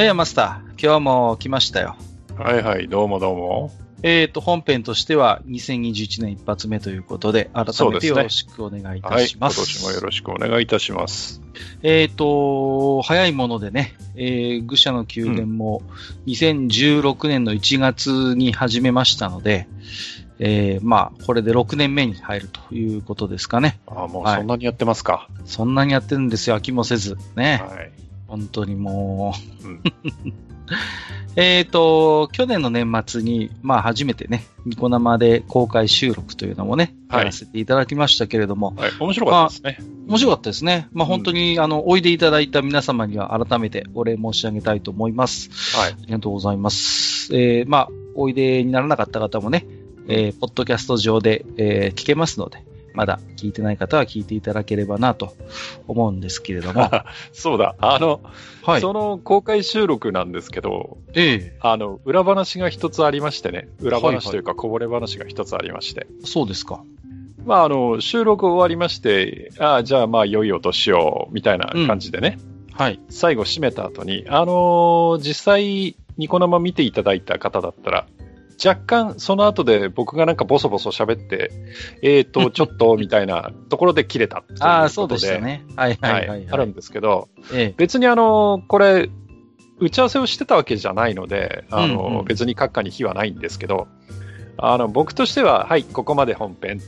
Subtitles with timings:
[0.00, 1.94] ややマスター、今日も来ましたよ。
[2.38, 3.70] はいはい、どうもどうも。
[4.02, 9.66] えっ、ー、と、本編としては2021年一発目ということで、改めてよろしくお願いいたします。
[9.66, 11.42] すね、はい、今年もよろしくお願いいたします。
[11.82, 15.82] えっ、ー、と、早いものでね、えー、愚者の宮殿も
[16.26, 19.68] 2016年の1月に始めましたので、
[20.38, 23.78] うん、えー、まあ、これで6年目に入るということですかね。
[23.86, 27.18] ああ、もうそんなにやってますか、はい、そんなにやってるんですよ、飽きもせず。
[27.36, 27.62] ね。
[27.68, 27.99] はい。
[28.30, 29.82] 本当にもう、うん、
[31.34, 38.72] えっと、去年の年末に、まあ初めてね、ニコ生で公開収録というのもね、はい、やらせていただきましたけれども。
[38.76, 39.76] はい、面白かったですね。
[39.80, 40.88] まあ、面白かったですね。
[40.92, 45.50] まあ本当に、うん、あの、おいでいただいた皆様には改めてお礼申し上げたいと思います。
[45.76, 45.92] はい。
[45.92, 47.34] ありがとうございます。
[47.34, 49.66] えー、まあ、おいでにならなかった方もね、
[50.06, 55.34] えー、ポッドキャスト上で、えー、聞けますので、まだ聞いてない方は聞いていただければなと
[55.86, 56.90] 思うんですけれども。
[57.32, 57.76] そうだ。
[57.78, 58.20] あの、
[58.62, 63.68] はい、その公開収録なんですけど、ええあの、裏話が一つありましてね。
[63.80, 66.00] 裏話というかこぼれ話が一つありまして。
[66.00, 66.82] はいはい、そうですか。
[67.44, 72.38] まあ、あの、収録終わりまして、ああ、じゃあまあ、良い音しよう、みたいな感じでね。
[72.70, 73.00] うん、はい。
[73.08, 78.06] 最後締めた後に、あのー、実際、ニコ生見ていただいた方だったら、
[78.64, 81.50] 若干その後で僕がなんかボソボソ喋って、
[82.02, 85.64] えっ、ー、と、 ちょっとみたいなところで切れたああ、そうでしたね。
[85.76, 89.08] はいはいはい、はい、あるんですけど、ええ、別にあの、これ、
[89.78, 93.88] 打ち合わせをしてたわけじゃないので、あの、うんうん、別に閣下に非はないんですけど、
[94.58, 96.80] あの、僕としては、はい、ここまで本編。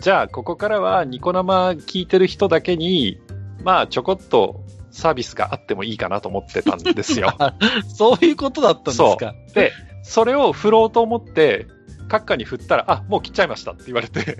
[0.00, 3.20] じゃあ、ここからはニコ生聞いてる人だけに、
[3.62, 7.32] まあ、ちょこっとサービスがあってもいいかなと思ってたんですよ。
[7.96, 9.34] そういうことだったんですか。
[9.54, 11.66] で、それを振ろうと思って、
[12.10, 14.36] 閣下に振ったら、あ、もう切っちゃいましたって言われて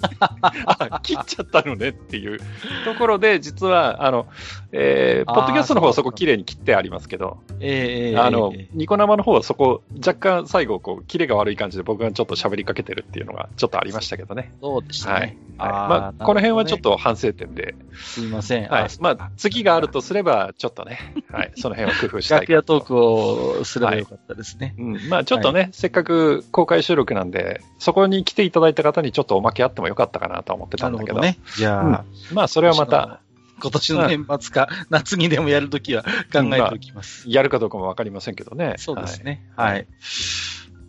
[0.20, 2.38] あ、切っちゃったのねっていう
[2.84, 4.28] ところで、実は、あの、
[4.72, 14.52] えー、ポッドキャストの方はそこ綺麗に切ってありますけど、えー、あの、ニコ生の方はそこ、若干最後、こう、キレが悪い感じで僕がちょっと喋りかけてるっていうのがちょっとありましたけどね。
[14.60, 15.36] そうでしたね。
[15.58, 15.72] はい。
[15.72, 17.74] はい、まあ、この辺はちょっと反省点で。
[17.94, 18.68] すいません。
[18.68, 18.88] はい。
[19.00, 22.40] まあ、次があるとすれば、ちょっとね、はい、その辺を工夫したい。
[22.40, 24.74] 楽屋トークをすればよかったですね。
[24.78, 25.08] はい、うん。
[25.08, 31.16] まあ、ちょっとね、せっかく公開収録なんで、そこに来ていただいた方にちょっとおまけあってもよかったかなと思ってたんだけど。
[31.16, 31.38] どね。
[31.56, 31.88] じゃあ、う
[32.32, 33.20] ん、まあ、それはまた。
[33.62, 38.76] 今年の年末か、 夏にでもやるときは考えておきます、まあ、やるかどうかもわかりませんけどね。
[38.78, 39.46] そうですね。
[39.54, 39.86] はい、はい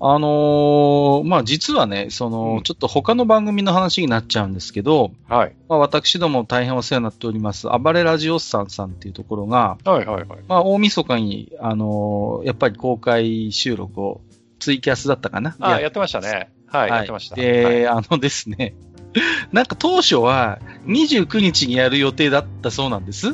[0.03, 5.55] あのー、まあ、実はね、その、うん、ちょっと他の番組の話になっちゃうんですけど、はい。
[5.69, 10.39] まあ、私ども大変お世話になっております、暴れラジオスさんさんっていうところが、はいはいはい。
[10.47, 14.21] まあ、大晦日に、あのー、やっぱり公開収録を、
[14.61, 15.55] ツイキャスだったかな？
[15.59, 16.51] あやってましたね。
[16.67, 17.35] はい、はい、やってました。
[17.35, 18.75] で、はい、あのですね、
[19.51, 23.33] なんか当初は29日にやる予定だったそうなんです。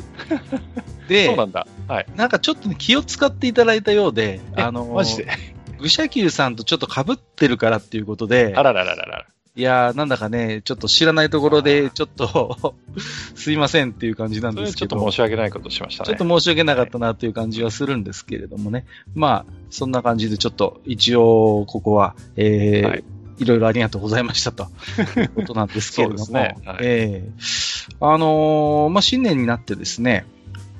[1.06, 1.66] で、そうなんだ。
[1.86, 2.06] はい。
[2.16, 5.28] なんかちょっと、ね、気を使っていただいたようで、あのー、マジで？
[5.78, 9.26] 愚者級さんとちょっと被ってるからっていうことで、あららららら。
[9.58, 12.76] いやー、なんだかね、ちょっと知らないところで、ちょっと
[13.34, 14.94] すいませんっていう感じなんですけど。
[14.94, 16.06] ちょっと申し訳ないことしましたね。
[16.06, 18.86] ちょっと申し訳なかったなという感じはするんですけれどもね。
[19.16, 23.04] まあ、そんな感じでちょっと、一応、ここは、えー、はい。
[23.38, 24.68] いろいろありがとうございましたと。
[25.16, 26.56] い うことなんですけれども、ね。
[26.64, 30.24] はい、えー、あのー、まあ、新年になってですね、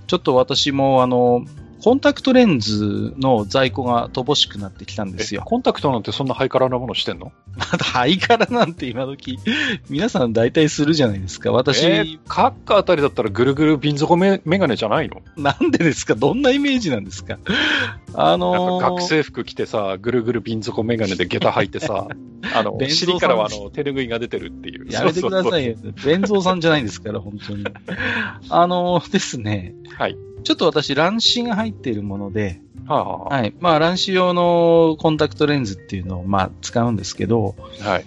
[0.07, 1.49] ちょっと私も、あのー、
[1.83, 5.43] コンタクトレンズの在庫が乏しくなってきたんですよ。
[5.45, 7.33] コンタクトなんてそんなハイカラなものしてんの？
[7.57, 9.39] ま だハイカラなんて今時、
[9.89, 11.53] 皆さん大体するじゃないですか。
[11.53, 11.85] 私。
[11.87, 15.23] えー、カッカあたりだったらぐるぐる瓶底メメガネじゃないの？
[15.37, 16.15] なんでですか？
[16.15, 17.39] どんなイメージなんですか？
[18.15, 22.09] あのー、学生服着てさ、ぐるぐる瓶底メガネで下駄履いてさ、
[22.57, 24.87] あの、尻からはあの、手拭いが出てるっていう。
[24.91, 25.75] やめてくださいよ。
[26.05, 27.65] 弁蔵さんじゃないですから、本当に。
[28.49, 29.75] あのー、ですね。
[29.97, 30.17] はい。
[30.45, 33.55] ちょっと私、乱視が入っているもので、はあはあ、はい。
[33.61, 38.05] まあ、乱視用のコンタクトレンズっていうのを、まあ、使うんですけど、はい。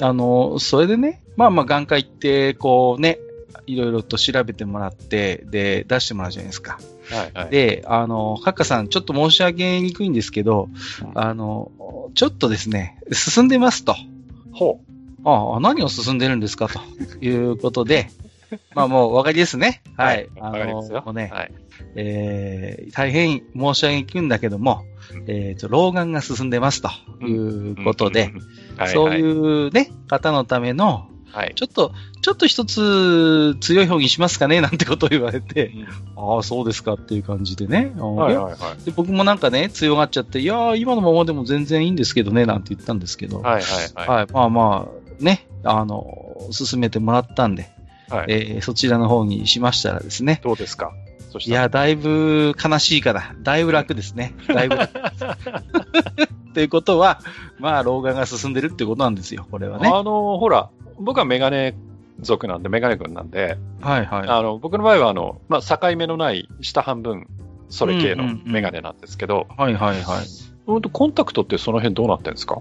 [0.00, 3.18] あの、それでね、まあまあ、眼科行って、こうね、
[3.66, 6.78] いろいろと調べてもらって、で、出してもらうじゃないですか。
[7.10, 10.68] はいはい、で、あの、カッカさん、ちょっと申し上げにくいんですけど、
[11.14, 11.70] あの、
[12.14, 13.96] ちょっとですね、進んでますと。
[14.52, 15.28] ほう。
[15.28, 16.80] ああ、何を進んでるんですかと
[17.24, 18.10] いうことで、
[18.74, 19.82] まあもうお分かりですね。
[19.96, 20.28] はい。
[20.38, 21.52] はい、あのもうね、はい、
[21.96, 24.84] えー、大変申し上げくんだけども、
[25.26, 26.90] えっ、ー、と、老眼が進んでますと
[27.24, 28.32] いうことで、
[28.92, 31.92] そういうね、方のための、はい、ちょっと、
[32.22, 35.68] ちょっと一つ強い方にしますかねなんてことを言われて、
[36.16, 37.92] うん、ああ、そうですかっていう感じでね。
[37.96, 43.62] はいはいはい、で僕もなんかね、強がっちゃって、いやー、今のままでも全然いいんですけどね、なんて言ったんですけど、はいはい
[43.94, 44.08] はい。
[44.18, 44.88] はい、まあま
[45.20, 47.70] あ、ね、あの、進めてもらったんで、
[48.10, 50.40] はい、えー、そちらの方にしましたらですね。
[50.42, 50.92] どうですか？
[51.46, 54.34] いや、だいぶ悲しいから、だいぶ楽ですね。
[54.48, 54.92] だいぶ楽。
[56.54, 57.20] ということは、
[57.60, 59.88] まあ、老眼が進んでるってことなんですよ、これはね。
[59.88, 61.76] あの、ほら、僕はメガネ
[62.20, 64.28] 族なんで、メガネ君なんで、はいはい。
[64.28, 67.28] あの、僕の場合は、あの、まあ、境目のない下半分、
[67.68, 70.82] それ系のメガネなんですけど、うんうんうん、はいはいはい。
[70.92, 72.60] コンタクトってその辺どうなってるんですか？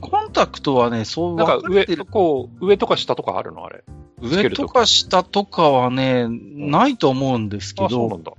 [0.00, 3.64] コンタクトはね、そうなんか上、こう、上とか下とかあるの？
[3.64, 3.84] あれ？
[4.20, 7.88] 上とか下とかはね、ないと思うんですけど。
[7.88, 8.32] そうなんだ。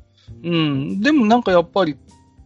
[0.44, 1.01] うん。
[1.01, 1.98] でもなんかやっぱり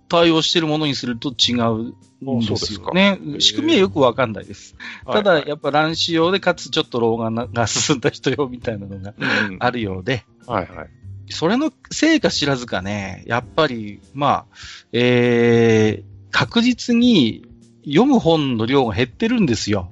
[0.07, 3.19] 対応してるものにすると違うんですよね。
[3.39, 4.75] 仕組みはよくわかんないです。
[5.05, 9.13] ただ、やっぱ乱視用で、かつちょっと老眼が進んだ人用みたいなのが
[9.59, 10.23] あるようで。
[10.45, 10.89] はいはい。
[11.29, 14.45] それのせいか知らずかね、やっぱり、まあ、
[14.91, 17.45] えー、確実に
[17.85, 19.91] 読む本の量が減ってるんですよ。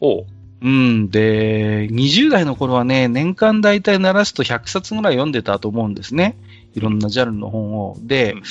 [0.00, 0.26] おう。
[0.62, 1.10] うん。
[1.10, 6.36] で、20代の頃はね、年間大体鳴らすと100冊ぐらい読んでたと思うんですね。
[6.74, 7.96] いろんなジャンルの本を。
[8.00, 8.42] で、うん、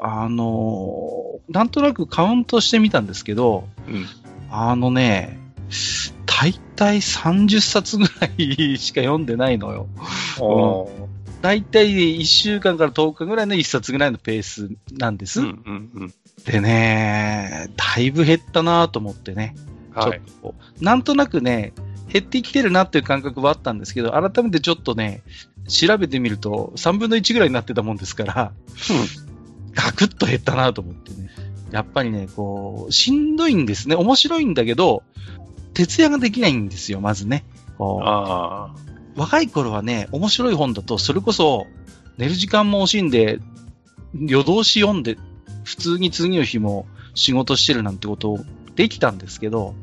[0.00, 4.06] あの、なんとなくカウントしてみたんですけど、うん、
[4.50, 5.38] あのね、
[6.26, 9.86] 大体30冊ぐらいしか読んでないのよ。
[11.40, 15.40] 大体1週間から10日ぐらいの1冊ぐらいのペースなんです。
[15.40, 16.14] うんうんうん、
[16.44, 19.54] でね、だいぶ減ったなと思ってね。
[19.94, 20.12] ちょっ
[20.42, 21.72] となんとなくね、
[22.10, 25.22] 減ってきてるなっていう感覚はあったんですけど、改めてちょっとね、
[25.68, 28.52] 調べてみると3分の1ぐらいになってたもんですから、
[29.74, 31.28] ガクッと減ったなと思ってね。
[31.70, 33.94] やっぱりね、こう、しんどいんですね。
[33.94, 35.02] 面白いんだけど、
[35.74, 37.44] 徹夜ができないんですよ、まずね。
[37.78, 41.66] 若い頃はね、面白い本だと、それこそ、
[42.16, 43.38] 寝る時間も惜しんで、
[44.14, 45.18] 夜通し読んで、
[45.68, 48.38] 普通に次の日も仕事してるなんてことを
[48.74, 49.74] できたんですけど、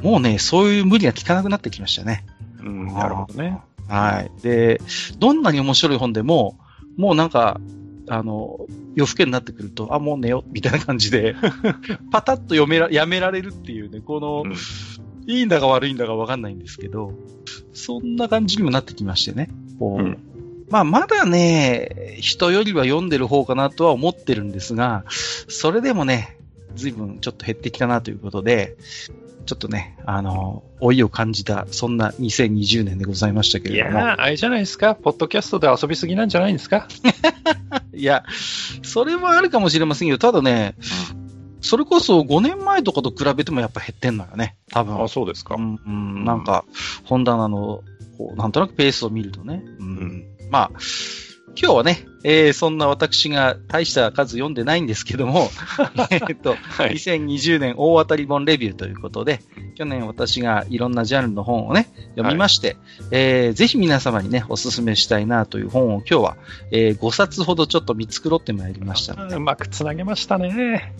[0.00, 2.24] うん、もうね、そういう無理が効かなくなってきましたね。
[2.60, 3.58] うん、なるほどね。
[3.88, 4.30] はい。
[4.40, 4.80] で、
[5.18, 6.56] どんなに面白い本でも、
[6.96, 7.60] もうなんか、
[8.08, 8.60] あの、
[8.94, 11.34] 夜更けになってくると、あ、もう寝よう、みたいな感じで、
[12.12, 14.54] パタッと読めら、やめられるっていうね、この、うん、
[15.28, 17.14] いいんだか悪いんだかわかんないんですけど、
[17.72, 19.50] そんな感じにもなってきましてね。
[19.80, 20.18] こう、うん、
[20.70, 25.04] まあ、まだね、人よりは読んでる方かなとは思ってるんですが、
[25.48, 26.38] それでもね、
[26.76, 28.76] 随分ちょっと減ってきたなということで、
[29.46, 33.98] ちょっとね、あの、老いを感じた、そんな2020年でございましたけれども。
[33.98, 36.86] いやあれじゃないですか、ポッドキャストで遊びすぎなんじゃないんですか？
[37.92, 38.24] いや、
[38.82, 40.76] それはあるかもしれませんけど、ただね、
[41.62, 45.02] それこそ5年前とかと比べてもやっぱ減ってんのよね、多分。
[45.02, 45.56] あ、そうですか。
[45.56, 46.64] うん、うん、なんか、
[47.04, 47.82] 本棚の、
[48.36, 49.62] なんとなくペースを見るとね。
[49.78, 50.70] うん、うん、まあ、
[51.56, 55.50] 今日はね、えー、そんな私が大した数読んでないんですけども、
[56.10, 59.40] えっと、はい、2020年大当たり本レビューということで、
[59.76, 62.76] 去年私がいろんなジャンルの本をね、読みまして、はい、
[63.12, 66.36] えー、ぜひ皆様にね、お勧めしたいなという本を今日は、
[66.70, 69.36] えー、5冊ほどちょっと見繕ってまいりましたので。
[69.36, 70.94] うまくつなげましたね。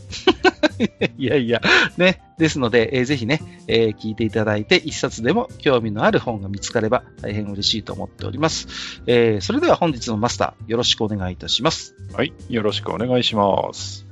[1.19, 1.61] いやいや、
[1.99, 2.23] ね。
[2.41, 9.03] ですので、えー、ぜひね、えー、聞いていただいて、一冊でも興味のある本が見つかれば大変嬉しいと思っております。
[9.07, 11.95] えー、それでは本日のマスター、よろしくお願いいたします。
[12.13, 14.11] はい、よろしくお願いします。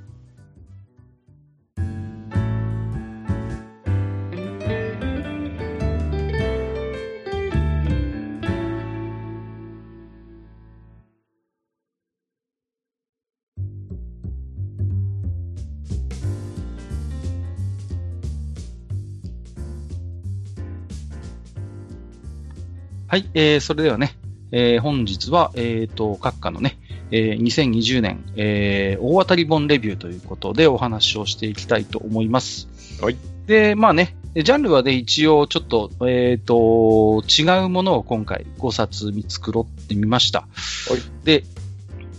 [23.11, 24.19] はい、えー、それではね、
[24.53, 26.77] えー、本日は、えっ、ー、と、閣下のね、
[27.11, 32.69] えー、2020年、えー、大当たり本レビューということでお話をしていきたいと思います。
[33.01, 33.17] はい。
[33.47, 40.41] で、まあね、ジャンルはね、一応ちょっと、えっ、ー、と、違うものを今回5冊見繕ってみました。
[40.41, 41.25] はい。
[41.25, 41.45] で、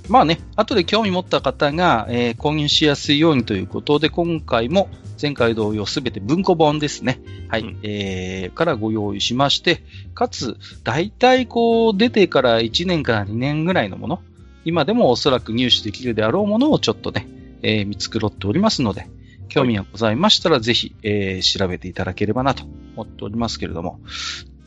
[0.10, 4.90] まあね、後で興味持った方が、えー、購入しやすいようにということで、今回も
[5.22, 7.22] 前回同様すべて文庫本ですね。
[7.48, 9.84] はい、うん、えー、からご用意しまして、
[10.16, 14.22] かつ、大体こう出てから1年から2年ぐらいのもの、
[14.66, 17.28] 今でもおそらく入手できるであろうものをちょっとね、
[17.62, 19.08] えー、見繕っておりますので、
[19.50, 22.64] 興味がございましたら、ぜひ、えー、調べていただければなと
[22.96, 24.00] 思っておりますけれども。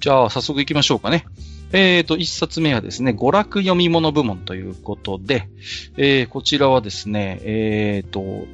[0.01, 1.25] じゃあ、早速行きましょうかね。
[1.73, 5.49] えっ、ー、と、一冊目はですね、娯楽読み物部門ということで、
[5.97, 8.47] えー、こちらはですね、えっ、ー、と、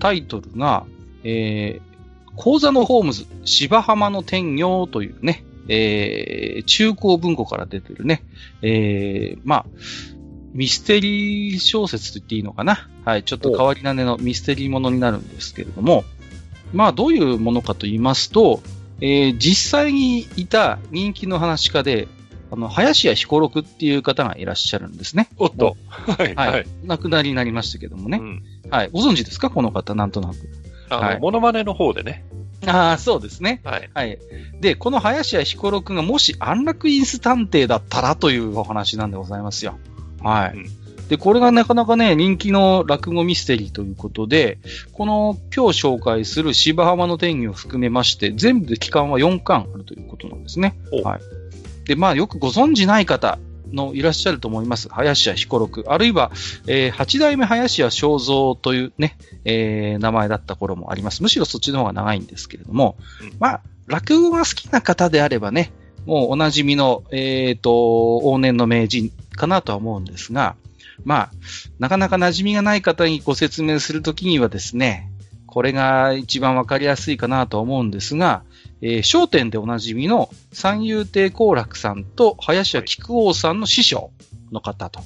[0.00, 0.86] タイトルが、
[1.22, 8.22] えー、講座のホームズ、芝浜の天行というね、えー、中高文庫から出てるね、
[8.62, 9.66] えー、まあ、
[10.56, 12.88] ミステリー小説と言っていいのかな？
[13.04, 16.04] はい、ちょっと変わり種のミステリーものになるんですけれども、
[16.72, 18.60] まあ、どういうものかと言いますと、
[19.00, 22.08] えー、実際にいた人気の話家で、
[22.50, 25.28] あの、林家彦六っていう方がいらっしゃるんですね。
[25.36, 25.76] おっと。
[25.88, 26.34] はい。
[26.34, 26.66] はい。
[26.84, 28.18] 亡くなりになりましたけどもね。
[28.18, 28.90] うん、はい。
[28.92, 29.50] ご存知ですか？
[29.50, 30.36] この方、なんとなく。
[30.88, 32.24] あの、はい、モノマネの方でね。
[32.66, 33.60] ああ、そうですね。
[33.64, 33.90] はい。
[33.92, 34.18] はい。
[34.60, 39.78] で、この林家彦六がもし安楽インス探偵だったらというお話なんでございますよ。
[40.22, 40.56] はい。
[40.56, 44.58] うんで、これがなかなかね、人気の落語ミステリーということで、
[44.92, 50.76] この今日紹介する芝浜の天気を含めまして、全部で期間は4巻あるということなんですね。
[51.04, 51.86] はい。
[51.86, 53.38] で、まあ、よくご存知ない方
[53.72, 54.88] のいらっしゃると思います。
[54.88, 55.84] 林家彦六。
[55.86, 56.32] あるいは、
[56.66, 61.22] えー、八代目林家正蔵というね、えー、名前だった頃もあります。
[61.22, 65.70] むしろそっちの方が長いんですけれども、うん、まあ、落語が好きな方であればね、
[66.04, 67.70] もうおなじみの、えっ、ー、と、
[68.24, 70.56] 往年の名人かなとは思うんですが、
[71.04, 71.30] まあ、
[71.78, 75.12] なかなか馴染みがない方にご説明するときにはですね、
[75.46, 78.42] これが一番わかりやすいかなと思うんですが、
[78.82, 84.10] えー、商店でおなじみの三遊亭好楽さんと林家木久扇さんの師匠
[84.52, 85.00] の方と。
[85.00, 85.04] あ、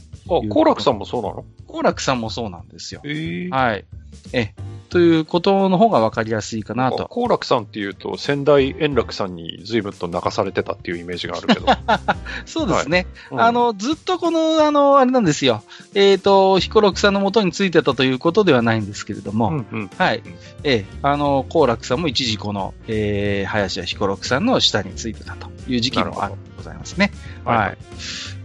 [0.48, 1.44] 好楽さんもそうなの？
[1.66, 3.00] 好楽さんもそうなんですよ。
[3.04, 3.84] えー、はい。
[4.32, 4.54] え、
[4.90, 7.06] ということの方が分かりやすいかなと。
[7.08, 11.66] 好楽さんっていうと、仙台円楽さんに随分と泣かされてたっていうイメージがあるけど。
[12.44, 13.06] そうですね。
[13.30, 15.62] はいうん、あの、ずっとこの、あの、あれなんですよ。
[15.94, 20.22] えっ、ー、と、彦六さんの元についてたということではないんですけれども、うんうん、はい。
[20.64, 27.12] ええあの、好楽さんも一時この、えー、林家彦六さんの下についてたという時期もあるございますね。
[27.44, 27.56] はい。
[27.58, 27.78] はい、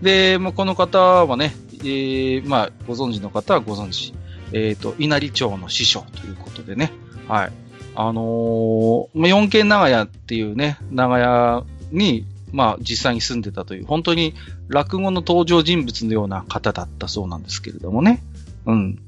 [0.02, 4.14] で、もうこの方はね、えー、まあ、ご存知の方はご存知。
[4.56, 6.94] えっ、ー、と、稲荷町の師匠ということでね。
[7.28, 7.52] はい。
[7.94, 14.34] あのー、4軒長屋っていうね、長屋に、まあ、実際に住んでたという、本当に
[14.70, 18.24] 落語の登場人物のような方だったそうなんですけれどもね。
[18.66, 19.00] うん。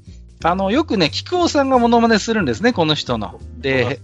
[0.44, 3.40] あの、よくね、菊尾さんがものまねするんですね、この人の。
[3.56, 4.00] で、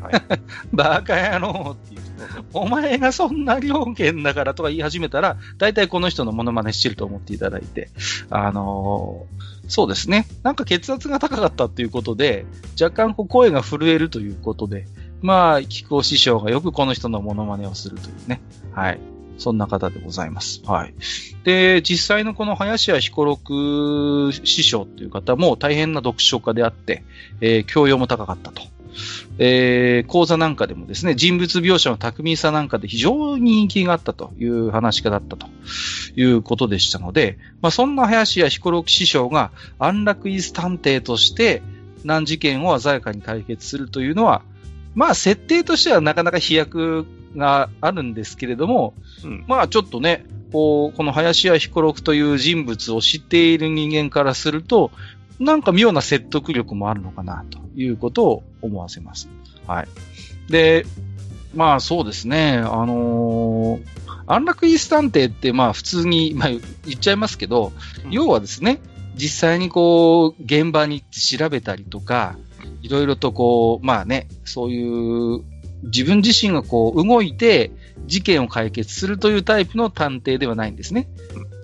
[0.00, 0.22] はい、
[0.72, 2.00] バカ野郎っていう。
[2.52, 7.90] お前がそんな料金だからとか言い始めたら、大体この人のモノマネしてると思っていただいて、
[8.30, 10.26] あのー、そうですね。
[10.42, 12.46] なんか血圧が高かったっていうことで、
[12.80, 14.86] 若干こう声が震えるということで、
[15.20, 18.40] まあ、菊尾師匠がよくこの人のモノマネをするというね。
[18.72, 19.00] はい。
[19.36, 20.62] そんな方でございます。
[20.64, 20.94] はい。
[21.44, 27.04] で、実際のこの林家彦六師匠という方も大変な読書家であって、
[27.40, 28.62] えー、教養も高かったと。
[29.38, 35.46] えー、講座なんかでもですね、人物描写の巧みさなんかで非常に人気があったという話家だったと
[36.16, 41.62] いうことでしたので、まあ、そんな林家彦六師匠が安楽椅子探偵として
[42.04, 44.42] 難事件を鮮やかに解決するというのは、
[44.94, 54.90] まあ設定としてはなかなか飛躍があるんですけれども、うん、まあちょっとね、こう、この林家彦六という人物を知っている人間からすると、
[55.38, 59.28] なんか妙な説得力もあるのかなということを思わせます。
[59.66, 59.88] はい。
[60.50, 60.84] で、
[61.54, 63.82] まあそうですね、あのー、
[64.26, 66.60] 安楽イース探偵ってまあ普通に、まあ、言っ
[66.98, 67.72] ちゃいますけど、
[68.04, 68.80] うん、要はですね、
[69.14, 72.36] 実際にこう、現場に行って調べたりとか、
[72.82, 75.42] いろいろとこう、まあね、そういう
[75.84, 77.72] 自分自身がこう動いて
[78.06, 81.08] 事件を解決するというタイプの探偵ではないんですね。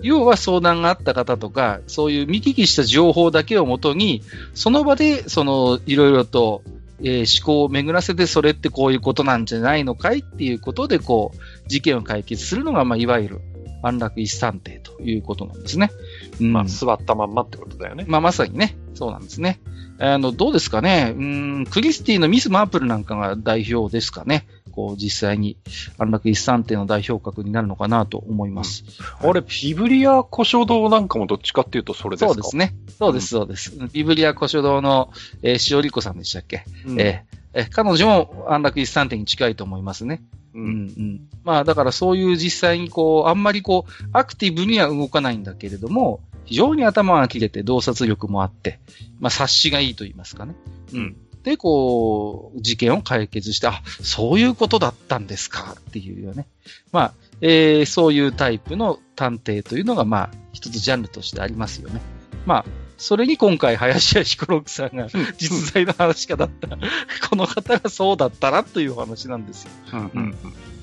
[0.05, 6.63] 要は相談があった方とか、そういう見聞きした情報だけをもとに、その場で、その、いろいろと、
[7.01, 13.41] えー、思考を巡らせて、それってこういうことなんじゃないのかいっていうことで、こう、事件を解決するのが、まあ、いわゆる、
[13.83, 15.91] 安楽一探偵ということなんですね。
[16.39, 18.05] うん、まあ、座ったまんまってことだよね。
[18.07, 19.61] まあ、まさにね、そうなんですね。
[19.99, 21.15] あの、どうですかね。
[21.17, 24.47] うん、クリスティのミス・マープルなんかが代表ですかね。
[24.75, 25.57] こう、実際に
[25.99, 28.85] 安楽一三点の代表格になるのかなと思います。
[29.23, 32.35] うん、あれ、ビブリア古書堂なんかもどっちかっていうとそれですか？
[32.35, 32.75] そうですね。
[32.99, 33.77] そうです、そうです。
[33.79, 35.13] うん、ビブリア古書堂の、
[35.43, 40.23] えー、塩理子さんでしたっけ、うん、えーえ、彼女も安楽一三点に近いと思いますね。
[40.55, 41.29] うん、うん。
[41.45, 48.81] まあ、だからそういう実際にこう、あんまりこう、アクティブには動かないんだけれども、非常に頭が切れて洞察力もあって、
[49.21, 50.57] まあ、察しがいいと言いますかね。
[50.95, 51.17] うん。
[51.45, 55.77] で、こう、事件を解決して、あ、そういうことだったんですか？
[55.79, 56.47] っていうよね。
[56.91, 62.01] まあ、えー、そういうタイプの探偵というのが、まあ、一つジャンルとしてありますよね。
[62.47, 62.65] まあ、
[62.97, 66.69] それに今回、林家彦六さんが実在の話家だった、
[67.29, 69.71] この方がそうだったらという話なんですよ。
[69.93, 70.35] うんうん、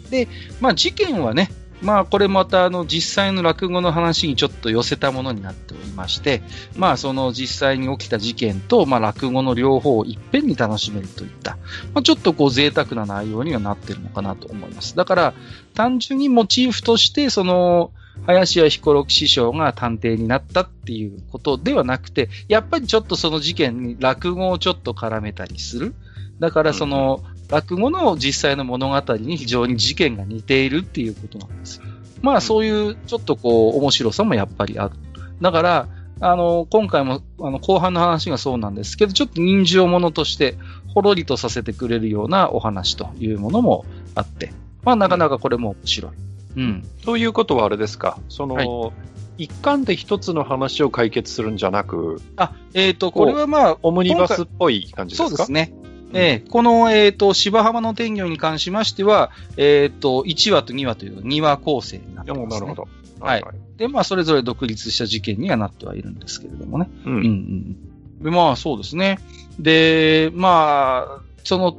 [0.09, 0.27] で、
[0.59, 1.49] まあ事件はね、
[1.81, 6.41] まあこれまたあの実際の落語の話にちょっと寄せたものになっておりまして、
[6.75, 11.57] まあその実際に起きた事件と、まあ落語の両方をいっぺんに楽しめるといった、
[11.93, 14.95] まあちょっとこう贅沢な内容にはなってるのかなと思います。
[14.95, 15.33] だから
[15.73, 17.91] 単純にモチーフとしてその
[18.25, 25.95] 林家彦六師匠が探偵になったっていうことではなくて、やっぱりちょっとその事件に落語をちょっと絡めたりする。
[26.41, 31.81] だからその、落語の実際の物語に非常に事件が似ているっていうことなんです
[32.21, 34.95] まあそういうちょっとこう面白さもやっぱりある。
[35.41, 35.87] だから、
[36.19, 40.55] あの、今回もあの後半の話がそうなんですけど、ちょっと人情ものとして
[40.93, 44.51] ほろりとさせてくれるようなお話というものもあって、
[44.83, 46.11] まあなかなかこれも面白い。
[46.57, 46.83] うん。
[47.03, 48.91] ということはあれですか、その、は
[49.37, 55.29] い、一貫で一つの話を解決するんじゃなく、あ、えっ、ー、と、これはまあ、オムニバスっぽい感じですか？
[55.29, 55.73] そうですね。
[56.13, 62.47] えー、この、えっ、ー、と、芝浜の天魚に関しましては、えっ、ー、と、1話と2話という2話構成になってます、ね。
[62.47, 62.87] なるほど。
[63.19, 63.55] はい、はい。
[63.77, 66.89] で、まあ、それぞれ独立した事件にはなってはいるんですけれどもね。
[67.05, 67.13] うん。
[67.13, 68.23] うん、うん。
[68.23, 69.19] で、まあ、そうですね。
[69.59, 71.75] で、まあ、その、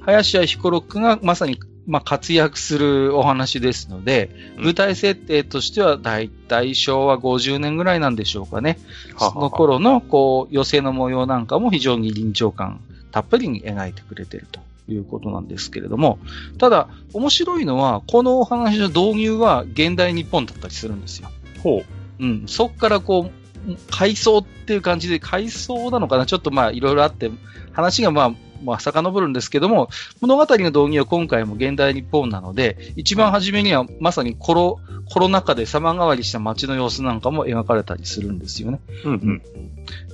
[0.00, 1.58] 林家彦六がまさに
[1.90, 8.78] まあ、活躍するお話ですので、舞台設定としてはだいたい昭和50年ぐらいなんでしょうかね。
[9.18, 12.80] その頃の、こう、寄せの模様なんかも非常に臨場感
[13.10, 16.18] たっぷりに描いてくれてるということなんですけれども、
[16.58, 21.30] ただ、面白いのは、このお話の導入は現代日本だったりするんですよ。
[21.62, 21.84] ほ
[22.20, 22.24] う。
[22.24, 22.44] うん。
[22.46, 26.26] そっからこう、回想っていう感じで、回想なのかな？
[26.26, 27.30] ちょっとまあ、いろいろあって、
[27.72, 29.88] 話がまあ、まあ、遡るんですけども、
[30.20, 38.80] 物語の導入は今回も現代日本なので、一番初めにはまさにコロ、コロナ禍で様変わりした街の様子なんかも描かれたりするんですよね。
[39.04, 39.42] うんうん、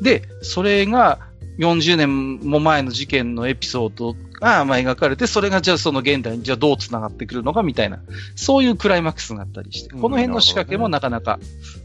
[0.00, 1.18] で、それが
[1.58, 8.00] 40年も前の事件のエピソードがまあ描かれて、それがじゃあその現代にじゃあどう繋がってくるのかみたいな、
[8.34, 11.38] そういうクライマックスがあったりして、この辺の仕掛けもなかなか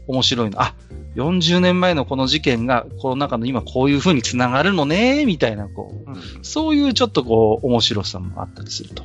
[0.06, 0.60] 面白いの。
[0.60, 0.74] あ、
[1.16, 9.04] 40年前のこの事件が、この中の今こういう風に繋がるのね、みたいな、こう、うん、そういうちょっとこう、面白さもあったりすると。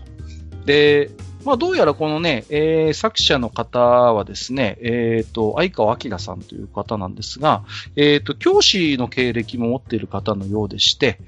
[0.65, 1.09] で、
[1.47, 7.63] まあ、どうやらこのね、えー、作者の方はですね、えっ、ー、と、相川明さんという方なんですが、
[7.95, 11.21] えっ、ー、と、教師の経歴も持っている方のようでして、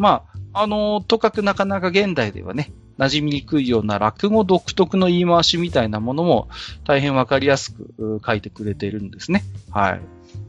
[0.00, 6.48] まあ、あの、とかくなかなか現代ではね、馴染みにくいような落語独特の言い回しみたいなものも
[6.84, 9.44] 大変わかりやすく書いてくれているんですね。
[9.70, 10.00] はい。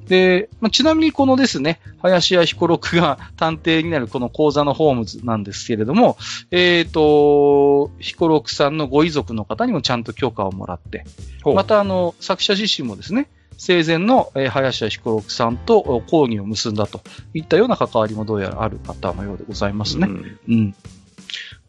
[0.08, 6.18] で、まあ、ちなみにこのですね、林家彦六が探偵になるこの講座のホームズなんですけれども、
[6.52, 11.06] えっ、ー、と、彦六さんのご遺族の方にもちゃんと許可をもらって、
[11.46, 17.02] またあの、作者自身もですね、生前の、えー、林家彦六さんと講義を結んだと
[17.34, 20.08] いったような関わりもどうやらある方のようでございますね。
[20.08, 20.40] うん。
[20.50, 20.76] うん、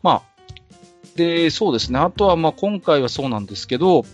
[0.03, 0.23] まあ、
[1.17, 1.99] で、そうですね。
[1.99, 4.05] あとはまあ今回はそうなんですけど、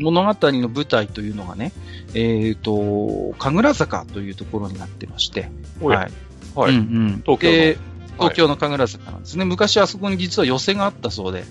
[0.00, 1.72] 物語の舞台というのがね、
[2.14, 6.12] えっ、ー、と、神楽坂というところになってまして、はい。
[6.54, 6.72] はい。
[6.72, 7.90] うんうん、東京の。
[8.20, 9.46] 東京の神楽坂なんですね。
[9.46, 11.44] 昔あそこに実は寄せがあったそうで、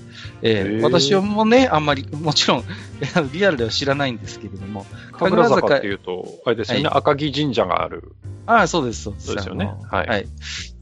[0.43, 2.63] えー、私もね、あんまり、もちろん、
[3.33, 8.13] リアルでは知らないんですけれども、神楽坂っていうと、あれですよね、はい、赤城神社がある。
[8.45, 9.25] ああ、そうです、そうです。
[9.27, 9.71] そうですよね。
[9.89, 10.07] はい。
[10.07, 10.27] はい。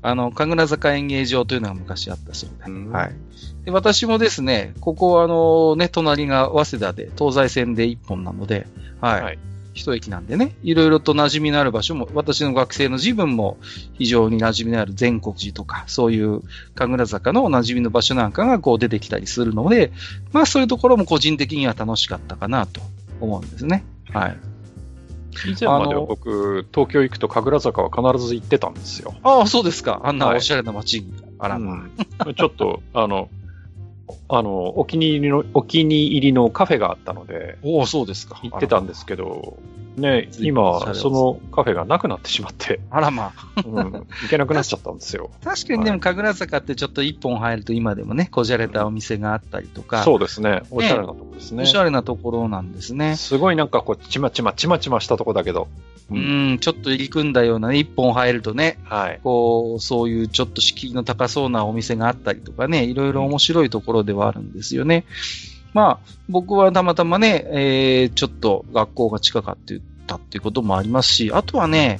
[0.02, 3.16] あの、神楽坂演芸場というのが昔あったそうで、はい。
[3.68, 8.66] で私もですね、ここはあのね、隣が早稲田で、東西線で一本なので、
[9.02, 9.22] はい。
[9.22, 9.40] はい、
[9.74, 13.58] 一駅なんでね、いろいろと馴染みのある場所も、私の学生の自分も
[13.96, 16.44] 非常に馴染みのある全国寺とか、そういう
[16.76, 19.92] 神楽坂の馴染みの場所なんかがこう出てきたりするので、
[20.32, 22.80] まあそういうところも個人的には楽しかったかなと
[23.20, 23.84] 思うんですね。
[24.14, 24.38] はい。
[25.46, 29.14] 以前までは僕、東京行くと神楽坂は必ず行ってたんですよ。
[29.24, 30.00] ああ、そうですか。
[30.06, 31.12] あんなおしゃれな街に。
[31.12, 31.86] はい、あらま
[32.20, 32.34] あ、うん。
[32.34, 33.30] ちょっと、あの、
[34.30, 38.40] あの、お気に入りの、お気に入りのカフェがあったので、おお、そうですか。
[38.44, 39.58] 行ってたんですけど、
[39.98, 42.80] ね、今、そのカフェがなくなってしまって。
[42.92, 43.64] あらまあ。
[43.66, 43.92] うん。
[43.92, 45.32] 行けなくなっちゃったんですよ。
[45.44, 50.04] 確かにでも、神楽坂ってちょっと一本入ると今でもね、こじゃれたお店があったりとか。
[50.04, 50.62] そうですね。
[50.70, 51.64] おしゃれなとこですね。
[51.64, 53.16] おしゃれなところなんですね。
[53.16, 55.68] すごいなんかこう、ちまちま、ちまちましたとこだけど。
[56.12, 59.20] うん、んちょっと入り組んだようなね、一本入るとね、はい。
[59.24, 65.06] こう、そういうちょっと敷居の高そうなお店があったりとかね、いろいろ面白いところではあるんですよね。
[65.78, 69.58] まあ、僕はたまたまね、えー、ちょっと学校が近かっ
[70.08, 72.00] たっていうこともありますし、あとはね、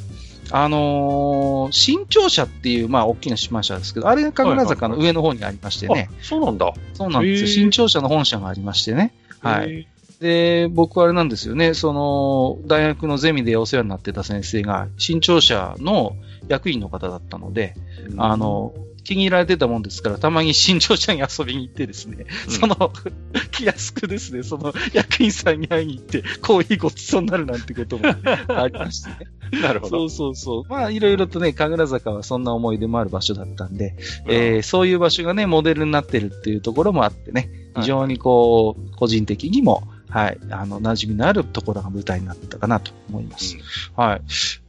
[0.50, 5.92] あのー、新庁舎っていう、まあ、大きな島社ですけど、あれが神楽坂の上の方にありましてね。
[5.92, 6.74] はいはいはい、そうなんだ。
[6.96, 7.48] そうなんですよ。
[7.50, 9.14] 新庁舎の本社がありましてね。
[9.42, 9.88] はい。
[10.20, 16.16] で、僕はあれなんですよね、その、大学のゼミでお世話になってた先生が、新潮社の
[16.48, 17.76] 役員の方だったので、
[18.10, 18.74] うん、あの、
[19.08, 22.92] 気に入られてたもんですから、たまに新潮社に遊びに行ってですね、うん、その、
[23.52, 29.18] 気安くですね、その役員さんに会いに行って、コーヒーごちそうになるなんてこともありましてね。
[29.64, 29.98] なるほど。
[29.98, 30.70] そうそうそう。
[30.70, 40.40] まあ、いろいろとね、神楽坂はそんな思い出もある場所だったんで、うん、えー、そういう場所がね、モデルになってるっていうところもあってね、非常にこう、個人的にも、はい。
[40.50, 43.56] あの、馴染みのあるところが舞台になったかなと思います。
[43.56, 44.22] うん、はい。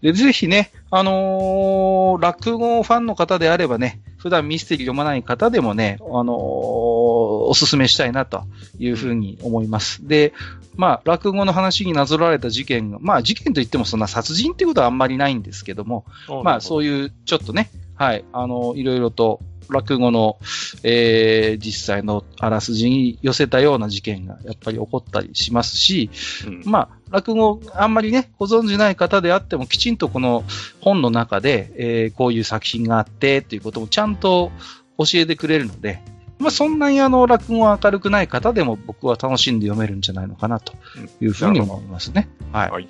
[0.02, 8.42] で、ぜひね、あのー、落語ファンの方であればね、普段ミステリー読まない方でもね、あのー、おすすめしたいなと
[8.78, 10.06] いうふうに思います。
[10.06, 10.34] で、
[10.76, 16.04] まあ、落語の話になぞられた事件が、まあ、事件といってもそんな殺人ってことはあんまりないんですけども、
[16.44, 20.38] まあ、そういう、ちょっとね、はい、あの、いろいろと、落語の、
[20.82, 26.10] えー、実際のあらすじに寄せたような事件がやっぱり起こったりしますし、
[26.46, 30.44] うん、まあ、落語あんまりね、ご存じない方であってもきちんとこの
[30.80, 34.50] 本の中で、えー、こういう作品があってっていうこともちゃんと
[34.98, 36.02] 教えてくれるので、
[36.38, 40.72] まあ、そんなにあの、落語が明るくない方でも僕は楽しんで読めるんじゃないのかなと
[41.20, 42.28] いうふうに思いますね。
[42.52, 42.88] はい、はい。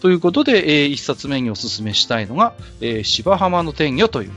[0.00, 4.32] ということで、えー、一冊目にお勧めしたいのが、えー、芝浜の天魚という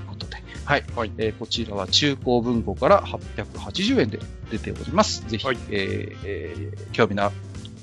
[0.65, 0.83] はい。
[0.95, 5.25] はい、えー、こちらは中古文庫から880円で出ております。
[5.27, 7.31] ぜひ、はい、えー、えー、興味の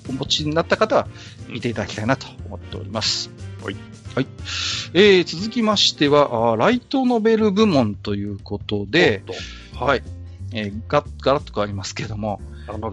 [0.09, 1.09] お持ちになった方は
[1.49, 3.31] 見ていただきたいなと思っております。
[3.63, 3.77] はい。
[4.15, 4.27] はい。
[4.95, 9.23] えー、続きましては、あライトノベル部門ということで、
[9.75, 10.03] はい。
[10.53, 12.41] えー、ガガラッと変わりますけども、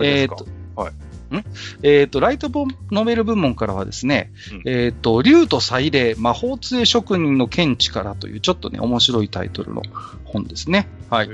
[0.02, 0.46] えっ、ー、と、
[0.76, 0.94] はい。
[1.36, 1.44] ん？
[1.84, 2.50] えっ、ー、と、ライト
[2.92, 9.82] ノベル部門からはですね、うん、えっ、ー、と、竜と祭礼、魔法杖職人の見地からという、ちょっとね、面白いタイトルの
[10.26, 10.88] 本ですね。
[11.10, 11.30] はい。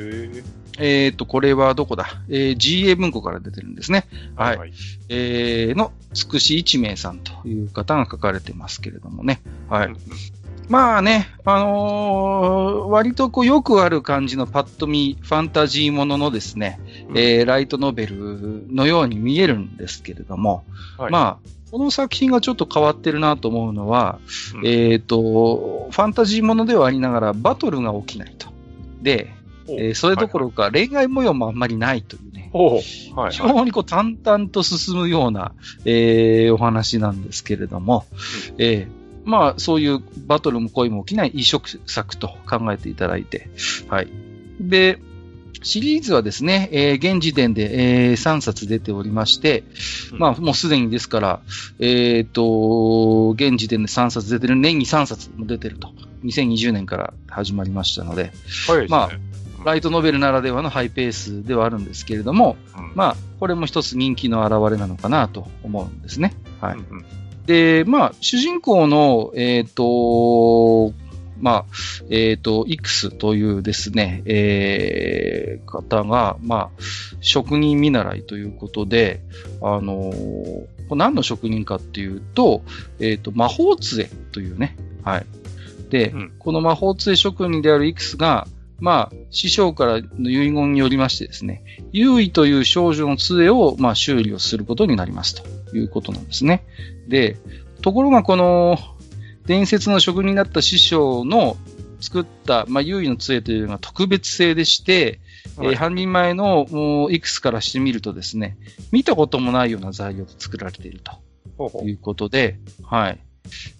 [0.80, 2.08] えっ、ー、と、これはどこだ？
[2.30, 4.06] えー、GA 文庫から出てるんですね。
[4.36, 4.58] はい。
[4.58, 4.74] はい、
[5.10, 9.42] えー、の、つくし一名さんという方が書かれてますけれどもね。
[9.70, 9.94] はい。
[10.74, 20.64] まあね、あのー、割とこうよくある感じのパッと見ファンタジーもののですね、うん、えー、ライトノベルのように見えるんですけれども、
[20.98, 24.18] はい、まあ、この作品がちょっと変わってるなと思うのは、
[24.56, 28.48] うん、えっ、ー、と、ファンタジーものではありながらバトルが起きないと。
[29.04, 29.32] で、
[29.68, 32.50] えー、それどころか恋愛模様もあんまりないというね、
[33.16, 35.54] はい、非常にこう淡々と進むような、
[35.86, 38.08] えー、お話なんですけれども、
[38.50, 43.50] うん、えーまあ、そういうバトルも恋も起きない移植作と考えていただいて、
[43.88, 44.08] はい。
[44.60, 45.00] で、
[45.64, 49.64] シリーズはですね、えー、現時点で、えー、3冊出ておりまして、
[50.12, 51.42] うん、まあ、もうすでにですから、
[51.80, 55.90] えっ、ー、と、現時点で3冊出てる、年に3冊も出てると。
[56.26, 58.32] 2020年から始まりましたので、
[58.68, 59.10] はい、ね、まあ、
[59.66, 66.34] ライトノベルならではのハイペースではあるんですけれども、うん、まあ、これも一つ人気の表れなのかなと思うんですね。
[66.60, 66.74] はい。
[66.76, 70.94] うんうんで、まあ、主人公の、えっ、ー、と、
[71.40, 71.66] まあ、
[72.10, 76.70] えっ、ー、と、イクスというですね、えー、方が、まあ、
[77.20, 79.22] 職人見習いということで、
[79.62, 82.64] あのー、何の職人かっていうと、
[83.00, 85.26] えっ、ー、と、魔法杖というね、はい。
[85.90, 88.48] で、うん、この魔法杖職人であるイクスが、
[88.80, 96.64] まあ、師匠からの遺言によりましてですね、優位という少女の杖を、まあ、修理をすることになりますということなんですね。
[97.08, 97.38] で、
[97.82, 98.78] ところがこの、
[99.46, 101.58] 伝説の職人だった師匠の
[102.00, 105.20] 作った、まあ、優位の杖というのが特別性でして、
[105.58, 108.58] はい、えー、半人前のもういくつからしてみるとですね、
[108.92, 111.02] 見たこともないような材料で作られている
[111.58, 113.20] ということで、はい。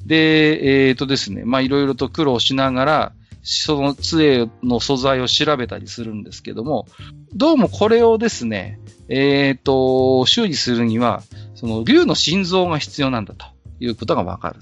[0.06, 6.88] で、えっ、ー、とですね、まあいろいろと苦労しながら、その杖の素材を調べたりするんですけども、
[7.34, 8.80] どうもこれをですね、
[9.10, 11.24] えっ、ー、と、修理するには、
[11.64, 13.46] その竜の心臓が必要なんだと
[13.80, 14.60] いうことがわかる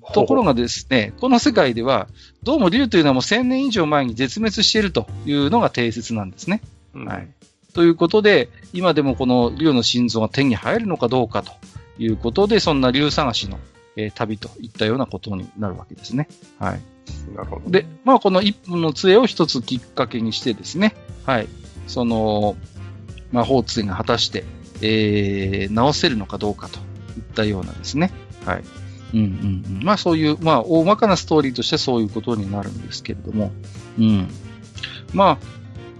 [0.00, 0.14] と。
[0.14, 2.08] ところがですね、この世界では、
[2.42, 6.62] どうも竜というのはもう1000年以上前に絶滅しているというのが定説なんですね。
[6.94, 7.28] うん、はい。
[7.74, 11.52] ということで、今でもこの竜の心臓が手に入るのかどうかと
[11.98, 13.58] いうことで、そんな竜探しの、
[13.96, 16.26] えー、旅といったようなことになるわけですね。
[16.58, 16.80] はい。
[17.36, 17.70] なるほど。
[17.70, 20.94] で、まあ、この一分の杖を一つきっかけにしてですね、
[21.26, 21.48] はい。
[21.86, 22.56] その、
[23.30, 24.44] 魔法杖が果たして、
[24.82, 28.12] えー、直せるのかどうかといったようなですね、
[28.44, 28.64] はい。
[29.14, 29.84] うんうんうん。
[29.84, 33.50] まあ、そういう、まあ、大まかなストーリーとしてそういうことになるんですけれども、
[33.98, 34.28] うん。
[35.12, 35.38] まあ、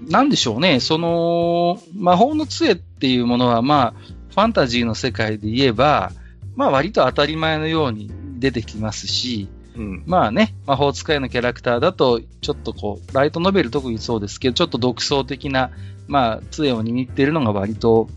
[0.09, 6.13] なんでしょうね、その、魔法の杖っていうものは、まあ、ファンタジーの世界で言えば、
[6.57, 15.71] まあ、割と当たり前のように出てきますし、うん、まあね、魔法使いのキャラクターだと、ちょっとこう、ライトノベル特にそうですけど、ちょっと独創的な、
[16.09, 18.09] まあ、杖を握っているのが割と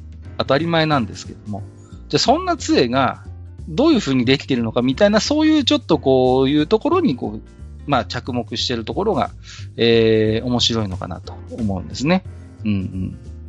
[0.43, 1.63] 当たり前なんですけども、
[2.09, 3.23] じゃあそんな杖が
[3.67, 7.41] どういう風にできているのかみたいな、そういうちょっとこういうところにこう、
[7.85, 9.31] まあ着目しているところが、
[9.77, 12.23] えー、面白いのかなと思うんですね。
[12.63, 12.73] うんう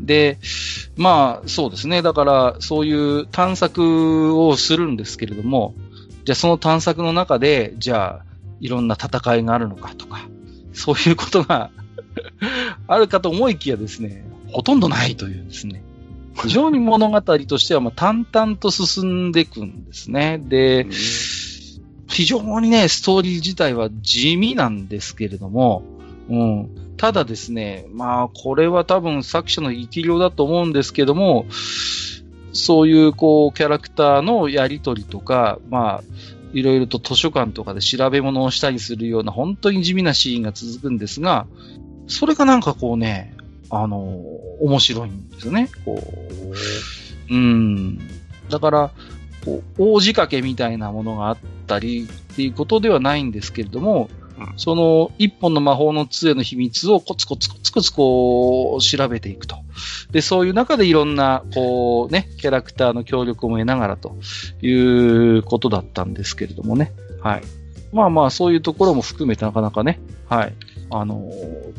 [0.02, 0.06] ん。
[0.06, 0.38] で、
[0.96, 2.02] まあそうですね。
[2.02, 5.74] だからそういう探索をするんですけれども、
[6.24, 8.24] じゃあその探索の中で、じゃあ
[8.60, 10.26] いろんな戦いがあるのかとか、
[10.72, 11.70] そういうことが
[12.88, 15.82] あるかと思いきやですね、ほとんどないというですね。
[16.34, 20.38] 非常に物語としてはまあ淡々と進んでいくんですね。
[20.42, 20.86] で、
[22.08, 25.82] 非常にね、ストーリー自体は地味なんですけれども、
[26.28, 26.94] うん。
[26.96, 31.46] ただですね、まあ、これは多分作者の生き量だと思うんですけども、
[32.52, 36.02] そういうこう、キャラクターのやりとりとか、まあ、
[36.52, 41.46] いろいろと図書館とかで調べ物をしたりするような本当に地味なシーンが続くんですが、
[42.06, 43.34] それがなんかこうね、
[43.82, 43.98] あの、
[44.60, 45.68] 面白いんですよね。
[45.84, 46.02] こ
[47.30, 47.34] う。
[47.34, 47.98] うん。
[48.48, 48.90] だから、
[49.44, 54.08] こう、大仕掛けみたいなものがあったりっていうことではないんですけれども、
[54.56, 59.56] その一本の魔法の杖の秘密をコツコツコツコツこう調べていくと。
[60.10, 64.16] で、そういう中でいろんな、こうね、キャラクターの協力を得ながらと
[64.60, 66.92] いうことだったんですけれどもね。
[67.22, 67.42] はい。
[67.92, 70.54] まあまあ、そういうところも含めてなかなかね、はい。
[70.96, 71.30] あの、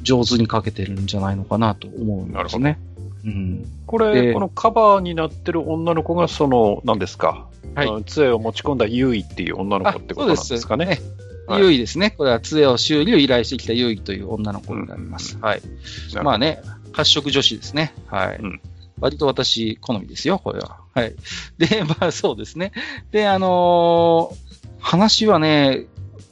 [0.02, 2.80] 上手に書けてるんじゃないのかなと思うんですね。
[3.26, 3.66] うん。
[3.88, 11.02] これ、このカバーになってる女の子がその、何ですか、はい、杖を持ち込んだユイっていう女の子ってことなんですかね？
[11.48, 12.12] はい、ユイですね。
[12.12, 15.36] これは杖を修理を依頼してきたユイという女の子になります。
[15.36, 15.62] うん、はい。
[16.24, 17.94] まあね、褐色女子ですね。
[18.08, 18.38] はい。
[18.38, 18.62] うん、
[19.00, 20.80] 割と私、好みですよ、これは。
[20.94, 21.16] はい。
[21.58, 22.72] で、まあそうですね。
[23.12, 24.36] で、あのー、
[24.80, 25.86] 話はね、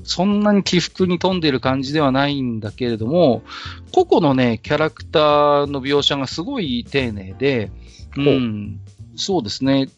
[0.04, 3.44] そんなに起伏に富んでいる感じではないんだけれども、
[3.92, 7.72] 個々のね、キャラクターの描写がすごい丁寧で、
[8.18, 8.80] うん、
[9.16, 9.90] そうですね。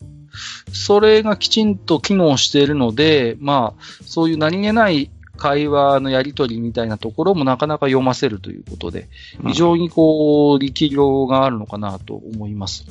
[0.71, 9.09] それがきちんと機能しているので、まあ、そういう何気ない会話のやりとりみたいなところもなかなか読ませるということで、
[9.47, 12.85] 非常にこう、力量があるのかなと思います。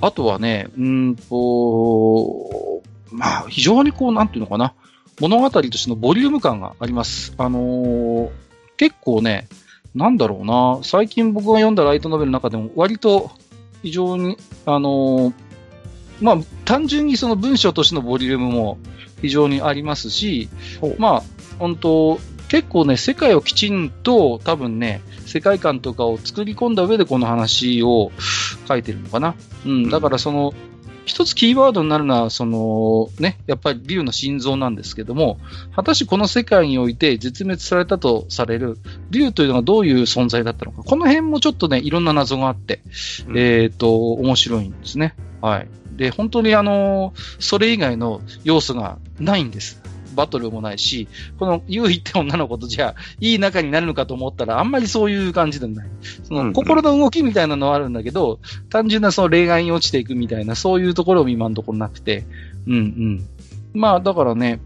[0.00, 4.74] あとはね、うんと、まあ、非常にこう、なんていうのかな、
[5.20, 7.34] 物語としてのボリューム感があります。
[7.38, 8.30] あのー、
[8.76, 9.48] 結構ね、
[9.94, 13.30] なんだろうな、最近僕が読んだライトノベルの中でも割と
[13.82, 15.32] 非常に、あのー、
[16.20, 18.78] まあ、単純にその文章としてのボリュームも
[19.22, 20.48] 非常にありますし、
[20.98, 21.22] まあ、
[21.58, 28.12] 本当結構ね、世界をきちんと多分ね、世界観とかを作り込んだ上でこの話を
[28.68, 29.34] 書いてるのかな。
[29.64, 30.54] うん、だからその、
[31.06, 35.38] 一つキーワードになるのは、その、ね、やっぱり竜の心臓なんですけども、
[35.74, 38.76] 果たしてこの世界において絶滅されたとされる
[39.10, 42.82] 竜というのがどういう存在だったのか、この辺もちょっとね、いろんな謎があって、
[43.28, 45.14] うん、えっ、ー、と、面白いんですね。
[45.40, 45.68] はい。
[45.92, 49.85] で、本当にあの、それ以外の要素がないんです。
[50.16, 51.06] バトルもないし、
[51.38, 55.88] この優位って女の子とじゃあ、いい仲になるのかと思ったら、あんまりそういう感じでもない。
[56.24, 62.24] その、心の動きみたいなのはあるんだけど、単純なその恋愛に落ちていくみたいな、そういうところも今のところなくて、
[62.66, 63.26] うんうん。
[63.74, 64.60] まあ、だからね、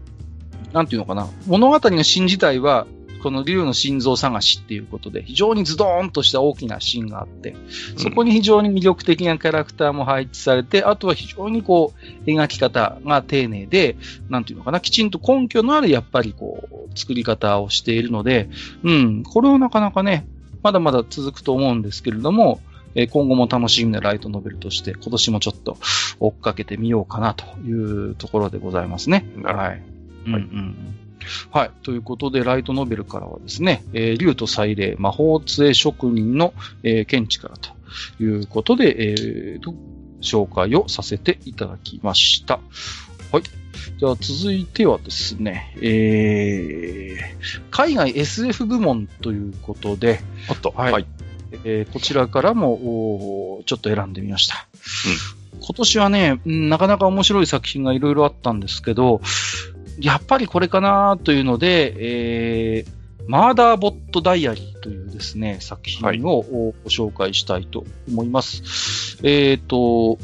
[0.73, 1.27] なんていうのかな。
[1.47, 2.87] 物語の芯自体は、
[3.21, 7.55] この竜の心臓探しっていうことで、非常にズドーンとした大きなシーンがあって、
[7.97, 11.93] そこに非常に魅力的なキャラクターも配置されて、あとは非常にこ
[12.25, 13.95] う、描き方が丁寧で、
[14.29, 18.49] なんていうのかな、きちんと根拠のあるやっぱりこう、作り方をしているので、
[18.83, 20.27] うん、これはなかなかね、
[20.63, 22.59] まだまだ続くと思うんですけれども、
[22.93, 25.77] え今後も楽しみなライトノベルとして、今年もちょっと
[26.19, 29.25] 追っかけてみようかなというところでございますね。
[29.43, 29.81] はい。
[30.25, 31.00] うんうん。
[31.51, 31.71] はい。
[31.83, 36.53] ということで、ライトノベルからはですね、えー、竜と祭礼、魔法杖職人の、
[36.83, 37.69] えー、見地からと
[38.23, 39.73] いうことで、えー、と、
[40.21, 42.59] 紹介をさせていただきました。
[43.31, 43.43] はい。
[43.99, 50.91] では続いてはですね、えー、海外 SF 部門ということで、あと、はい。
[50.91, 51.07] はい、
[51.63, 54.67] えー、こちらからも、ちょっと選んでみました。
[55.53, 59.21] うん、今年はね、なかなか面白い作品がいろいろあったんですけど、
[59.99, 61.93] やっぱりこれかなというので、
[62.79, 69.17] えー、マーダーボットダイアリーというですね、作品をご紹介したいと思います。
[69.21, 70.17] はい、えっ、ー、と、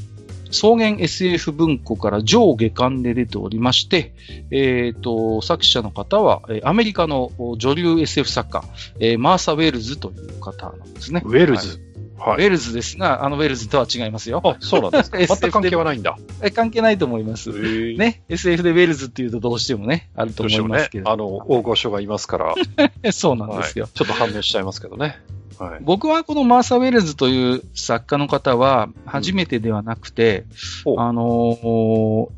[0.50, 4.14] 草原 SF 文庫から上下巻で出ておりまして、
[4.52, 8.64] えっ、ー、と、作者の方は、アメリカの女流 SF 作家、
[9.00, 11.22] えー、マーサ・ウェルズという方なんですね。
[11.26, 11.78] ウェルズ、はい、
[12.18, 14.42] ウェルズですが、あのウェルズとは違いますよ。
[14.44, 15.18] あ、そうなんですか。
[15.24, 16.18] 全く関係はないんだ。
[16.42, 17.52] え関係ないと思います。
[17.52, 18.24] ね。
[18.28, 21.06] SF でウェルズっていうとどうしてもね、あると思いますけど。
[21.06, 22.56] ね、あの、大御所がいますから。
[23.12, 25.20] そうなんですよ、はい、ちょっと反応しちゃいますけどね。
[25.60, 30.46] はい、僕はこのマーサ・ウェルズという作家の方は初めてではなくて、
[30.86, 32.30] うん、あのー、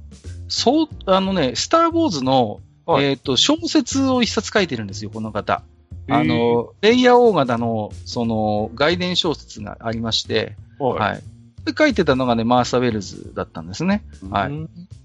[0.47, 5.63] そう、あのね、スター・ウォーズの、はい、えっ、ー、と、小説を一冊書いてるんですよ、この方。
[6.09, 11.23] あの、レイヤーオーガダの、その、外伝小説がありまして、はい。
[11.65, 14.03] で、書いてたのがね、マーサ・ウェルズだったんですね。
[14.29, 14.51] はい。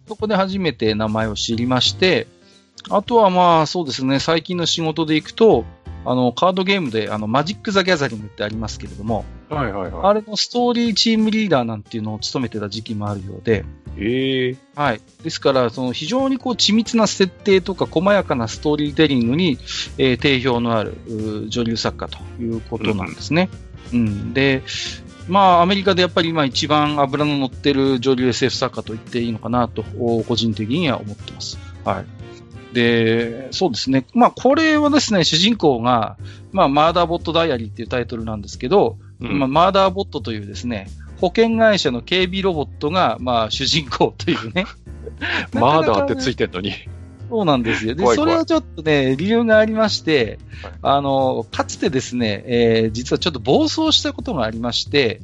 [0.09, 2.27] そこで初めて名前を知りまして、
[2.91, 5.65] あとはまあ、そうですね、最近の仕事で行くと、
[6.05, 10.05] あの、カードゲームで、あの、マジック・ザ・ギャザリングってありますけれども、はいはいはい。
[10.05, 13.65] あれのストーリーチームリーダーなんていうのを務めてた時期もあるようで、
[13.97, 15.01] ええー、はい。
[15.23, 19.59] ですから、その非常にこう緻密な設定とか細やかなストーリーテリングに、
[19.99, 20.97] えー、定評のある
[21.49, 23.49] 女流作家ということなんですね。
[23.93, 24.63] うん、うん、で、
[25.29, 29.85] まあ、アメリカでやっぱり今一番脂の乗ってる女流 SF 作家と言っていいのかなと、
[30.27, 31.59] 個人的には思ってます。
[31.85, 32.75] はい。
[32.75, 34.05] で、そうですね。
[34.13, 36.17] まあ、これはですね、主人公が、
[36.53, 40.89] まあ、マーダーボットダイアリーっていうタイトルなんですけど、うん、まあ、マーダーボットというですね、
[41.21, 44.67] 保険会社の警備ロボットが、まあ、主人公というね。
[45.53, 46.73] マーダーってついてんのに。
[47.31, 47.95] そうなんですよ。
[47.95, 55.21] で、それはちょっとね、理由がありまして、はい、あの、かつてですね、えー、実はちょっと暴走したことがありまして、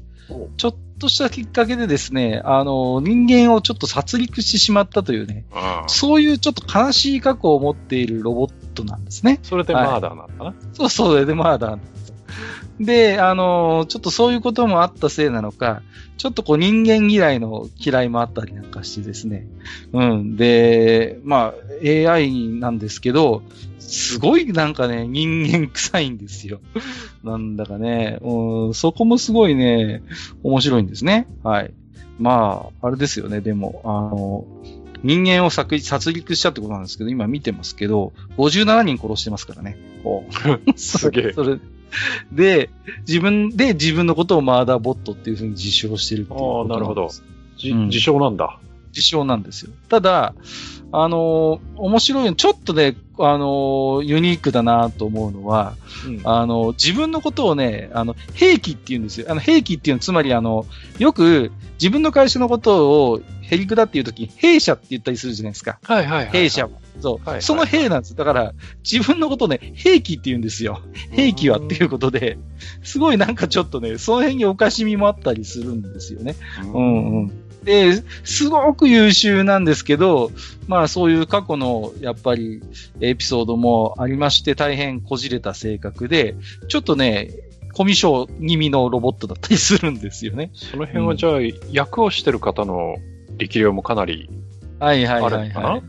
[0.56, 5.44] ちょっとしたきっかけでですね、あの、人間をちょっと殺戮してしまったというね、
[5.88, 9.40] そういうちょっと悲しい過去を持っているロボットなんですね。
[9.42, 11.82] それでマーダーなのかな、はい、そうそう、それでマーダーで、
[13.20, 15.82] あの、ちょっとそういうこともあったせいなのか、
[16.16, 19.46] ちょっとこう人間嫌いの嫌いもあったりなんかしてですね。
[19.92, 20.36] うん。
[20.36, 23.42] で、まあ AI なんですけど、
[23.78, 26.60] すごいなんかね、人間臭いんですよ。
[27.24, 30.02] なんだかね、うん、そこもすごいね、
[30.42, 31.26] 面白いんですね。
[31.42, 31.72] はい。
[32.18, 34.44] まあ、あれですよね、でも、あの、
[35.02, 39.78] 人間を殺殺戮したってことなんですけど、今見てますけど、57人殺してますからね。
[40.04, 40.24] お
[40.76, 41.32] すげえ。
[41.34, 41.58] それ、
[42.32, 42.70] で、
[43.06, 47.10] 自分で自分のことをマーダーボットっていうふうに自称してるっていうああ、なるほど。
[47.56, 48.58] じ、うん、自称なんだ。
[48.88, 49.72] 自称なんですよ。
[49.88, 50.34] ただ、
[50.92, 55.76] あのー、面白いの、ちょっとね、あのー、ユニークだなと思うのは、
[56.06, 59.26] うん、あのー、自分のことをね、あの、兵器って言うんですよ。
[59.30, 60.66] あの、兵器っていうのは、つまりあの、
[60.98, 65.78] よく自分の会社のことをヘリクダっていうとき、弊社って言ったりするじゃないですか。
[65.84, 66.70] はいはいはい、はい、弊社は。
[67.00, 67.42] そう、はいはいはい。
[67.42, 68.16] その兵なんです。
[68.16, 68.54] だから、
[68.88, 70.80] 自分のことをね、兵器って言うんですよ。
[71.10, 72.38] 兵器はっていうことで、
[72.82, 76.36] すごいなんかちょっとね、その辺におかしみもあったりするんですよね。
[76.72, 77.32] うんうん。
[77.64, 80.30] で、すごく優秀なんですけど、
[80.66, 82.62] まあそういう過去のやっぱり
[83.00, 86.36] エピソードもありまして大変こじれた性格で、
[86.68, 87.30] ちょっとね、
[87.72, 90.50] コミュ障気味のロボットだったりするんですよね。
[90.54, 92.96] その辺はじゃあ、うん、役をしてる方の
[93.36, 94.28] 力量もかなり
[94.80, 95.82] あるのかな、はいはいはい、はい、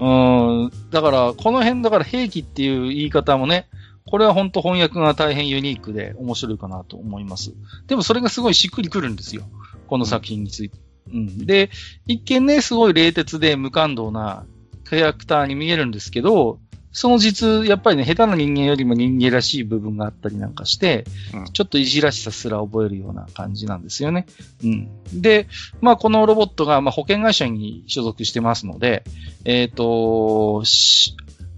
[0.00, 0.70] うん。
[0.90, 3.68] だから、この辺だから兵器っていう言い方もね、
[4.06, 7.54] これは本当翻訳が大変ユニークで面白いかなと思います。
[7.86, 9.44] でもそれがすごいしっくりくるんですよ。
[9.86, 10.78] この作品について。
[11.12, 11.46] うん。
[11.46, 11.70] で、
[12.06, 14.44] 一見ね、すごい冷徹で無感動な
[14.88, 16.58] キャラクターに見えるんですけど、
[16.94, 21.04] その実、やっぱりね、下手な人間よりも人間らしい部分があったりなんかして、
[21.34, 24.26] うん、ちょっといじらしさすら覚えるような感じなんですよね。
[24.62, 24.88] うん。
[25.12, 25.48] で、
[25.80, 29.02] まあ、このロボットが、まあ、保険会社に所属してますので、
[29.44, 30.62] えっ、ー、と、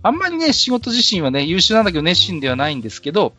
[0.03, 3.35] あんまりね、仕事自身はね、優秀なんだけど熱心ではないんですけど、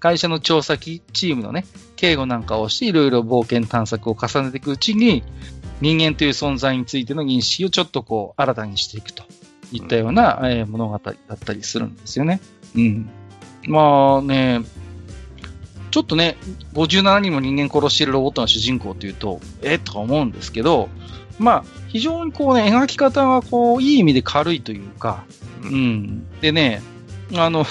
[0.00, 1.64] 会社の調査チームのね、
[1.94, 5.22] 警護なんかをしていろいろ冒険探索を重ねていくうちに、
[5.80, 9.22] 人間という存在についての認識をちょっとこう、新たにしていくと
[9.72, 12.40] いったような、うん、えー、物語だったりするんですよね。
[12.74, 13.10] うん。
[13.66, 14.60] まあね、
[15.90, 16.36] ちょっとね、
[16.74, 20.88] 57人も人間殺しているロボットの主人公というと、えとか思うんですけど、
[21.38, 25.24] まあ、非常にこうね、描き方がこう、いい意味で軽いというか、
[25.62, 26.26] うん。
[26.40, 26.82] でね、
[27.34, 27.64] あの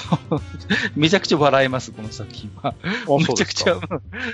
[0.96, 2.76] めちゃくちゃ笑えます、この作品は。
[3.18, 3.78] めちゃくちゃ、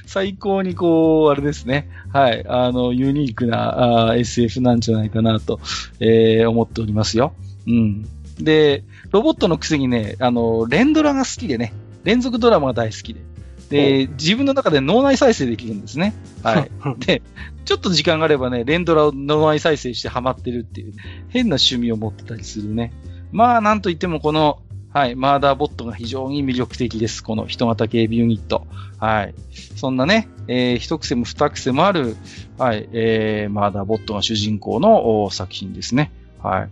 [0.05, 1.89] 最高にこう、あれですね。
[2.13, 2.45] はい。
[2.47, 5.59] あの、ユニークなあ SF なんじゃないかなと、
[5.99, 7.33] えー、思っておりますよ。
[7.67, 8.05] うん。
[8.39, 11.73] で、ロボットのくせにね、あの、連ドラが好きでね、
[12.03, 13.21] 連続ドラマが大好きで。
[13.69, 16.13] で、自分の中で脳内再生できるんですね。
[16.43, 16.71] はい。
[17.05, 17.21] で、
[17.65, 20.93] ちょっと時間があればね、連ドラを脳内再生してハマってるっていう、
[21.29, 22.93] 変な趣味を持ってたりするね。
[23.31, 24.59] まあ、なんといってもこの、
[24.93, 27.21] はい、マーダーボットが非常に魅力的です。
[27.21, 28.65] この人型警備ユニット。
[28.97, 29.35] はい。
[29.75, 32.15] そんなね、えー、一癖も二癖もある、
[32.57, 36.11] はい、えー、マーダーボットが主人公の作品ですね。
[36.41, 36.69] はい。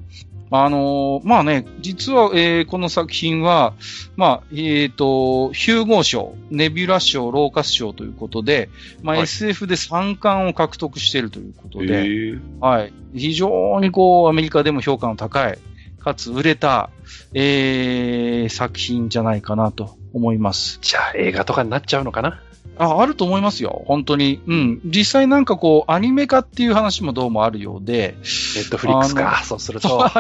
[0.52, 3.74] あのー、まあね、実は、えー、この作品は、
[4.16, 8.70] まあ、えっ、ー、と、ヒューゴー賞、ネビュラ賞、ローカス賞ということで、
[9.02, 12.94] まあ、はい、SF で3冠を獲得しているということで、はい。
[13.16, 15.58] 非常にこう、アメリカでも評価の高い、
[16.00, 16.90] かつ売れた、
[17.34, 20.80] えー、作品じゃないかなと思います。
[20.82, 22.42] じゃあ映画とかになっちゃうのかな？
[22.78, 23.84] あ、あると思いますよ。
[23.86, 24.42] 本当に。
[24.48, 24.82] うん。
[24.86, 28.16] 実際なんかこう、アニメ化っていう話もどうもあるようで。
[28.56, 30.10] ネットフリックスか、そうすると。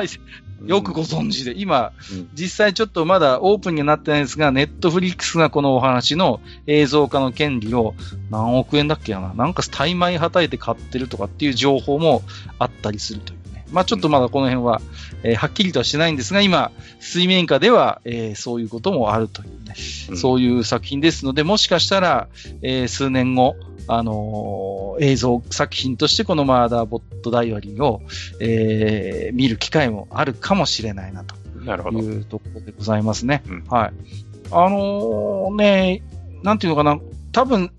[0.66, 1.54] よくご存知で。
[1.58, 7.95] 今、うん、実際ちょっとまだオープンになってないんですが、ネットフリックスがこのお話の映像化の権利を
[8.30, 9.34] 何億円だっけな。
[9.34, 12.22] なんか大枚はたいて買ってるとかっていう情報も
[12.60, 13.43] あったりするという。
[13.74, 14.82] まあちょっとまだこの辺は、
[15.24, 19.76] えー、はっきりとはしないんですが、今、水面下では、えー、そういうこともあるというね、
[20.10, 22.30] うん、そういう作品ですので、もしかしたら、
[22.62, 23.56] えー、数年後、
[23.88, 28.02] あのー、映像作品としてこのマーダーボットダイアリーを、
[28.40, 31.36] えー、見る機会もあるかもしれないなと。
[31.64, 33.42] いうところでございますね。
[33.48, 33.94] うん、はい。
[34.52, 36.04] あのー、ね、
[36.44, 37.00] なんていうのかな、
[37.32, 37.72] 多分、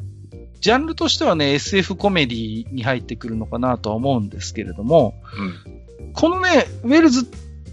[0.60, 5.14] ジャンルとしてはね、SF コメディに入ってくるのかなとは思うんですけれども、
[5.66, 7.26] うん、このね、ウェルズ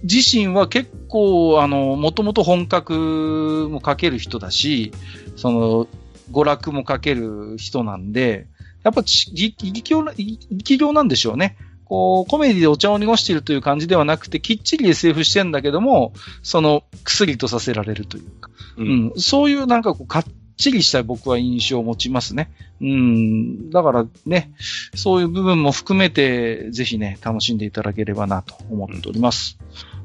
[0.04, 4.92] 自身は結構、あの、もともと本格も書ける人だし、
[5.36, 5.88] その、
[6.32, 8.48] 娯楽も書ける人なんで、
[8.84, 10.04] やっぱ力量、
[10.50, 11.58] 力量なんでしょうね。
[11.86, 20.24] こう、コメディでお茶を濁しているという感じではなくて、きっちり SF してんだけども、その、薬とさせられるというか、うん、うん、そういうなんかこう、か
[20.62, 22.52] ちりした僕は印象を持ちますね。
[22.80, 23.70] うん。
[23.70, 24.52] だからね、
[24.96, 29.58] そういう部分も含めて、ぜひね、楽しんでいただければなと思っております。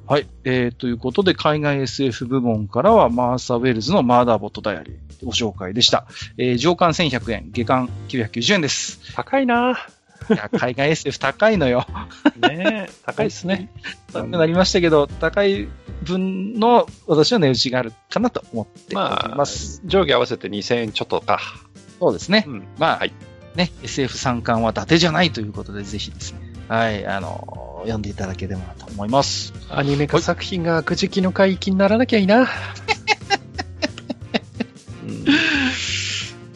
[0.08, 0.26] うん、はい。
[0.44, 6.06] えー、ということで、海外 SF 部門からは、マーサ・ウェルズのマーダーボットダイアリーご紹介でした。
[6.38, 9.14] えー、上巻1100円、下巻990円です。
[9.14, 9.95] 高いなぁ
[10.30, 11.86] いや、海外 SF 高いのよ。
[12.40, 13.70] ね高いですね。
[14.12, 15.68] 高くなりましたけど、高い
[16.02, 19.44] 分の私は値打ちがあるかなと思ってまあ、
[19.84, 21.40] 上下合わせて2000円ちょっとか。
[22.00, 22.44] そうですね。
[22.46, 23.12] うん、まあ、はい、
[23.54, 29.54] ね、SF 三冠は伊達じゃないということで、ぜひですね、はい、あの、読んでいただければと思います。
[29.70, 32.48] アニメ化作品がくじきの海域にならなきゃいいな。
[35.04, 35.24] うん、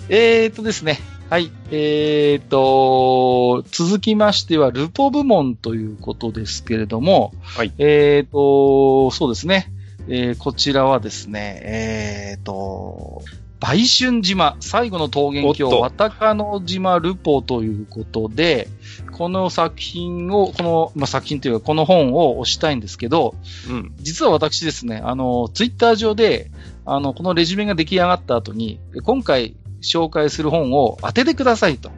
[0.08, 0.98] えーとですね、
[1.30, 1.52] はい。
[1.70, 7.72] えーと、続きましては、ルポ部門ということですけれども、はい。
[7.78, 9.72] えーと、そうですね。
[10.08, 13.22] えー、こちらはですね、えーと、
[13.60, 18.66] 売春島、最後の桃源郷、わたかの島ルポということで、
[19.12, 23.36] この作品を、この、まあ、作品というか、この本を押したいんですけど、
[23.68, 26.50] うん、実は私ですね、あの、ツイッター上で、
[26.86, 31.90] あの、このレジュメが出来上がった後に、今回、紹介する本を当ててくださいと。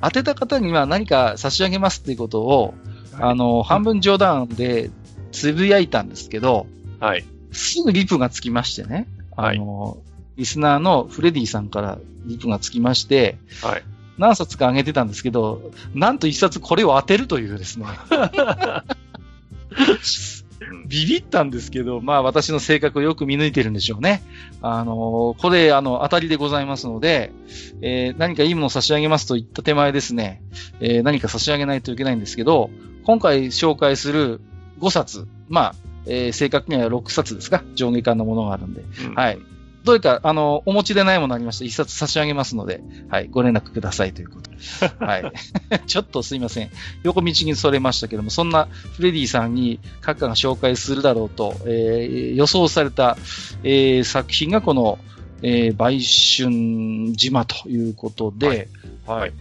[0.00, 2.74] 当てた方には何か差し上げますっていうことを、
[3.12, 4.90] はい、あの、半分冗談で
[5.30, 6.66] つぶやいたんですけど、
[7.00, 7.24] はい。
[7.52, 9.06] すぐリプがつきましてね。
[9.36, 9.56] はい。
[9.56, 9.98] あの、
[10.36, 13.82] リスナーのフレディさんからリプがつきまして、はい。
[14.18, 17.86] 何冊かあげてたんですけど、なんと一冊これを当てるというですね。
[20.86, 24.22] ビビったんですけど、まあ私の性格をよく見抜いてるんでしょうね。
[24.60, 27.32] あの、これ、あの、当たりでございますので、
[27.80, 30.42] えー、何かいいものを差し上げますと言った手前ですね、
[30.80, 32.70] えー、何か差し上げないといけないんですけど、
[33.04, 34.40] 今回紹介する
[34.80, 35.74] 5冊、まあ、
[36.06, 37.62] えー、正確には6冊ですか？
[37.74, 39.38] 上下巻のものがあるんで、うん、はい。
[39.84, 44.56] どういうか、あの、お持ちでないものありましたら、一冊差し上げますので、はい、ご連絡くださいということで。
[45.04, 45.32] はい。
[45.86, 46.70] ちょっとすいません。
[47.02, 53.16] 横道にそれましたけども、そんなフレディさんに閣下が紹介するだろうと、えー、予想された、
[53.64, 54.98] えー、作品がこの、
[55.42, 58.68] えー、売春島ということで、
[59.06, 59.32] はい、はい。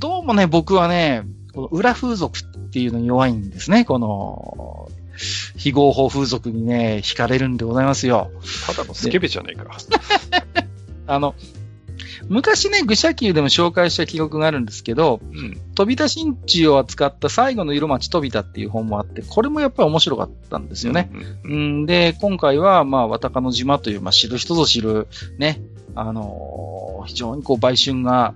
[0.00, 1.22] どうもね、僕はね、
[1.54, 3.84] この裏風俗っていうのに弱いんですね。
[3.84, 4.90] この、
[5.56, 8.30] 非合法風俗にね、惹かれるんでございますよ。
[8.66, 9.76] ただのスケベじゃねえか。
[11.06, 11.34] あの、
[12.28, 21.10] 昔ね、愚者級でも紹介した記録があるんですけど、うん、飛田新地を扱った最後の色町飛田っていう本もあって、これもやっぱり面白かったんですよね。
[21.44, 25.08] うん、うん、で、今回は、まあ、渡鹿の島という、まあ、知る人ぞ知る、
[25.38, 25.60] ね、
[25.94, 28.34] あのー、非常にこう、売春が、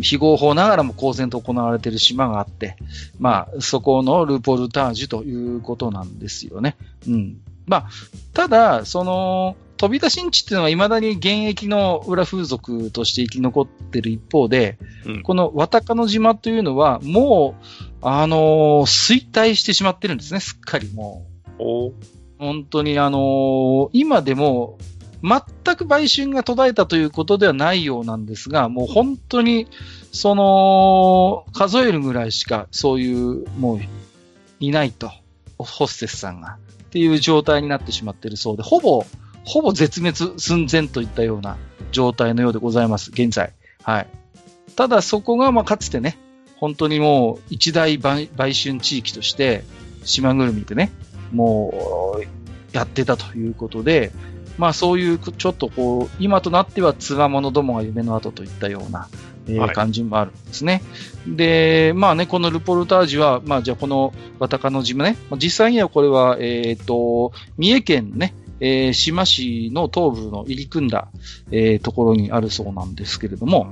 [0.00, 2.76] 非合法ながらも公然と行われている島があって、
[3.18, 6.76] まあ、そこのルポルタージュということなんですよね。
[7.06, 7.40] うん。
[7.66, 7.88] まあ、
[8.32, 14.76] ただ、その、飛び出しんちっていうのは未だに現役の裏風俗として生き残ってる一方で、
[15.06, 17.64] うん、この渡鹿の島というのはもう、
[18.02, 21.26] あのー、衰退してしまってるんですね、すっかりも
[21.60, 21.92] う。
[22.38, 24.78] 本当にあのー、今でも
[25.22, 29.66] 全く売春が途絶えたということではないようなんですが、もう本当に、
[30.12, 33.80] その、数えるぐらいしか、そういう、もう、
[34.60, 35.10] いないと
[35.58, 36.58] ホステスさんが。
[36.84, 39.04] っていう状態になってしまっているそうで、ほぼ、
[39.44, 41.56] ほぼ絶滅寸前といったような
[41.92, 43.52] 状態のようでございます、現在。
[43.82, 44.06] はい。
[44.76, 46.18] ただそこが、まあ、かつてね、
[46.56, 49.64] 本当にもう一大売春地域として、
[50.04, 50.92] 島ぐるみでね、
[51.32, 54.12] もう、やってたということで、
[54.58, 59.08] まあそういう、ちょっとこう、今となってはつわものどもが夢の後といったような、
[59.46, 60.82] えー、感じもあるんですね。
[61.26, 71.08] で、まあね、このルポルタージュは、まあじゃあこの渡鹿の島ね、実際にはこれは、えっ、ー、と、三重県ね、えー、島市の東部の入り組んだ、
[71.50, 73.68] えー、ところにあるそうなんですけれども、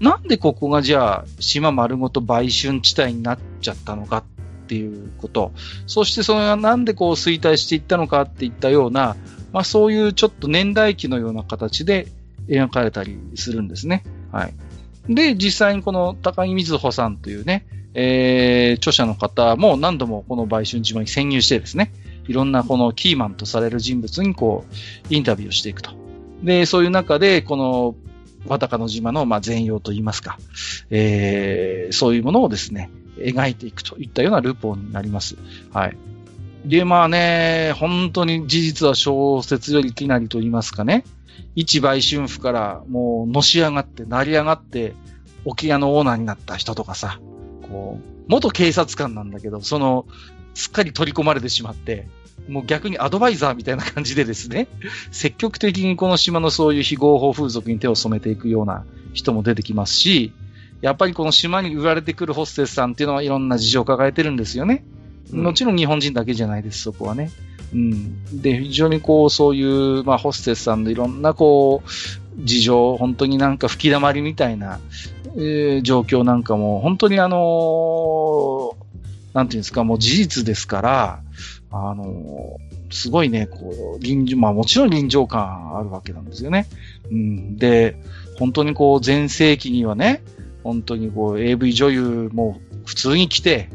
[0.00, 4.24] なんでここがじゃあ島丸ごと売春地帯になっちゃったのかっ
[4.68, 5.52] ていうこと、
[5.86, 9.16] そしてそれがなんでこう衰退していったのかっていったような、
[9.52, 12.08] まあそういうちょっと年代記のような形で
[12.48, 14.04] 描かれたりするんですね。
[14.32, 14.54] はい。
[15.08, 21.92] で、実際にこの高木瑞穂さんというね、えー、著者の方も何度もこの売春島に潜入してですね、
[22.28, 24.64] いろんなこのキーマンとされる人物にこ
[25.10, 25.92] う、インタビューをしていくと。
[26.42, 27.94] で、そういう中で、この、
[28.46, 30.38] 渡鹿の島の、まあ、全容といいますか、
[30.90, 35.36] えー、そういうものをですね、描いていくといったようなルポになります。
[35.72, 35.96] はい。
[36.66, 41.04] で、まあね、本当に事実は小説よりきなりと言いますかね、
[41.54, 44.94] 一売春婦からもうのし上がって、成り上がって、
[45.44, 47.20] 沖屋のオーナーになった人とかさ、
[47.70, 50.06] こう、元警察官なんだけど、その、
[50.54, 52.08] すっかり取り込まれてしまって、
[52.48, 54.66] もう逆にアドバイザーみたいな感じでですね、
[55.12, 60.32] 積極的にこの島のそういう非合法風俗に手を染めていくような人も出てきますし、
[60.80, 64.84] やっぱりこの島に売られてくるホステスさんっていうのはいろんな事情を抱えてるんですよね。
[65.32, 67.30] もちろん日本人だけじゃないです、そこはね。
[67.72, 68.42] うん。
[68.42, 74.80] で、非常にこう、そういう、まあ、ホステスさんのいろんなこう、事情、本当になんか吹き溜まりみたいな、
[75.36, 78.74] えー、状況なんかも、本当にあのー、
[79.34, 81.22] なんていうんですか、もう事実ですから、
[81.70, 86.66] あのー、すごいね、こう、臨場、まあもちろん臨場感あるわけなんですよね。
[87.10, 87.56] うん。
[87.56, 87.96] で、
[88.38, 90.22] 本当にこう、前世紀にはね、
[90.62, 93.68] 本当にこう、AV 女優も普通に来て、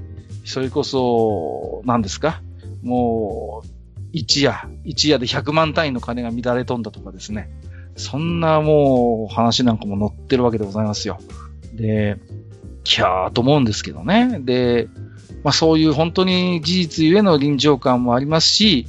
[0.43, 2.41] それこそ、何ですか？
[2.81, 3.67] もう、
[4.11, 7.49] 一夜、一夜で100万単位の金が乱れ飛んだとかですね。
[7.95, 11.19] そんなもう話なんかも載ってるわけでございますよ。
[11.73, 12.17] で、
[12.83, 14.39] キャーと思うんですけどね。
[14.41, 14.87] で、
[15.43, 18.87] まあそういう本当に事実ゆえの臨場感もありますし、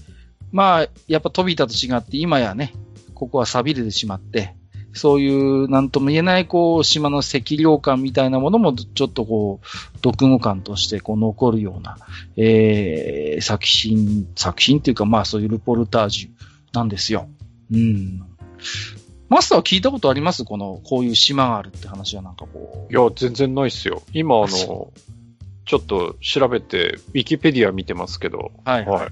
[0.50, 2.72] まあやっぱ飛びたと違って今やね、
[3.14, 4.54] ここは錆びれてしまって、
[4.94, 9.66] そういう何とも言えないこう島の赤涼感みたいなものもちょっとこう、
[9.98, 11.96] 読語感としてこう残るような、
[12.36, 17.28] えー、作品、作品っていうかまあそういうルポルタージュなんですよ。
[17.72, 18.22] うん。
[19.28, 20.44] マスターは聞いたことあります？
[20.44, 22.92] この、こういう島があるって話はなんかこう。
[22.92, 24.02] いや、全然ないっすよ。
[24.12, 28.52] 今、あの、ちょっと調べて、ウィキペディア見てますけど。
[28.66, 29.08] はい、はい、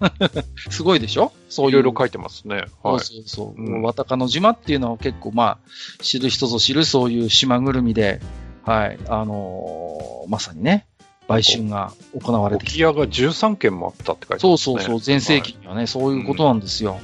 [0.70, 1.32] すごいでしょ？
[1.48, 2.56] そういろいろ書いてますね。
[2.56, 2.64] はい。
[2.82, 3.60] そうそうそう。
[3.60, 8.20] うん、渡鹿の島っていうのは結構、まあ、知る人ぞ知るそういう島ぐるみで、
[8.64, 8.98] はい。
[9.08, 10.86] あのー、まさにね、
[11.26, 12.84] 売春が行われてきて。
[12.86, 14.48] 沖屋が13件もあったって書いてますね。
[14.48, 15.00] そうそうそう。
[15.04, 16.98] 前世紀にはね、はい、そういうことなんですよ。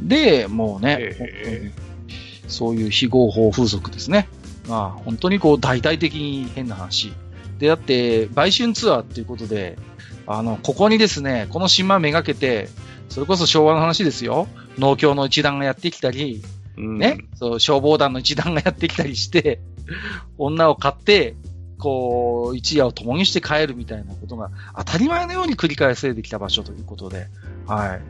[0.00, 1.72] うん、で、もうね、
[2.48, 4.28] そういう非合法風俗ですね。
[4.68, 7.12] まあ、本当にこう大々的に変な話。
[7.58, 9.76] で、だって、売春ツアーっていうことで、
[10.26, 12.68] あの、ここにですね、この島めがけて、
[13.08, 14.48] それこそ昭和の話ですよ。
[14.78, 16.42] 農協の一団がやってきたり、
[16.76, 19.60] うん、ね、そう、消防団の一団がやってきたりして、
[20.38, 21.34] 女を買って、
[21.78, 27.26] こう、一夜を共にして帰るみたいなことが当たり前のように繰り返されてきた場所ということで、
[27.66, 28.00] はい。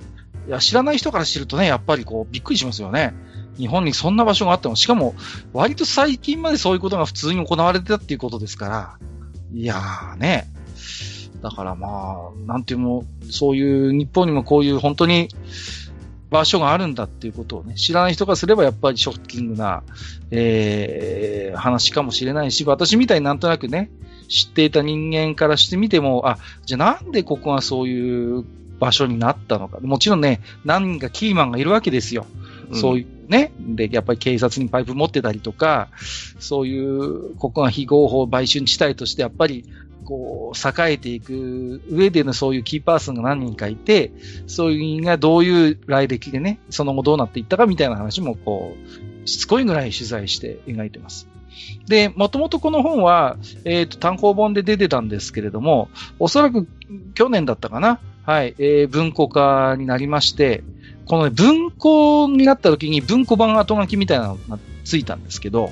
[0.48, 3.14] いや、知らない人から知るとね、やっぱりこう、びっくりしますよね。
[3.56, 4.76] 日本にそんな場所があったの。
[4.76, 5.14] しかも、
[5.52, 8.98] 割と最近までそういうことが普通に行われてたっていうことですから、
[9.54, 10.48] いやーね。
[11.42, 15.28] だからまあ、なんていうの、そういう日本にもこういう本当に
[16.30, 19.82] 場所があるんだっていうことをね、知らない人がすればやっぱりショッキングな、
[20.30, 23.90] えー、話かもしれないし、私みたいになんとなくね、
[24.28, 28.44] 知っていた人間からしてみても、あ、じゃあなんでここがそういう
[28.78, 29.78] 場所になったのか。
[29.80, 32.26] もちろんね、何人かキーマンがいるわけですよ。
[32.72, 35.88] そういうね、で、やっぱり警察にパイプ持ってたりとか、
[36.38, 39.64] そういう、ここが非合法売春地帯としてやっぱり
[40.04, 44.12] こう、栄えていく上でのそういうキーパーソンが何人かいて、
[44.46, 48.76] そういう人がどういう来歴でね、その後どうなっていったかみたいな話も、こ
[49.24, 51.28] う、しつこいぐらい取材して描いてます。
[51.86, 55.88] で、もともとこの本は、えっ、ー、と、単行本で出てたんですけれども、
[56.18, 56.66] おそらく
[57.14, 58.00] 去年だったかな？
[58.24, 60.62] はい、えー、文庫化になりまして、
[61.06, 65.70] この、ね、文庫になった時に文庫版後書きみたいなのがついたんですけど、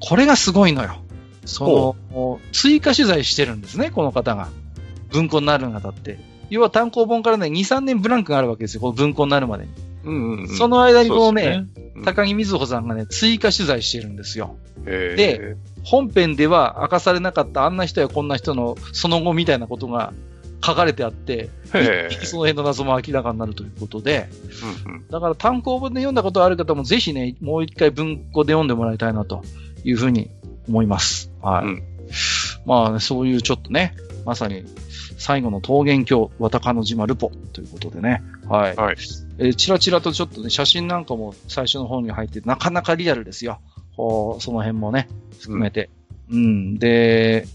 [0.00, 0.98] これがすごいのよ。
[1.44, 4.48] その、追加取材してるんですね、この方が。
[5.10, 6.18] 文庫になるにあたって。
[6.50, 9.70] 要は単行本からね、2、3年ブランクがあるわけですよ、この文庫になるまでに。
[10.04, 11.66] うんうんうん、その間にこのね、ね
[11.96, 14.56] うん、高木瑞穂さんがね、追加取材してるんですよ。
[14.84, 20.12] で、本編では明かされなかったあんな人やこんな人のその後みたいなことが
[20.64, 21.50] 書かれてあって、
[22.24, 24.28] その辺の謎も明らかになるということで、
[24.86, 29.42] うんうん、だから単行本で読んだことある方もぜひね、もう一回文庫で読んでもらいたいなと
[29.84, 30.30] いうふうに
[30.68, 31.30] 思います。
[31.42, 31.66] はい。
[31.66, 31.82] うん、
[32.66, 33.94] まあ、ね、そういうちょっとね、
[34.24, 34.64] まさに
[35.18, 38.22] 最後の桃源郷、渡鹿の島ルポということでね。
[38.46, 38.76] はい。
[38.76, 38.96] はい、
[39.38, 43.60] えー、ちらちらとちょっとね、写真なんかも最初の方に入って、なかなかリアルですよ。
[43.96, 45.08] その辺もね、
[45.40, 45.90] 含めて。
[46.30, 47.46] うん、うん、で、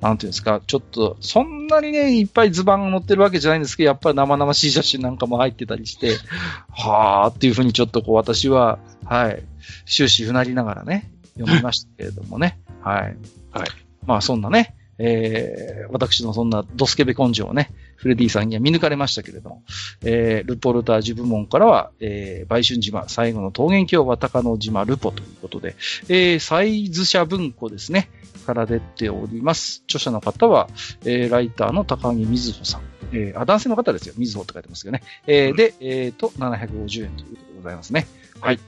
[0.00, 6.16] なんていうんですか、ちょっと、そんなにね、いっぱい図板が載ってるわけじゃないんですけど、やっぱり生々しい写真なんかも入ってたりして、
[6.70, 9.42] はーっていうふうにちょっとこう私は、はい、
[9.86, 11.10] 終始うなりながらね、
[11.44, 13.16] 読みましたけれどもね、 はい。
[13.50, 13.68] はい。
[14.06, 19.62] まあそんなね、えー、私のそんなドスケベ根性をね、フレディさんには見抜かれましたけれども、
[20.04, 25.76] えー、ルポルタージュ部門からは、えー、売春島、最後の桃源郷は高野島ルポということで、
[26.08, 28.10] えー、サイズ社文庫ですね、
[28.50, 29.82] から出ております。
[29.86, 30.68] 著者の方は、
[31.04, 32.82] えー、ライターの高木瑞穂さん。
[33.12, 34.14] えー、あ、男性の方ですよ。
[34.16, 35.02] 瑞穂って書いてますけどね。
[35.26, 38.06] えー、で、えっ、ー、と、750円ということでございますね。
[38.40, 38.58] はい。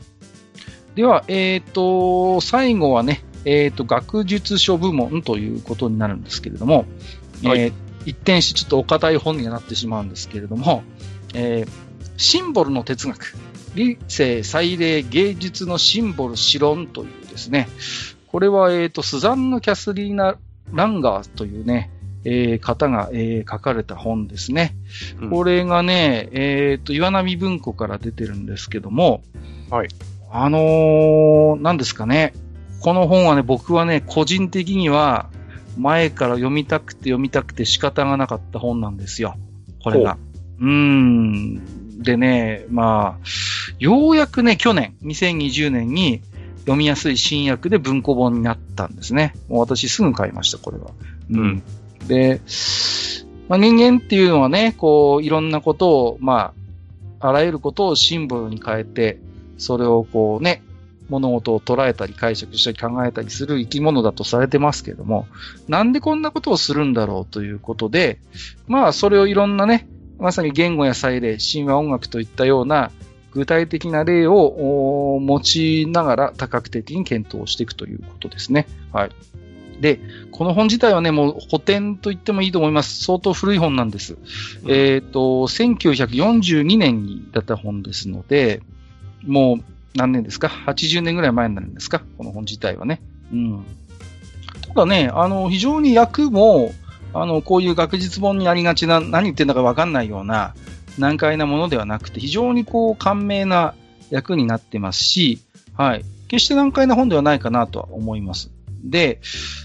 [0.95, 6.84] では、えっ、ー、と、最後はね、えっ、ー、と、学術書部門ということになるんですけれども、
[7.43, 7.72] はい、えー、
[8.05, 10.82] 一転してちょっとお堅い本にはなってしまうんですけれども、
[11.34, 11.68] えー、
[12.16, 13.34] シンボルの哲学、
[13.74, 17.68] 理性祭礼芸術のシンボル詩論というですね、
[18.26, 20.36] これは、えっ、ー、と、スザンヌ・キャスリーナ・
[20.72, 21.90] ランガーというね、
[22.24, 24.76] えー、方が、えー、書かれた本ですね。
[25.20, 29.22] うん、これがね、えっ、ー、と、岩波文庫から出てるんですけども、
[29.70, 29.88] はい。
[30.33, 32.33] あのー、何ですかね。
[32.80, 35.28] この本はね、僕はね、個人的には、
[35.78, 39.37] 前から読みたくて読みたくて仕方がなかった本なんですよ。
[39.83, 40.16] これが。
[40.59, 42.03] うーん。
[42.03, 43.26] でね、まあ、
[43.78, 46.22] ようやくね、去年、2020年に
[46.61, 49.35] 読みやすい新訳で文庫本になったんですね。
[49.49, 50.93] もう私すぐ買いました、これは。
[51.30, 51.62] うん。
[52.07, 52.41] で、
[53.49, 56.55] まあ、人間っていうのはね、こう、いろんなことを、ま
[57.20, 59.20] あ、あらゆることをシンボルに変えて、
[59.63, 60.63] それをこうね、
[61.09, 65.27] 物事を捉えたり解釈したり考えたりする生き物だとされてますけども、
[65.69, 68.19] なんでこんなことをするんだろうということで、
[68.67, 69.89] まあそれをいろんなね、
[70.19, 72.91] まさに言語や祭礼、神話音楽といったような
[73.33, 78.67] 具体的な例を用いながら多角的に検討していくということですね。
[78.93, 79.11] はい。
[79.81, 80.01] で、
[80.31, 83.05] この本自体はね、もう古典と言ってもいいと思います。
[83.05, 84.17] 相当古い本なんです。
[84.63, 88.63] うん、えっ、ー、と、1942年に出た本ですので、
[89.27, 89.64] もう
[89.95, 92.03] 何年ですか ?80 年ぐらい前になるんですか？
[92.18, 93.01] この本自体はね。
[93.33, 93.64] うん。
[94.68, 96.73] ただね、あの、非常に役も、
[97.14, 100.55] あの、こういう学術本にありがちな、何言ってんだかわかんないような、
[100.99, 103.75] 難解なものではなくて、非常にこう、簡明な
[104.11, 105.41] 役になってますし、
[105.77, 106.05] はい。
[106.29, 108.51] 決して難解な本ではないかなとは思います。
[108.85, 109.20] で、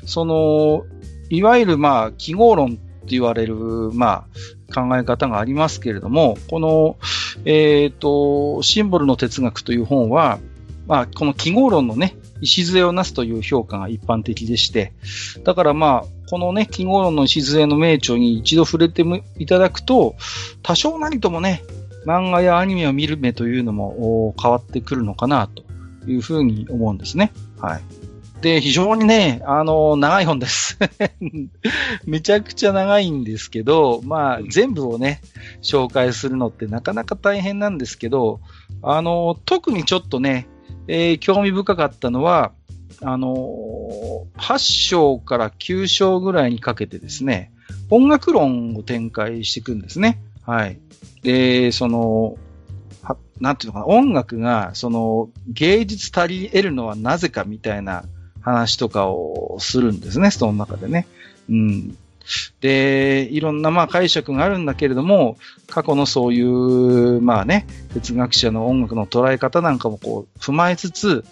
[0.05, 0.83] その、
[1.29, 3.55] いわゆるまあ、記号論って言われる、
[3.93, 4.25] まあ、
[4.73, 6.97] 考え方がありますけれども、この、
[7.45, 10.39] えっ、ー、と、シンボルの哲学という本は、
[10.87, 14.93] まあ、この記号論のね、礎をなすという評価が一般的でして、
[15.43, 19.03] だからまあ、このね、記号論の礎の名著に一度触れて
[19.37, 20.15] いただくと、
[20.63, 21.63] 多少なりともね、
[22.05, 25.63] 漫画やアニメを見る目というのも変わってくるのかなと
[26.09, 27.33] いうふうに思うんですね。
[27.59, 27.81] はい。
[28.41, 30.77] で、非常にね、あの、長い本です
[32.05, 35.21] めちゃくちゃ長いんですけど、まあ、全部をね、
[35.63, 38.39] 紹介するのってなかなか大変なんですけど、
[38.83, 40.47] あの、特にちょっとね、
[40.87, 42.51] えー、興味深かったのは、
[43.01, 43.37] あの、
[44.37, 47.51] 8章から9章ぐらいにかけてですね、
[47.89, 50.19] 音楽論を展開していくんですね。
[50.45, 50.79] はい。
[51.23, 52.35] で、その、
[53.39, 58.05] なんていうのかな、音楽が、その、芸術足り得るのはなぜかみたいな
[58.47, 61.07] 話とかをするんですね、その中でね。
[61.49, 61.97] うん。
[62.59, 65.37] で、いろんなまあ解釈があるんだけれども、
[65.67, 71.23] 過去のそういう、まあね、哲学者の音楽の捉え方なんかもこう踏まえつつ、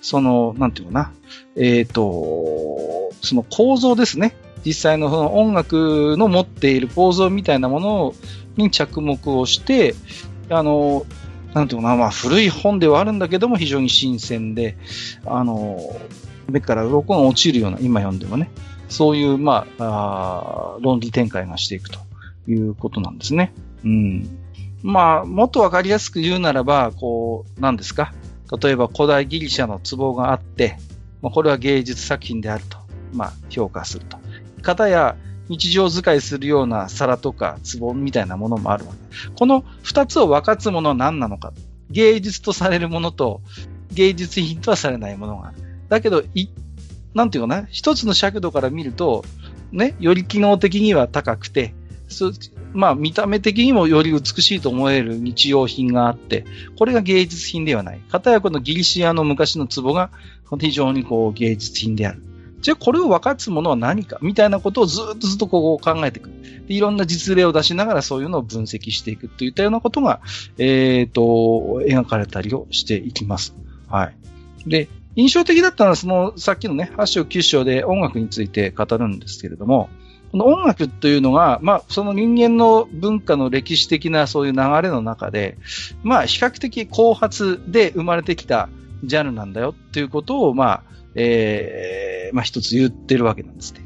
[0.00, 1.12] その、なんていうかな、
[1.56, 4.34] えっ、ー、と、その構造ですね。
[4.64, 8.14] 実際のその音楽の持っている構造みたいなもの
[8.56, 9.94] に着目をして、
[10.50, 11.06] あの、
[11.54, 14.76] なんていうかな、まあ古い本ではあるんだけども非常に新鮮で、
[15.26, 15.78] あの、
[16.48, 18.50] 目から鱗が落ちるような、今読んでもね、
[18.88, 21.98] そういう、まあ、あ論理展開がしていくと
[22.48, 23.52] いうことなんですね。
[23.84, 24.38] うん。
[24.82, 28.14] まあ、もっとわかりやすく言うならば、こう、何ですか？
[28.62, 30.78] 例えば古代ギリシャの壺があって、
[31.20, 32.78] まあ、これは芸術作品であると、
[33.12, 34.16] まあ、評価すると。
[34.62, 35.16] 方や、
[35.48, 38.98] 日常使いするような皿とか壺みたいなものもあるわけ。
[39.34, 41.52] この二つを分かつものは何なのか。
[41.90, 43.40] 芸術とされるものと、
[43.92, 45.67] 芸術品とはされないものがある。
[45.88, 46.48] だけど、い、
[47.14, 49.24] なんていうかな、一つの尺度から見ると、
[49.72, 51.74] ね、より機能的には高くて、
[52.72, 56.44] まあ、見た目的にもより美しいと思える日用品があって、
[56.78, 57.98] これが芸術品ではない。
[58.10, 60.10] かたやこのギリシアの昔の壺が
[60.58, 62.22] 非常にこう芸術品である。
[62.60, 64.18] じゃあこれを分かつものは何か？
[64.20, 66.30] みたいなことをずっとずっとこう考えていく。
[66.66, 70.20] でいろんな実例を出しながらそういうのを分析していくといったようなことが、
[70.58, 71.22] えっ、ー、と、
[71.86, 73.54] 描かれたりをしていきます。
[73.88, 74.16] はい。
[74.66, 74.88] で、
[75.18, 79.90] 印象的だったのはそのさっきのね、8章9章で音楽について語るんですけれども、
[80.30, 85.58] この音楽というのが、まあ、その人間の文化の歴史的なそういう流れの中で、
[86.04, 88.68] まあ、比較的後発で生まれてきた
[89.02, 90.82] ジャンルなんだよっていうことを、まあ、
[91.16, 93.80] えー、まあ一つ言ってるわけなんですね。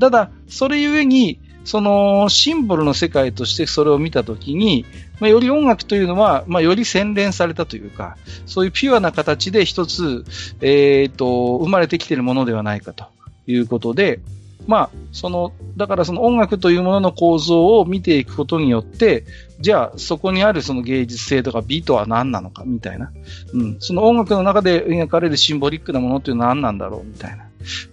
[0.00, 4.86] ただ、それゆえに、そのシンボルの世界としてそれを見たときに、
[5.20, 8.16] まあ、より音楽というのは、まあ、より洗練されたというか、
[8.46, 10.24] そういうピュアな形で一つ、
[10.62, 13.04] え、ー、と、生まれてきているものではないかと
[13.46, 14.20] いうことで、
[14.66, 19.26] まあ、その、だからその音楽というものの構造を見ていくことによって、
[19.60, 23.12] じゃあそこにあるその芸術性とか美とは何なのかみたいな。
[23.52, 23.76] うん。
[23.78, 27.44] その音楽の中で描かれるシンボリックなものっていうのは何なんだろうみたいな。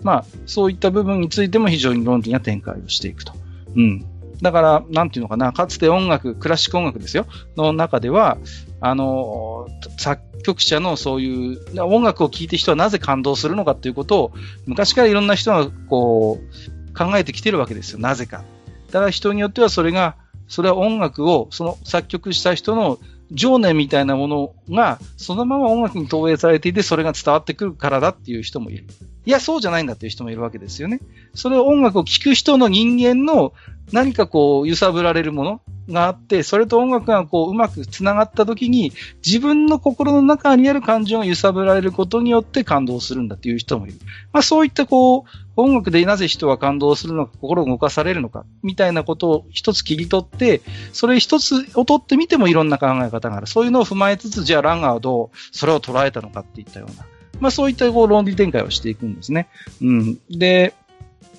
[0.01, 3.33] まあ、そういった部分についても非常に論理な展開をしていくと。
[3.75, 4.05] うん。
[4.41, 8.37] だから、なんていうのかな、かつて音楽、クラシック音楽ですよ、の中では、
[8.81, 9.67] あの、
[9.97, 14.33] 作曲者のそういう音楽を聴いて人はなぜ感動するのかということを
[14.67, 17.99] 昔からいろんな人がこう考えてきてるわけですよ。
[17.99, 18.43] なぜか。
[18.91, 20.15] だから人によってはそれが、
[20.47, 22.99] それは音楽を、その作曲した人の
[23.31, 28.85] 情念みたいなものが、そのまま音楽に投影されていて、それが伝わってくるからだっていう人もいる。
[29.25, 30.99] いや、そうじゃないんだっていう人もいるわけですよね。
[31.33, 33.53] それを音楽を聴く人の人間の
[33.91, 38.91] 何かこう、揺さぶられるものがあって、それと音楽がこう、うまく繋がった時に、
[39.25, 43.99] 自分の心の中にある感情が揺さぶられることによって感動するんだっていう人もいる。
[44.33, 45.23] まあそういったこう、
[45.55, 50.61] 音楽でなぜ人は感動するのか、心を動かされるのか、みたいなことを一つ切り取って、
[50.91, 53.47] それ一つを取ってみてもいろんな考え方がある。
[53.47, 57.05] そういうのを踏まえつつ、じゃあランガーはどうそれを捉えたのかっていったような。
[57.39, 59.47] まあそういったこう論理展開をしていくんですね。
[59.81, 60.19] うん。
[60.29, 60.73] で、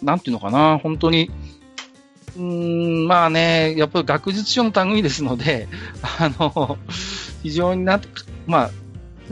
[0.03, 1.31] なんていうのかな、本当に、
[2.37, 5.69] うん、まあね、やっぱり学術書の類ですので、
[6.19, 6.79] あの、
[7.43, 8.01] 非常にな
[8.47, 8.71] まあ、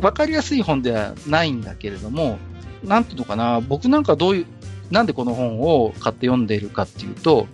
[0.01, 2.39] わかりやすい本ではないんだけれども、
[2.83, 4.47] なんていうのかな、僕なんかどういう、
[4.91, 7.47] なんでこの本を買って読んでいるかっていうと、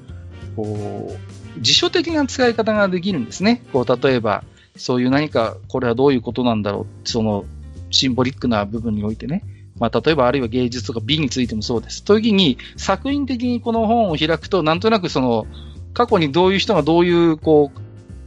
[0.57, 3.63] こう、辞書的な使い方ができるんですね。
[3.73, 4.45] こう、例えば、
[4.77, 7.45] そういう何か、これはどういうことなんだろう、その、
[7.91, 9.43] シンボリックな部分においてね。
[9.79, 12.05] まあ、例えばあるいは芸術とか美についてもそうです。
[12.05, 15.47] という時に、作品的にこの本を開くと、なんとなくその、
[15.95, 17.81] 過去にどういう人がどういう、こう、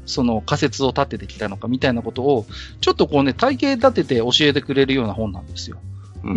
[0.06, 2.46] その仮説を立ててきたのかみたいなことを、
[2.82, 5.78] ちょっとこうね、体系立てて教えてくれるような本なんですよ。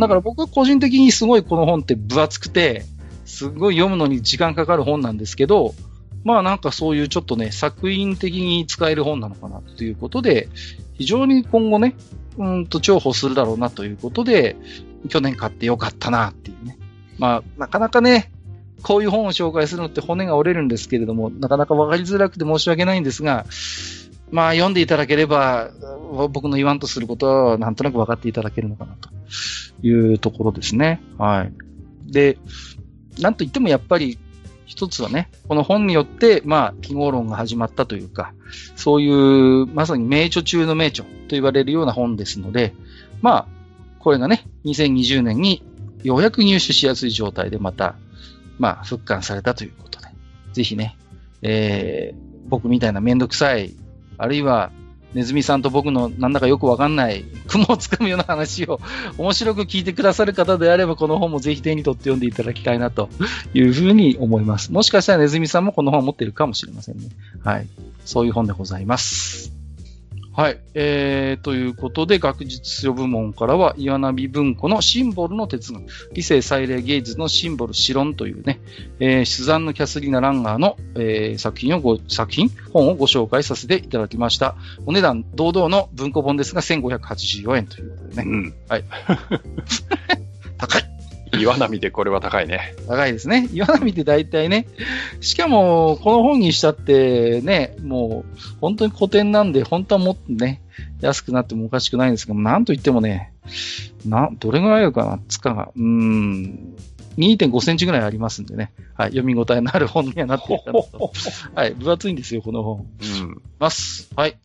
[0.01, 2.85] だから僕は個人的にすごいこの本って分厚くて、
[3.25, 5.75] すごい読むのに時間かかる本なんですけど、
[6.25, 10.49] まあなんかそういうちょっとね、作品的に使える本なのかなということで、
[10.99, 11.95] 非常に今後ね、
[12.39, 14.57] うんと重宝するだろうなということで、
[15.09, 16.79] 去年買ってよかったなっていうね。
[17.19, 18.31] まあ、なかなかね、
[18.83, 23.47] こういう本を紹介するのって骨が折れるんですけれども、なかなかわかりづらくて申し訳ないんですが、
[24.31, 25.71] まあ読んでいただければ、
[26.31, 29.09] 僕の言わんとすることはなんとなく分かっていただけるのかなと
[29.87, 31.01] いうところですね。
[31.19, 31.53] はい。
[32.13, 32.39] で、
[33.21, 34.19] なんといってもやっぱり
[34.67, 38.35] 一つはね、この本によって、まあ、記号論が始まったというか、
[38.75, 39.09] そうい
[39.63, 42.75] う、まさに名著中の名著と言われるような本ですので、
[43.23, 43.47] まあ、
[44.01, 45.65] これがね、2020年に
[46.03, 47.95] ようやく入手しやすい状態でまた、
[48.59, 50.09] まあ、復刊されたということで、
[50.53, 50.97] ぜひね、
[51.43, 53.75] えー、僕みたいなめんどくさい、
[54.19, 54.73] あるいは
[55.17, 58.81] ネズミさんと僕のなんだかよくわかんない 雲をつかむような話を
[59.17, 63.09] 面白く聞いてくださる方であればこの本もぜひ手に取って読んでいただきたいなと
[63.55, 64.73] いうふうに思います。
[64.73, 67.09] もしかしたらネズミさんもこの本を持っているかもしれませんね。
[67.43, 67.67] はい。
[68.05, 69.56] そういう本でございます。
[70.37, 70.59] はい。
[70.75, 78.61] えー、ということで、学術書部門からは、岩波文庫のシンボルの哲学、理性祭礼芸術のシンボル、シロンというね、
[79.01, 84.57] えー、スザンヌ・キャスリーナ・ランガーの、えー、作品をご、作品、本をご紹介させていただきました。
[84.85, 88.25] お値段、堂々の文庫本ですが、1584円ということでね。
[88.27, 88.55] うん。
[88.69, 88.85] はい。
[90.59, 90.96] 高い。
[91.41, 92.75] 岩波でこれは高いね。
[92.87, 93.49] 高いですね。
[93.53, 94.67] 岩波って大体ね、
[95.21, 100.63] しかも、この本にしたってね、もう、本当に古典なんで、本当はもっとね、
[101.01, 103.33] 安くなってもおかしくないんですけど、なんと言ってもね、
[104.05, 105.71] な、どれぐらいあるかな、つかが。
[105.77, 106.77] うーん。
[107.17, 108.73] 2.5センチぐらいありますんでね。
[108.95, 109.11] はい。
[109.11, 111.13] 読み応えのある本にはなっているかなと。
[111.55, 111.73] はい。
[111.73, 112.87] 分厚いんですよ、この本。
[113.21, 113.43] うん。
[113.59, 114.11] ます。
[114.15, 114.37] はい。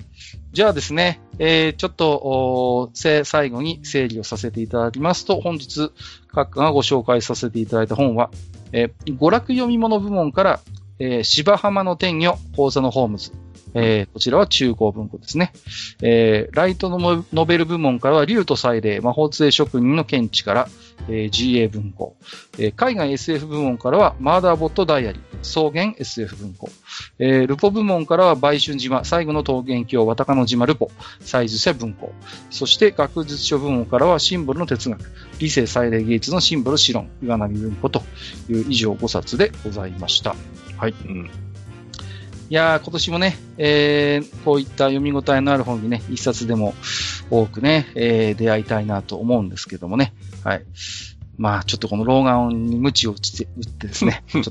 [0.53, 2.91] じゃあですね、えー、ちょっと、
[3.25, 5.91] 最後に整理をさせていただきますと、本日、
[6.33, 8.31] 閣下がご紹介させていただいた本は、
[8.71, 10.59] えー、娯楽読み物部門から、
[11.01, 13.31] えー、芝浜の天魚、講座のホームズ、
[13.73, 15.51] えー、こちらは中高文庫ですね。
[16.03, 20.69] えー、ライトのノベル部門からは、竜と祭礼、魔法杖職人の見地から、
[21.07, 22.15] えー、GA 文庫、
[22.59, 26.69] えー、海外 SF 部門からは、マーダーボットダイアリー、草原 SF 文庫、
[27.17, 30.91] えー、ルポ部門からは、売春島、最後の桃源郷、渡鹿の島ルポ、
[31.21, 32.13] サイズ社文庫、
[32.51, 35.01] そして学術書部門からは、シンボルの哲学、
[35.39, 38.03] 理性祭礼芸術のシンボル詩論、岩波文庫と
[38.49, 40.35] いう以上5冊でございました。
[40.81, 40.95] はい。
[41.05, 41.29] うん
[42.49, 46.73] いやー、今年もね、えー、こういった読み応えのある本にね、一冊でも
[47.29, 50.13] 多くね、えー、出会いたいなと思うんですけどもね。
[50.43, 50.65] はい。
[51.37, 54.25] まあ、ちょっとこの老眼に鞭を打って打ってですね。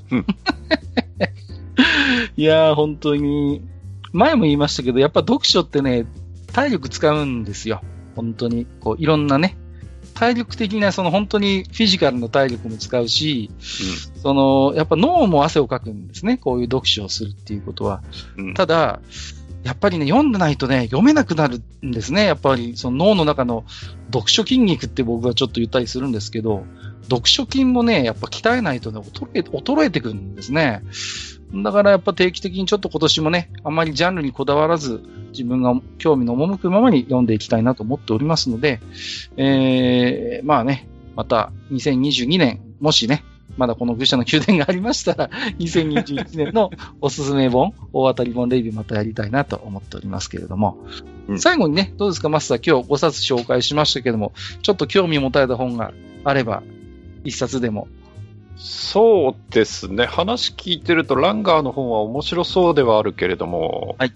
[2.39, 3.61] いやー、本当に、
[4.15, 6.07] 前も言いましたけど、やっぱ読書ってね、
[6.55, 7.83] 体力使うんですよ。
[8.17, 8.67] 本当に。
[8.81, 9.59] こう、いろんなね、
[10.21, 13.51] 体力的な、その本当にフィジカルの体力も使うし、
[14.15, 16.37] うん、その、やっぱ脳も汗をかくんですね。
[16.37, 18.03] こういう読書をするっていうことは。
[18.37, 19.01] うん、ただ、
[19.63, 22.27] やっぱりね、読んでないとね、読めなくなるんですね。
[22.27, 23.65] やっぱり、その脳の中の
[24.13, 26.67] 読書筋肉って僕はちょっと言ったりするんですけど、
[27.05, 30.83] 読書筋もね、やっぱ鍛えないとね、衰え、衰えてくるんですね。
[31.53, 38.81] だからやっぱ定期的にちょっと今年もね、あまりジャンルにこだわらず、自分が興味の赴くままに読んでいきたいなと思っておりますので、
[39.37, 43.25] えー、まあね、また2022年、もしね、
[43.57, 46.71] まだこの愚者の宮殿がありましたら、 2021年の
[47.01, 50.79] おすすめ本、大当たり本レビューまたやりたいなと思っておりますけれども、
[51.29, 54.33] うん、最後にね、どうですか、マスター、今日5冊紹介しましたけども、
[54.63, 55.93] ちょっと興味持たれた本が
[56.25, 56.63] あれば、
[57.25, 57.89] 1冊でも
[58.61, 60.05] そうですね。
[60.05, 64.13] 話聞いてると、ランガーの本は面白そうではあるけれども、はい。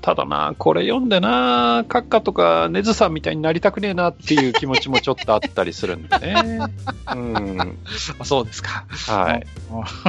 [0.00, 6.60] ただな、これ読んでな、閣下とかネズさんみたいになりたくねえなっていう気持ちもちょっとあったりするんでね。
[7.14, 7.78] うん。
[8.18, 8.86] あそうですか。
[8.88, 9.46] はい。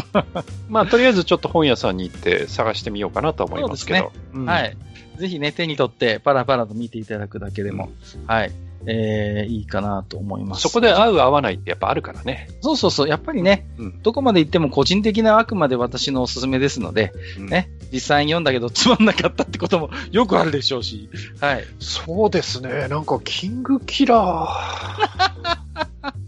[0.69, 3.99] まあ、とりあえずちょっと本屋さんに行って探してみようかなと思いますけど。
[3.99, 4.77] ねうん、はい。
[5.17, 8.51] ぜひね、手に取ってパラパラと見ていただくだけでも、うん、はい。
[8.85, 10.61] えー、いいかなと思います。
[10.61, 12.49] そこで合う合わないってやっぱあるからね。
[12.61, 13.07] そうそうそう。
[13.09, 21.09] やっぱりね、うん、どこまで行っても個人的なあくまで私のおすすめですので、うん、ね、実際に読んだけどつまんなかったってことも よくあるでしょうし。
[21.39, 21.65] はい。
[21.79, 22.87] そうですね。
[22.87, 25.59] なんか、キングキラー。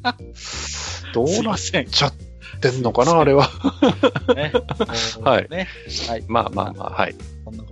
[1.14, 2.14] どうなっちゃっ
[2.60, 3.50] てんのかな、あれは。
[4.36, 4.54] ね、
[5.24, 5.48] はい。
[5.50, 5.68] ね。
[6.08, 6.24] はい。
[6.28, 7.16] まあまあまあ、はい。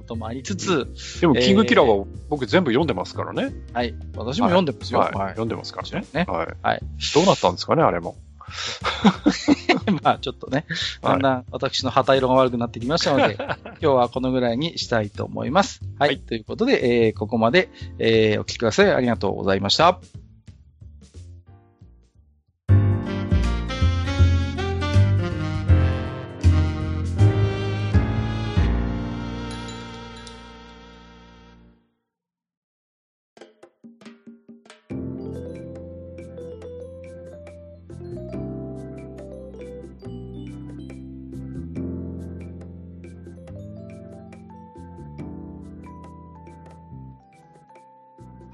[0.09, 0.87] ともありつつ。
[1.21, 3.53] でも、キングキラーは僕全部読んでますからね。
[3.73, 3.93] はい。
[4.15, 4.99] 私も読んでますよ。
[4.99, 5.11] はい。
[5.11, 6.05] 読んでますからね。
[6.13, 6.25] ね。
[6.27, 6.47] はい。
[6.61, 6.81] はい。
[7.13, 8.17] どうなったんですかね、あれも。
[10.01, 10.65] まあちょっとね、
[11.03, 15.81] だんだん私の旗色が悪くなってきましたので、 今日はこのぐらいにしたいと思います。
[15.99, 16.09] はい。
[16.09, 18.91] はい、ということで、えー、ここまで、えー、お聞きください。
[18.91, 19.99] ありがとうございました。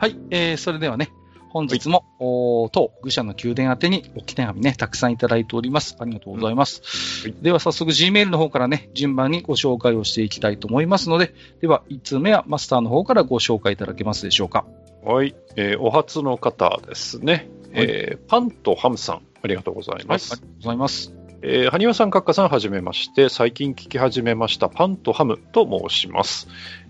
[0.05, 1.09] はい、えー、それではね、
[1.49, 5.97] 本日も、お当愚者の宮殿宛てに置き手紙ね、たくさんいただいております。
[5.99, 7.25] ありがとうございます。
[7.25, 14.67] うんはい、では早速 Gmail の方からね、順番にご紹介をしていきたいと思いますので、では1通目はマスターの方からご紹介いただけますでしょうか。
[15.03, 20.33] はい、えー、お初の方ですね、はい、えー、パンとハムさん、ありがとうございます。
[20.33, 21.15] はい、ありがとうございます。
[21.41, 26.47] えー、埴輪さん、閣下さん、はじめまして、最近聞き始めました、パンとハムと申します。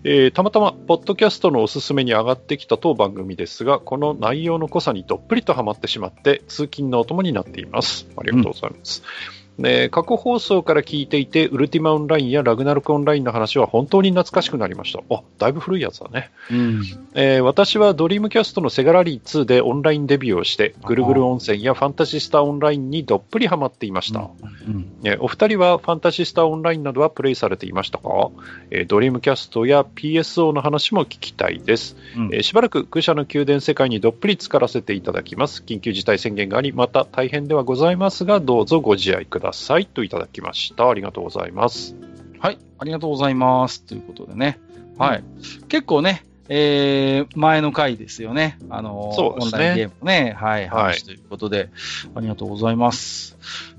[0.07, 8.07] えー、たまたま、ポッドキャストのおすすめに上がってきた当番組ですが、この内容の濃さにどっぷりとハマってしまって、通勤のお供になっています。
[8.15, 9.01] ありがとうございます。
[9.39, 14.99] うんね、過去放送から聞いていて、ウルティマオンラインやラグナルクオンラインの話は本当に懐かしくなりました。
[15.09, 16.31] あ、だいぶ古いやつだね。
[16.51, 16.83] うん
[17.13, 24.19] えー、私はドリームキャストのセガラリー2でオンラインデビューをして、ぐるぐる温泉やファンタジスタオンラインにどっぷりハマっていました。
[24.19, 28.31] うんうん、お二人はファンタジスタオンラインなどはプレイされていましたか、
[28.71, 31.95] えー、ドリームキャストや PSO の話も聞きたいです。
[32.17, 35.63] うん、えー、しばらく愚者の宮殿世界にどっぷり浸からせていただきます。
[35.65, 39.44] 緊急事態宣言があり、また大変ではございますが、どうぞご自愛ください。
[39.93, 40.89] といただだきました。
[40.89, 41.95] ありがとうございます。
[42.39, 43.83] はい、ありがとうございます。
[43.83, 44.59] ということでね。
[44.97, 45.19] はい。
[45.19, 45.21] う
[45.63, 48.57] ん、結構ね、えー、前の回ですよね。
[48.69, 51.69] あの、そうですね、オンラインゲームのね、はい、話ということで、
[52.15, 53.37] ありがとうございます。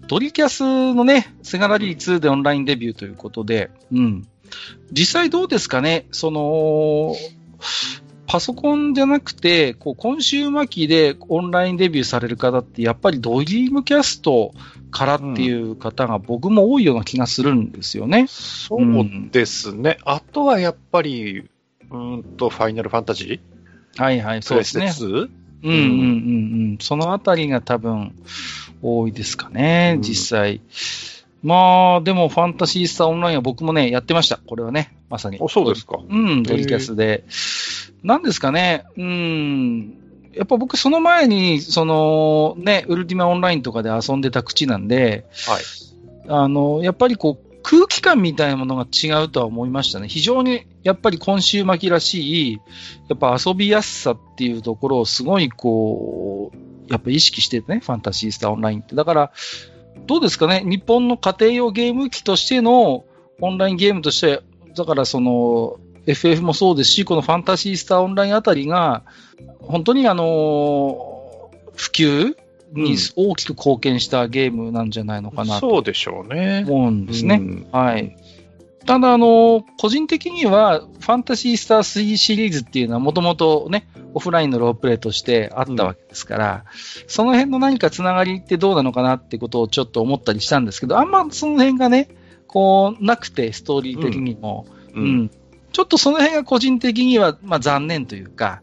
[0.08, 4.26] ドリキャスのね、セガラリー2でオンラインデビューということで、うん。
[4.92, 6.06] 実際どうですかね？
[6.12, 7.14] その、
[8.26, 14.52] パソコンじゃなくて、こう、今週末期でオンラインデビューされる方って、やっぱりドリームキャスト
[14.96, 18.26] からっていう方が僕も多いような気がするんですよね。
[18.28, 18.80] そう
[19.30, 19.98] ですね。
[20.06, 21.50] うん、あとはやっぱり、
[21.90, 24.02] うんと、ファイナルファンタジー？
[24.02, 24.90] はいはい、そうですね。
[25.00, 25.28] うんうん
[25.70, 25.74] うんう
[26.74, 26.78] ん。
[26.80, 28.14] そのあたりが多分
[28.80, 30.62] 多いですかね、うん、実際。
[31.42, 34.38] まあ、でも、ファンタシースターオンラインは僕もね、やってました。
[34.38, 35.36] これはね、まさに。
[35.40, 35.98] お、そうですか。
[36.08, 37.24] うん、ドリキャスで。
[38.02, 39.94] なんですかね、うん、
[40.36, 45.62] やっぱ僕その前に、その、ね、ウルティマオンラインとかで遊んでた口なんで、はい。
[46.28, 50.08] あの、やっぱりこう、空気感みたいなものが違うとは思いましたね。
[50.08, 52.60] 非常に、やっぱり今週巻きらしい、
[53.08, 58.94] やっぱ遊びやすさっていうところをすごいこう、やっぱ意識しててね、ファンタシースターオンラインって。
[58.94, 59.32] だから、
[60.06, 63.04] どうですかね、日本の家庭用ゲーム機としての
[63.40, 64.42] オンラインゲームとして、
[64.76, 69.02] だからその、FF もそうですし、このファンタシースターオンラインあたりが、
[69.60, 72.36] 本当にあの、普及
[72.72, 76.64] に大きく貢献したゲームなんじゃないのかなと、そうでしょうね。
[76.66, 77.36] 思うんですね。
[77.36, 78.16] うん、はい。
[78.86, 86.64] ただ、あの、個人的には、ファンタシースター3シリーズっていうのはもともとね、オフラインのロープレイとしてあったわけですから、
[87.02, 92.08] うん、その辺の何かつながりってどうなのかなってことをちょっと思ったりしたんですけど、あんまその辺がね、
[92.46, 95.30] こう、なくて、ストーリー的にも、うん、うん、
[95.76, 98.62] ちょっとその辺が個人的には、まあ残念というか、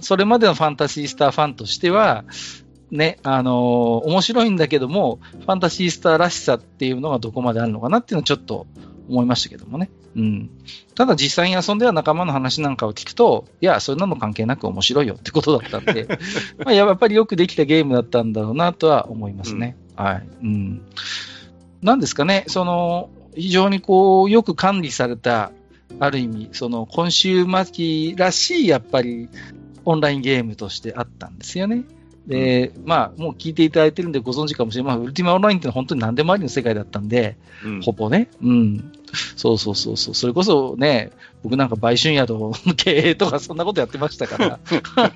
[0.00, 2.24] それまでのファンタシースターファンとしては、
[2.90, 8.66] ね、あのー、面白いんだけども、ファンタシースターらしさっていうのがどこまであるのかなっていうのはちょっと
[9.06, 9.90] 思いましたけどもね。
[10.16, 10.50] うん。
[10.94, 16.08] ただ実際に遊んでは仲間の話なんかを聞くと、いや、そんなの関係なく面白いよってことだったんで、
[16.64, 19.76] まあやっぱりよくできたゲームだったんだろうなとは思いますね。
[19.98, 20.28] うん、はい。
[20.42, 20.80] うん。
[21.82, 25.52] なんですかね、その、非常にこう、よく管理された
[25.98, 29.28] ある意味、その今週末らしいやっぱり
[29.84, 31.84] オンラインゲームとしてあったんですよね。
[32.26, 35.02] で、うん、まあ、もう聞いていただいてるんでご存知かもしれません。
[35.02, 38.28] ウルティマオンラインって本当に何でもありの世界だったんで、うん、ほぼね。
[38.42, 38.92] うん。
[39.36, 40.14] そうそうそうそう。
[40.14, 41.12] それこそね、
[41.44, 44.58] 僕なんか売春宿の経営とかそんなことやってましたか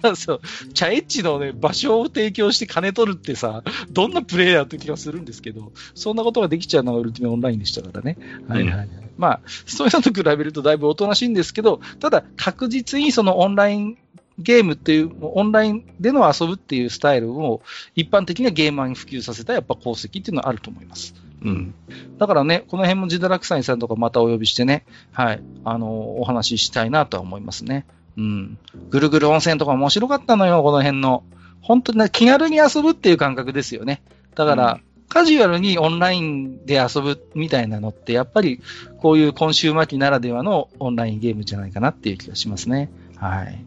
[0.01, 0.15] ら。
[0.15, 0.41] そう。
[0.73, 8.17] チャエッチのね、場所を提供して金取るってさ、どんなプレイヤーって気がするんですけど、そんなことができちゃうのがウルティマオンラインでしたからね。
[8.47, 8.89] はいはい、はい。
[9.21, 13.99] まあ、そういうのと比べるとだいぶおとなしいんですけど、ただ確実にそのオンライン
[14.39, 17.61] ゲームっていう、オンラインでの遊ぶっていうスタイルを
[17.95, 21.15] 一般的なゲーマーに普及させたやっぱ功績っていうのはあると思います。
[21.43, 21.75] うん。
[22.19, 27.87] だからね、この辺もジダラクサインさんとかまたお呼びしてね、はい、あの、お話ししたいなとは思いますね。
[28.17, 28.59] うん。
[28.89, 31.23] ぐるぐる温泉とか面白かったのよ、この辺の。
[31.61, 34.03] 本当に、ね、気軽に遊ぶっていう感覚ですよね。
[34.35, 38.61] だから、うんカジュアルにオンラインで遊ぶみたいなのって、やっぱり
[38.99, 42.91] こういう今週末期ならではのオンラインゲームじゃないかなっていう気がしますね。
[43.17, 43.65] はい。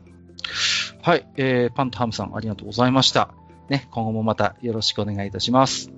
[1.02, 3.34] はい、えー、パントハムさんありがとうございました。
[3.68, 5.92] ね、今後もまたよろしくお願いいたします。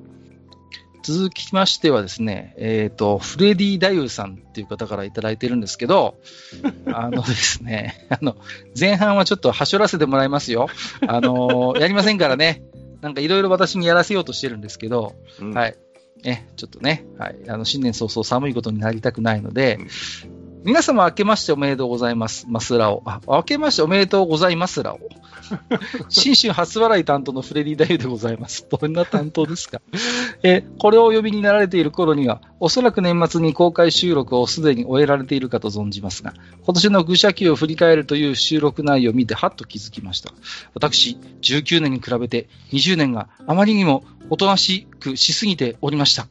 [1.03, 6.15] 続きましてはですね、えっ、ー、と、フレディ・ダユーさんっていう方からいただいてるんですけど、
[6.91, 8.35] あのですね、あの、
[8.77, 10.67] 前半はちょっとはしょらせてもらいますよ。
[11.05, 12.63] あの、やりませんからね。
[13.05, 15.75] なんかいろいろ私にやらせようとしてるんですけど、うん、はい。
[16.23, 17.35] え、ちょっとね、はい。
[17.47, 19.77] あの、新年早々寒いことになりたくないので、
[20.65, 22.47] 皆様明けましておめでとうございます。
[22.49, 23.03] マスラオ。
[23.05, 24.99] あ、明けましておめでとうございますラオ。
[26.09, 28.65] 新春初笑い担当のフレディダユでございます。
[28.67, 29.79] どんな担当ですか？
[30.41, 40.33] え、これをお呼びになられている頃には、おそらく年末に公開収録をすでに終えられているかと存じますが、今年の愚者期を振り返るという収録内容を見てはっと気づきました。
[40.73, 46.25] 私、19年に比べて20年があまりにもおとなしくしすぎておりました。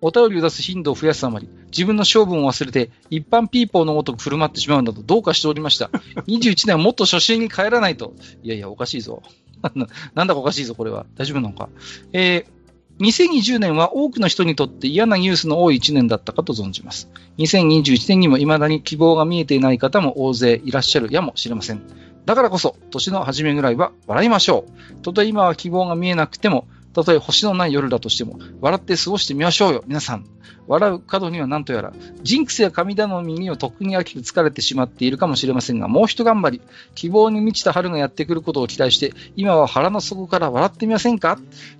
[0.00, 5.86] お便りを出す頻度を増やすあまり、自分の勝負を忘れて、一般ピーポーのごとく振る舞ってしまうんだとどうかしておりました。
[6.26, 8.14] 21年はもっと初心に帰らないと。
[8.42, 9.22] いやいや、おかしいぞ。
[10.14, 11.06] なんだかおかしいぞ、これは。
[11.16, 11.68] 大丈夫なのか。
[12.12, 17.10] えー、2020年は多くの人にとって嫌なニュースの多い1年だったかと存じます。
[17.38, 21.82] 2021年にも未だに希望が見えていない方も大勢いらっしゃるやもしれません。
[22.24, 24.66] だからこそ、年の初めぐらいは笑いましょ
[24.98, 25.02] う。
[25.02, 26.66] とて今は希望が見えなくても、
[26.98, 30.26] たとえ星のない夜だとしても、笑って過ごしてみましょうよ、皆さん。
[30.66, 31.92] 笑う角には何とやら、
[32.22, 36.62] ジンクスや神頼みにはとっくに飽きて疲れてしまっているかもしれませんが、もう一頑張り、
[36.94, 41.38] 希望に満ちた春がやってくることを期待して、今は腹の底から笑ってみませんか？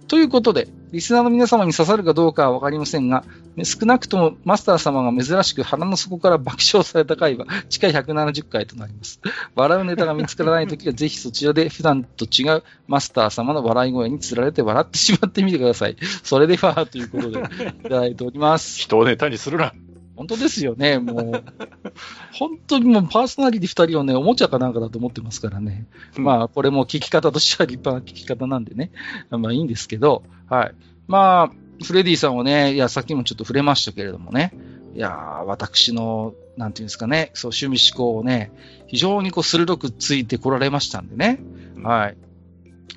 [0.08, 3.24] ということで、リスナーの皆様に刺さるかどうかはわかりませんが、
[3.62, 9.20] 少なくともマスター様が珍しく鼻の底から爆笑された回は、地下170回となります。
[9.54, 15.96] 笑うネタが見つからないときは、ぜひそちらで普段と違うマスター様の笑い声につられて笑ってしまってみてください。
[16.22, 17.42] それでは、ということで、い
[17.82, 18.57] ただいております。
[18.59, 19.72] 人をネタにするな。
[20.16, 21.44] 本当ですよね、もう。
[22.34, 25.86] 本当にもうパーソナリティ二人をね、おもちゃかなんかだと思ってますからね。
[26.16, 28.90] うん、まあ、これも聞き方としては立派な聞き方なんでね。
[29.30, 30.74] まあいいんですけど、はい。
[31.06, 34.52] まあ、フレディさんをね、いや、さっきもちょっと触れましたけれどもね。
[34.94, 35.11] いや
[35.46, 38.50] 私の、なんていうんですかね、そう、趣味思考をね、
[38.88, 41.38] 非常にこう、鋭くついてこられましたんでね。
[41.76, 42.16] うん、はい。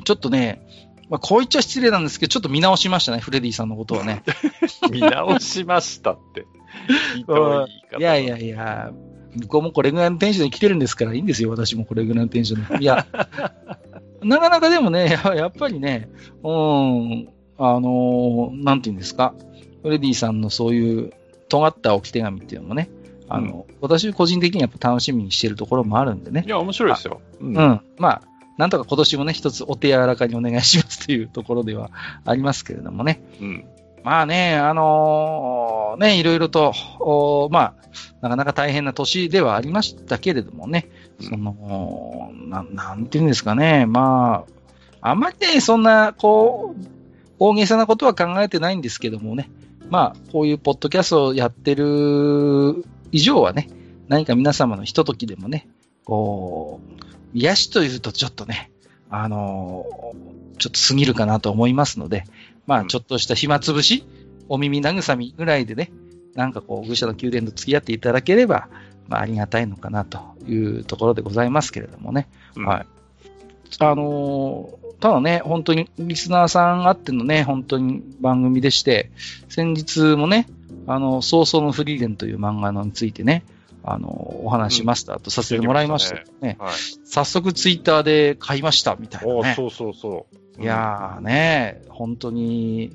[0.03, 0.65] ちょっとね、
[1.11, 4.23] まあ、こう言っちゃ失礼なんですけど、ちょっと見直しましたね、フレディさんのことをね。
[4.89, 6.47] 見直しましたって。
[7.99, 8.93] いやいやいや、
[9.35, 12.81] 向こうもこれぐらいのテンションで来てるんですからいいんですよ、私もこれぐらいのテンションで。
[12.81, 13.05] いや、
[14.23, 16.07] なかなかでもね、やっぱりね、
[16.43, 19.33] うん、あのー、なんていうんですか、
[19.83, 21.11] フレディさんのそういう
[21.49, 22.89] 尖った置き手紙っていうのもね、
[23.27, 26.45] あの、うん、私個人的にやっぱ楽しみにしてるところもあるんでね。
[26.47, 27.19] いや、面白いですよ。
[27.41, 27.57] うん。
[27.57, 28.21] うん、まあ、
[28.61, 31.89] なんとか今年もね、一つお手柔らかにお願いしますというところでは
[32.25, 33.19] ありますけれどもね。
[33.41, 33.65] うん。
[34.03, 37.75] まあね、あのー、ね、いろいろと、おまあ、
[38.21, 40.89] なかなか大変な年ではありましたけれどもね、
[41.19, 44.45] その、ななんていうんですかね、ま
[45.01, 46.85] あ、あんまりね、そんな、こう、
[47.39, 49.49] 大げさなことは考えてないんですけどもね、
[49.89, 53.69] まあ、こういうポッドキャストをやってる以上はね、
[54.07, 55.67] 何か皆様のひとときでもね、
[56.05, 58.71] こう、癒しというとちょっとね、
[59.09, 62.23] あのー、ちょっと過ぎるかなと思いますので、
[62.67, 64.05] まあ、ちょっとした暇つぶし、
[64.47, 65.91] お耳慰みぐらいでね、
[66.35, 68.69] なんかこう、愚者の宮殿と付き合っていただければ、
[69.07, 72.27] まあ、ありがたいのかなというところでございますけれどもね。
[72.55, 72.85] うん、はい。
[73.79, 79.11] あのー、ただね、本当にリスナーさんあってのね、本当に番組でして、
[79.49, 80.47] 先日もね、
[80.87, 83.43] あの、早々のフリーレンという漫画のについてね、
[83.83, 86.23] あの、お話しマスターとさせてもらいましたね。
[86.41, 86.73] ねはい、
[87.05, 89.53] 早速ツイッターで買いましたみたいなね。
[89.55, 90.27] そうそうそ
[90.57, 90.61] う。
[90.61, 92.91] いやーね、本当に、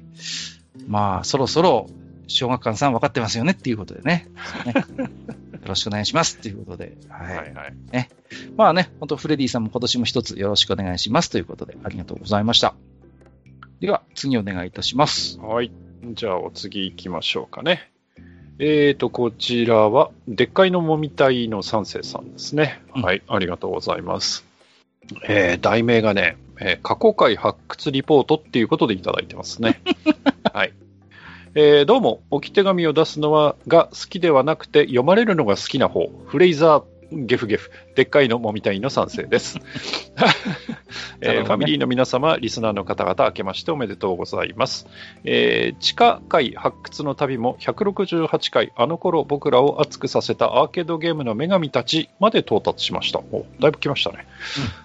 [0.87, 1.89] まあ、そろそろ、
[2.29, 4.29] 小学館さん分かってますよねっていうことでね。
[4.65, 4.75] ね
[5.63, 6.97] よろしくお願いしますっていうことで。
[7.09, 7.37] はい。
[7.37, 8.09] はいはい、ね。
[8.57, 12.75] まあね、本当フレディさんも今年も一つよろしくお願いしますということで、ありがとうございました。
[13.81, 15.39] では、次お願いいたします。
[15.41, 15.71] はい。
[16.13, 17.91] じゃあ、お次行きましょうかね。
[18.59, 22.81] えーと、こちらは、でっかいのもみたいの三世さんですね。
[22.95, 24.47] うん、はい、ありがとうございます。
[25.29, 29.83] えー、題名がね、えー、過去回発掘リポートっていうことでいただいてますね。
[30.55, 30.73] はい。
[31.55, 39.59] えー、どうも、置き手紙を出すのはが好きではなくて、読まれるのが好きな方、フレイザーゲフゲフ、でっかいのもみたいの賛成です。
[41.21, 44.87] えー、ファミリーの皆様、リスナーの方々、明けましておめでとうございます。
[45.25, 53.19] えー、地下界発掘の旅も168回、あの頃僕らを熱くさせたアーケードゲームの女神たちまで到達しました。
[53.19, 54.27] おだいぶ来ましたね、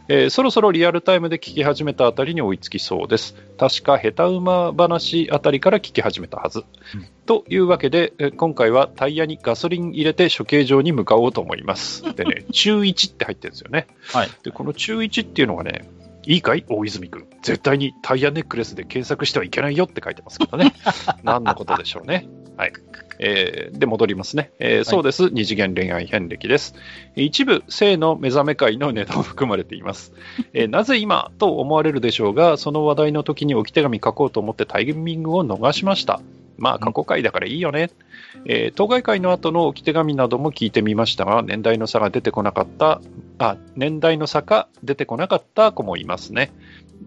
[0.10, 3.36] うん、えー、そろそろリアルタイムで聞き始めたあたりに追いつきそうです。
[3.58, 6.64] 確か、下手馬話あたりから聞き始めたはず。
[6.96, 12.04] うんというわけで、今回はタイヤにガソリン入れて処刑場に向かおうと思います。
[12.14, 13.88] でね、中1って入ってるんですよね。
[14.12, 14.30] はい。
[14.44, 15.90] で、この中1っていうのがね、
[16.26, 16.66] いいかい？
[16.68, 17.26] 大泉君。
[17.42, 20.74] 絶対にタイヤネックレスで検索してはいけないよって書いてますけどね。
[21.24, 22.28] 何のことでしょうね。
[22.58, 22.74] はい。
[23.20, 24.52] えー、で、戻りますね。
[24.60, 25.30] えー、そうです。
[25.30, 26.76] 二次元恋愛遍歴です。
[27.16, 30.12] 一部、性の目覚め会のネタも含まれています。
[30.52, 36.20] えー、なぜ今と思われるでしょうが、その話題の時に置き手紙書こうと思ってタイミングを逃しました。
[36.62, 37.90] まあ、過去回だからいいよね。
[38.46, 43.02] えー、当該会の後の置き手紙なども聞いてみましたが、年代の差が出てこなかった、
[43.40, 46.52] あ、年代の差が出てこなかった子もいますね。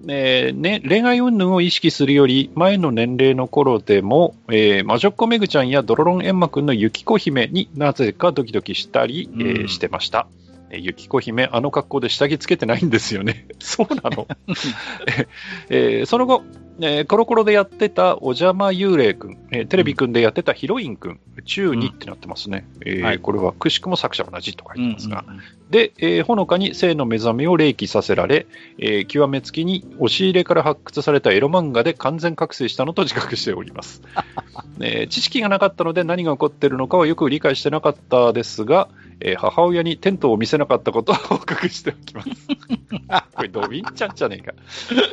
[0.08, 10.26] えー、ね、恋愛云々を意識するより前の年齢の頃でも、えー、魔女っ子めぐちゃんやドロロンエンマくんの雪子姫になぜかドキドキしたり、えー、してました。
[10.74, 13.46] えゆきこ姫、あの格好で下着つけてないんですよね。
[13.60, 14.26] そうなの、
[15.70, 16.42] えー、その後、
[16.80, 22.66] えー、コロコロでやってたお邪魔幽霊くん、えー、テレビくんでやってたヒロインくん、中2ってなってますね。
[22.80, 25.24] うん、えーはい、これはくしくも作者同じと書いてますが。
[25.26, 28.46] うんうんうん、で、えー、ほのかに性の目覚めを霊気させられ、
[28.78, 34.02] えー、極めつきに押し入れから発掘されたエロ漫画で完全覚醒したのと自覚しております。
[34.80, 38.88] えー、知識がなかったので何が起こっているのかはよく理解してなかったですが、
[39.20, 42.28] えー、母親にテントを見せなかったことを報告しておきます。
[43.34, 44.52] これ、ドビンちゃんじゃねえか。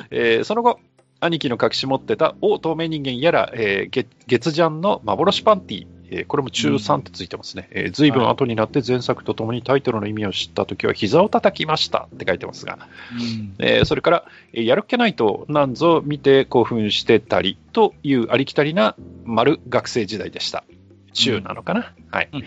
[0.10, 0.80] えー、その後、
[1.22, 7.70] 兄貴の隠し持ってた大透明人間やら、えー、月ジャンの幻パンティえー、これも中3ってついてますね。
[7.72, 12.80] うん、えー、随分後になって前作とともにタイトルの意味を知ったときは膝を叩きましたって書いてますが、
[13.14, 20.66] うん、えー、それから、えー、やるっけないとなんぞ見て興奮してたりというありきたりな丸学生時代でした。
[21.14, 22.44] 中なのかな、うん、はい、うん、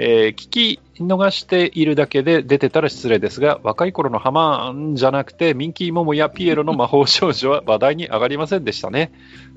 [0.00, 9.10] えー、聞き逃しているだけで出てたら失礼ですが、若い頃のハマーンじゃなくて、ミンキーモモやピエロの魔法少女は話題に上がりませんでしたね。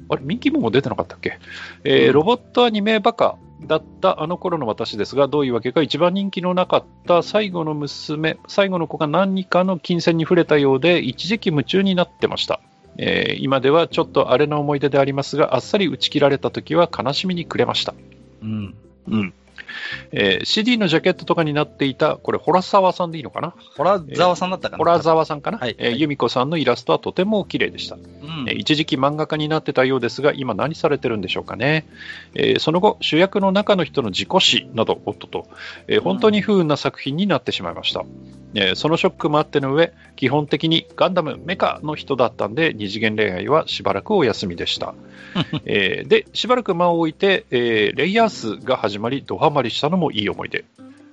[0.10, 1.38] あれ、ミンキーモモ出てなかったっけ、
[1.84, 3.38] えー、ロボットアニメバカ
[3.68, 12.62] だったあの頃の私ですが、どういうわけか一番人気のなかった最後の娘、最後の子が何かの金銭に触れたようで、一時期夢中になってました。
[12.98, 17.94] えー、今ではちょっとあれの思い出でありますが、あっさり打ち切られた時は悲しみに暮れました。
[18.42, 18.74] うん。
[19.08, 19.34] うん。
[20.12, 23.54] えー、CD のジャケットとかになっていた、これ、ホラサワさんでいいのかな？
[23.78, 25.76] ホラザワさんだったかな、ホラザワさんかな、はい。
[25.78, 28.02] えー、由美子さんのイラストはとても綺麗でした、うん、
[28.48, 31.88] えー、一時期漫画家になってたようですが、今何されてるんでしょうかね？
[32.34, 35.48] えー、その後、主役の中の人の自己死など、おっとと、
[35.88, 38.04] えー、本当に不運な作品になってしまいました。
[38.54, 44.94] えー、そのショックもあっての上、基本的にガンダム、メカの人だったんで、二次元恋愛はしばらくお休みでした。
[45.66, 50.66] えー、で、しばらく間を置いて、えー、レイヤースが始まり、ドハマりしたのもいい思い出。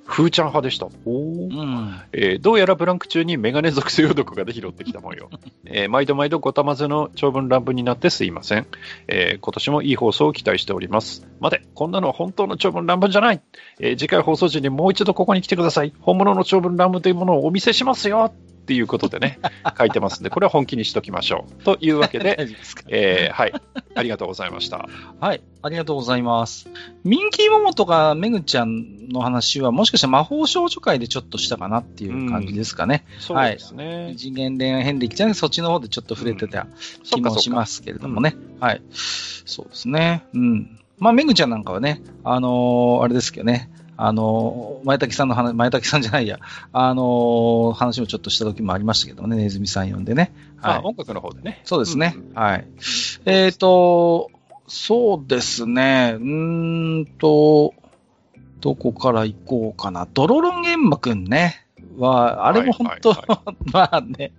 [0.08, 0.86] フーちゃん派でした。
[1.04, 5.28] おうんえー、どうやらブランク中にメガネ属性をどこかで拾ってきた模様。
[5.66, 8.66] えー、毎度毎度ごたまぜの長文乱文になってすいません、
[9.06, 9.38] えー。
[9.38, 11.28] 今年もいい放送を期待しております。
[11.40, 13.42] 待て、こんなのは本当の長文乱文じゃない、
[13.80, 15.92] えー、次回放送時にもう一度ここに来てください。
[16.00, 18.32] 本物の長文乱文というものをお見せしますよ
[18.68, 19.38] っていうことでね、
[19.78, 21.62] 書いてますんで、これは本気にしときましょう。
[21.64, 22.36] というわけで、
[22.88, 23.52] えー、はい、
[23.94, 24.86] ありがとうございました。
[25.20, 26.68] はい、ありがとうございます。
[27.02, 33.06] ミンキーモモとかメグちゃんの話は、もしかしたら魔法少女会でちょっとしたかなっていう感じですかね。
[33.14, 34.04] うん、そうですね。
[34.04, 36.66] はい、次元恋愛遍歴じゃなくて、そっちの方でちょっと触れてた
[37.04, 38.36] 気もしますけれどもね。
[38.36, 38.82] うん、はい。
[38.92, 40.24] そうですね。
[40.34, 40.78] うん。
[40.98, 43.70] まあ、メグちゃんなんかはね、あのー、あれですけどね、
[44.00, 46.38] あの、前滝さんの話、前滝さんじゃないや、
[46.72, 50.32] あの、話もちょっとした時もありましたけどね、ネズミさん呼んでね。
[50.56, 50.78] はい。
[50.84, 51.60] 音楽の方でね。
[51.64, 52.14] そうですね。
[52.16, 52.66] うん、はい。
[53.26, 54.30] えっ、ー、と、
[54.68, 57.74] そうですね、うんと、
[58.60, 60.06] どこから行こうかな。
[60.14, 61.66] ドロロンゲンマくんね。
[61.96, 64.30] は、あれも本当、はいはいはい、 まあね、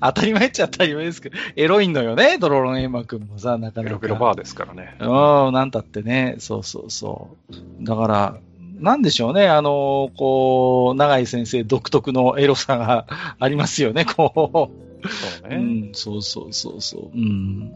[0.00, 3.90] 当たり前っちゃ当たり前ですけど、エロいのよね、ドロロンエンマくんもさ、なかなか。
[3.90, 4.96] エロベロバーですからね。
[4.98, 7.84] うん、なんたってね、そうそうそう。
[7.84, 8.38] だから、
[8.78, 13.06] なんでしょうね、あの、こう、長井先生独特のエロさが
[13.38, 15.08] ありますよね、こう。
[15.08, 15.56] そうね。
[15.56, 17.16] うん、そうそうそうそう。
[17.16, 17.72] うん。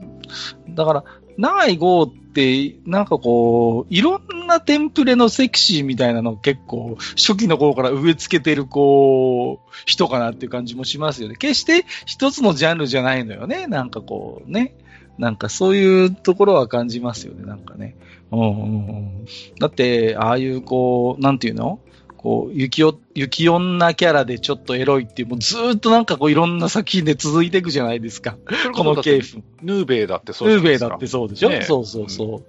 [0.71, 1.05] だから、
[1.39, 11.37] 長井豪って、なんかこう、いろんなテンプレのセクシーみたいなの結構、初期の頃から植え付けてる、こう、人かなっていう感じもしますよね。
[11.37, 13.67] 決して一つのジャンルじゃないのよね。
[13.67, 14.75] なんかこう、ね。
[15.19, 17.97] なんかそういうところは感じますよね、なんかね。
[18.33, 18.93] うんうんう
[19.23, 19.27] ん、
[19.61, 21.79] だって、ああいうこう、なんていうの？
[22.17, 28.37] こう、雪お、雪女キャラでちょっとエロいっていう、もうずっとなんかこういろんな作品で続いていくじゃないですか。
[28.75, 29.43] この系譜。
[29.61, 32.45] ヌーベイだってそうヌーベイだってそうでしょ、ね、そうそうそう、うん、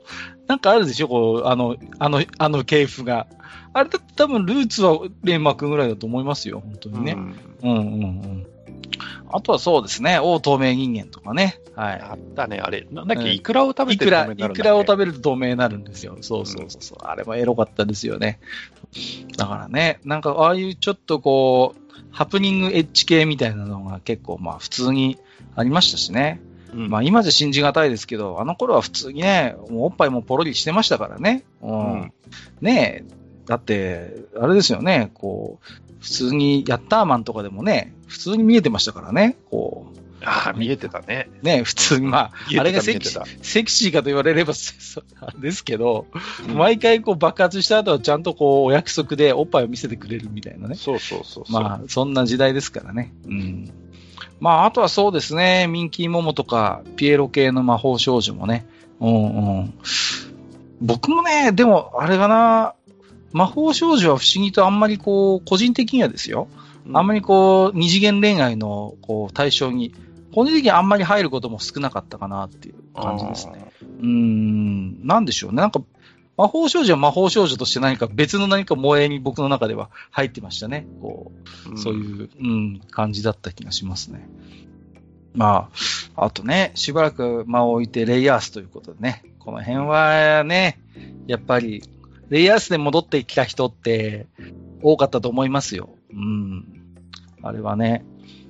[0.47, 1.07] なんかあるでしょ？
[1.07, 3.27] こう、あの、あの、あの系譜が。
[3.73, 7.14] あれだって多分ルーツはレンマくんぐらいだと思いますよ、本当にね。
[7.14, 8.47] うん、うんうんうん
[9.32, 11.60] あとはそうですね、大透明人間とかね。
[11.76, 12.02] はい。
[12.02, 12.88] あったね、あれ。
[12.91, 16.18] なんだっけ、イクラを食べてると透明になイクラを食べると透明になるんですよ。
[16.22, 16.98] そうそうそう。
[17.02, 18.40] うん、あれもエロかったですよね。
[19.38, 25.18] だからね、なんかああいうちょっとこう、ハプニングエッジ系みたいなのが結構まあ普通に
[25.56, 26.40] ありましたしね。
[26.74, 31.44] うん、まあ今じゃ信じがたいですけど、あの頃は普通にね、もうおっぱいもポロリしてましたからね。
[31.62, 31.94] うん。
[31.94, 32.14] うん、
[32.62, 39.99] ねえ、だって、あれですよね、こう、普通にヤッターマンとかでもね、普通に見えてましたからね、こう。
[40.25, 41.30] ああ、見えてたね。
[41.41, 44.53] ね、普通に、まあ、あれがセクシセクシーかと言われれば、
[45.39, 46.07] ですけど、
[46.45, 50.75] うん、毎回こう爆発した後はちゃんとこう、お約束でおっぱいを見せてくれるみたいなね。
[50.75, 53.13] そうそうそうまあ、そんな時代ですからね。
[53.25, 53.71] うん。
[54.41, 58.65] まあ、あとはそうですね、ミンキーモモとか、ピエロ系の魔法少女もね。
[58.99, 59.73] うんうん。
[60.81, 62.75] 僕もね、でも、あれかな、
[63.34, 66.47] 魔法少女は不思議とあんまりこう、個人的にはですよ。
[66.93, 69.93] あんまりこう、二次元恋愛のこう対象に、
[70.34, 73.72] 個人的にあんまり入ることも少なかったかなっていう感じですね。
[74.01, 75.57] うん、なんでしょうね。
[75.57, 75.81] なんか、
[76.38, 80.88] 魔法少女は魔法少女として何か別の何か萌えに僕の中では入ってましたね。
[81.01, 81.31] こ
[81.72, 84.27] う、そういう、うん、感じだった気がしますね。
[85.35, 85.69] ま
[86.15, 90.80] あ、あとね、しばらく間を置いてレイヤースということでね、この辺はね、
[91.27, 91.84] やっぱり
[92.34, 94.26] レイヤースで戻ってきた人って
[94.81, 95.89] 多かったと思いますよ。
[96.11, 96.65] うん。
[97.43, 98.03] あれはね。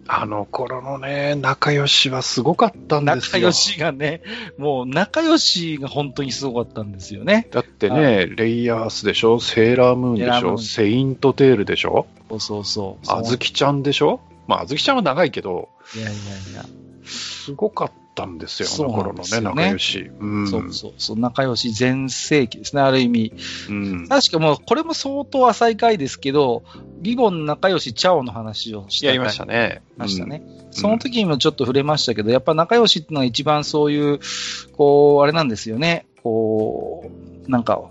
[0.08, 3.20] あの頃のね、仲良しはすごかったんですよ。
[3.24, 4.22] 仲良しがね、
[4.58, 7.50] もう仲良しが本当にすごかったんですよね。
[7.52, 12.08] だってね、レイヤースでしょ、セーラームーンでしょ、セイントテールでしょ？
[12.30, 13.06] そうそうそう。
[13.12, 14.22] あずきちゃんでしょ？
[14.48, 15.68] まあ、あずきちゃんは長いけど。
[15.94, 16.16] いやいやい
[16.56, 16.66] や。
[17.04, 20.12] すごかったんですよ、あの頃のね、仲良し。
[20.20, 23.34] うん、そうそうそう、仲良し全盛期ですね、ある意味。
[23.70, 26.64] うん、確かもう、これも相当浅い回ですけど、
[27.02, 29.82] リボン仲良しチャオの話をしたやりましたね。
[29.98, 30.44] ましたね。
[30.68, 34.20] うん、その時にもちょっと触れましたけど、やっぱ仲良しっていうのは一番そういう、
[34.78, 36.06] こう、あれなんですよね。
[36.24, 37.10] こ
[37.48, 37.82] う、なんか、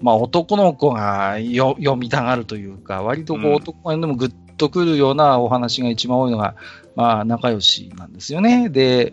[0.00, 6.54] まあ男の子が読みたがるというか、割とこう男のでもグッとくるようなお話が一番多いのが、
[6.94, 8.68] まあ仲良しなんですよね。
[8.68, 9.12] で、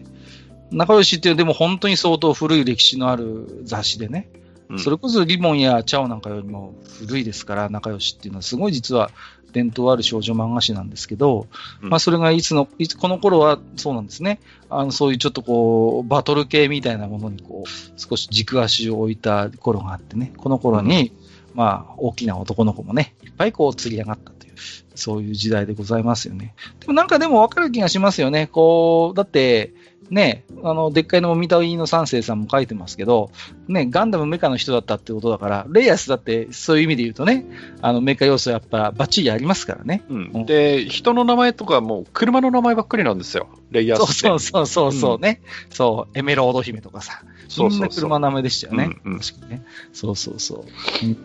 [0.72, 4.30] 仲良しっていうでも本当に相当古い歴史のある雑誌でね、
[4.70, 9.12] うん、それこそリボンやチャオなんかよりも古いですから、仲良しっていうのはすごい実は
[9.56, 11.48] 伝統ある少女漫画誌なんですけど、
[11.82, 14.42] うん、まあそれがいつの、いつ、この頃はそうなんですね。
[14.70, 17.70] あの、そういうちょっとこう、バトル系みたいなものにこう、
[18.00, 21.14] 少し軸足を置いた頃があってね、この頃に、
[21.52, 24.56] うん、まあ大きな男の子もね、いっぱいこう釣り上がったという、
[24.96, 26.54] そういう時代でございますよね。
[26.82, 28.48] でもなんかでもわかる気がしますよね。
[28.48, 29.74] こう、だって、
[30.10, 33.32] ね、あの、でっかいのも見たいの三世さんも書いてますけど、
[33.68, 37.46] ね、ガンダムメカの人だったってことだから、レイアスだってそういう意味で言うとね、
[37.82, 40.04] あの、メカ要素やっぱバッチリありますからね。
[40.10, 40.46] うん。
[40.46, 43.48] で、人の名前とかも車の名前ばっかりなんですよ。
[43.72, 44.14] レイアスって。
[44.14, 47.24] そうそうそうそうね、うん、そう、エメロード姫とかさ。
[47.48, 48.98] そんな車の名前でしたよね。
[49.06, 49.66] うん、うん、確かにね。
[49.94, 50.66] そうそうそ
[51.04, 51.06] う。
[51.06, 51.18] うん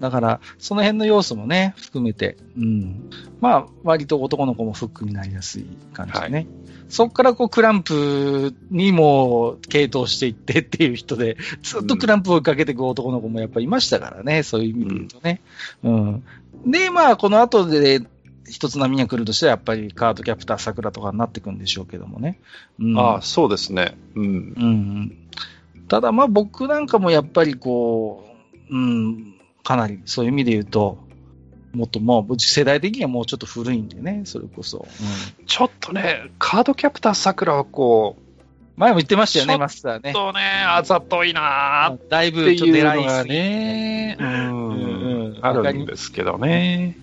[0.00, 3.10] だから、その辺の要素もね、含めて、うん。
[3.40, 6.46] まあ、割と男の子もフックになりやすい感じでね。
[6.88, 15.40] はいそこからこうクランプにも傾倒していってっていう人で、ずっとクランプをかけていく男の子もやっぱりいましたからね、そういう意味で言うとね。
[15.84, 16.24] うん。
[16.66, 18.00] で、まあ、この後で、
[18.48, 22.40] 一つ波が来るとしては、やっぱりカードキャプター桜とかになっていくんでしょうけどもね。
[22.80, 23.96] うん、ああ、そうですね。
[24.14, 24.26] うん。
[24.26, 24.30] う
[24.66, 25.28] ん。
[25.88, 28.26] ただまあ僕なんかもやっぱりこ
[28.70, 29.34] う、うん、
[29.64, 30.98] かなりそういう意味で言うと、
[31.72, 34.86] もっともう、世代的にはもうちょっと古いんでね、それこそ。
[35.38, 38.22] うん、ちょっとね、カードキャプターさくらはこう、
[38.78, 40.12] 前も言ってましたよね、マスターね。
[40.12, 44.16] ちょっとね、あざといなーだいぶちょっと偉いすね。
[44.20, 45.38] うん。
[45.42, 46.96] あるんですけどね。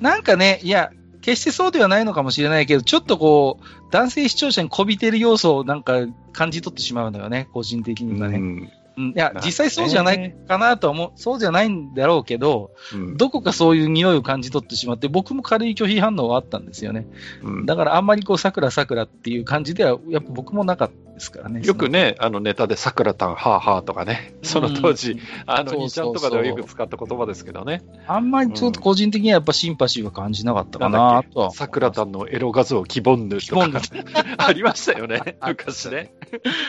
[0.00, 8.38] なんかね、いや、決してそうではないのかもしれないけど、ちょっとこう、男性視聴者にこびてる要素をなんか感じ取ってしまうのよね、個人的にはね。
[8.38, 17.06] うんうん、いや、実際そうじゃないかなと思う、そうじゃないんだろうけど、うん、どこかそういう匂いを感じ取ってしまって、僕も軽い拒否反応はあったんですよね。
[17.42, 21.62] うん、だからあんまりこう、桜桜っていう感じでは、やっぱ僕もなかったですからね。
[21.64, 27.82] よくね、あのネタで桜たん、はあはあとかね、その当時、うん、あの、兄ちゃんとかではよく使った言葉ですけどね。
[28.06, 31.50] あんまりちょっと個人的にはやっぱシンパシーは感じなかったかなと。
[31.52, 33.68] 桜たんのエロ画像、キボンヌとか
[34.38, 36.12] ありましたよ ね、昔ね。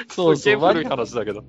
[0.10, 0.60] そうそう。
[0.60, 1.44] 古い話だけど。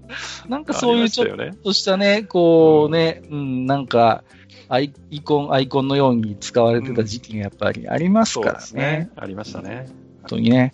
[0.48, 4.24] なんかそういうちょっとしたね、こうね、うん、なんか、
[4.68, 8.80] アイコン、アイコンのように使われてた時期がやっぱりありますからね。
[8.80, 9.86] ねありましたね。
[10.22, 10.72] 本当にね。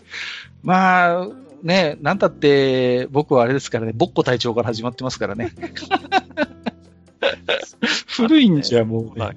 [0.62, 1.28] まあ、
[1.62, 5.52] ね、なんたって僕はあれですからね、ボッコ隊長から始まってますからね。
[8.08, 9.30] 古いんじゃもうね、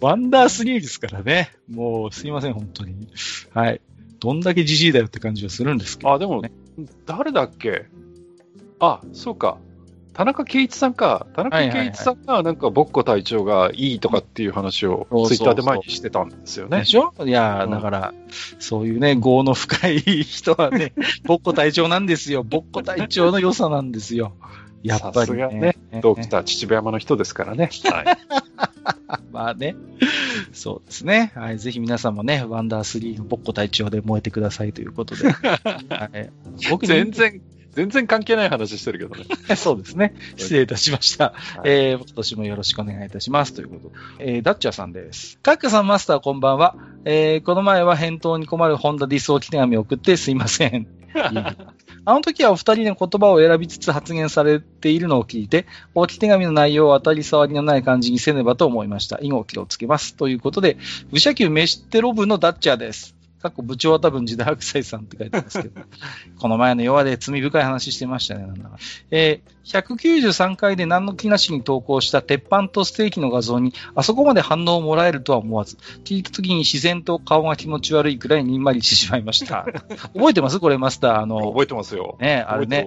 [0.00, 1.50] ワンダースリーですからね。
[1.70, 3.08] もうすいません、本当に。
[3.52, 3.80] はい。
[4.20, 6.42] どんだけじじいだよって感じはするんですけど、ね、あ、でも、
[7.06, 7.86] 誰だっけ？
[8.80, 9.58] あ、そうか。
[10.14, 11.26] 田中圭一さんか。
[11.34, 16.78] 田中圭一さんが、なんか、ボッコ隊長がいいとかっていう話を、ツイッターで前にしてたんですよね。
[16.80, 17.12] でしょ？
[17.24, 18.14] いや、うん、だから、
[18.60, 20.92] そういうね、業の深い人はね、
[21.24, 22.44] ボッコ隊長なんですよ。
[22.44, 24.34] ボッコ隊長の良さなんですよ。
[24.84, 25.48] やっぱりね。
[25.90, 27.70] ね同期た秩父山の人ですからね。
[27.84, 28.04] はい。
[29.32, 29.74] まあね。
[30.52, 31.32] そうですね。
[31.34, 31.58] はい。
[31.58, 35.30] ぜひ皆さんもね、ワンダー3のボッコ隊長で燃えてくださいということで。
[35.32, 36.30] はい、
[36.70, 37.40] 僕全然、
[37.74, 39.26] 全然関係ない話してるけどね。
[39.56, 40.14] そうですね。
[40.36, 41.32] 失礼いたしました。
[41.34, 43.52] はい、えー、今年もよろしくお願いいたします。
[43.52, 43.88] ということ
[44.18, 44.34] で。
[44.36, 45.38] えー、ダッチャーさんです。
[45.42, 46.76] カッカさんマスターこんばんは。
[47.04, 50.86] えー、この前は返答に困るホンダディス置き手紙を送ってすいません。
[52.06, 59.18] あの時はお二人の言葉を選びつつ発言されているのを聞いて、置き手紙の内容を当たり障りのない感じにせねばと思いました。
[59.22, 60.14] 以後気をつけます。
[60.14, 60.76] ということで、
[61.10, 63.13] 武者級メシテロ部のダッチャーです。
[63.44, 65.82] 過去部長は多分時代白菜さんって書いてますけど、
[66.38, 68.78] この前の弱で罪深い話してましたね、なんだか。
[69.10, 79.66] えー、193回で何の気なしに投稿した鉄板とステーキの画像に、あそこまで反応をもらえるとは思わず、聞いた時に自然と顔が気持ち悪いくらいにんまりしてしまいました。
[80.16, 81.20] 覚えてますこれマスター？
[81.20, 82.16] あの、覚えてますよ。
[82.18, 82.86] ね、あれね。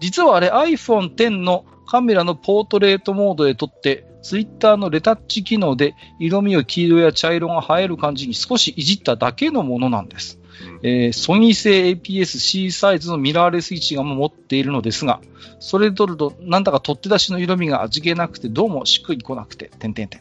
[0.00, 10.40] 実はあれ iPhone X のカメラのポートレートモードへ撮って、ツイッターのレタッチ機能で色味を黄色や茶色が映える感じに少しいじっただけのものなんです。
[10.82, 15.20] えー、ソニー製 APS-C サイズのミラーレス位置が持っているのですが、
[15.60, 20.20] それで撮るとなんだか取って出しの色味が味気なくてどうもしっくりこなくて、点々点。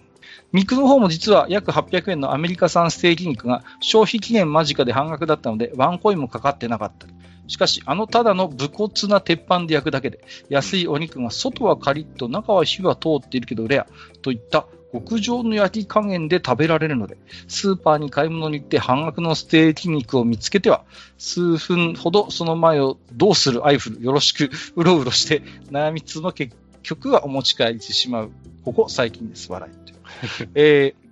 [0.54, 7.08] 肉の方も実は約800円のアメリカ産ステーキ肉が消費期限間近で半額だったので、ワンコインもかかってなかった
[7.48, 10.20] しかし、あのただの武骨な鉄板で焼くだけで、
[10.50, 13.88] 安いお肉が外はカリッと中は火は通っているけどレア
[14.22, 17.18] といった極上の焼き加減で食べられるので、
[17.48, 20.86] スーパーに買い物に行って半額のステーキ肉を見つけては、
[21.18, 28.32] 数分ほどその前をどうするアイフルよろしくうろうろして悩みつの結局はお持ち帰りしてしまう。
[28.64, 29.74] ここ最近です、笑い。
[30.56, 31.06] えー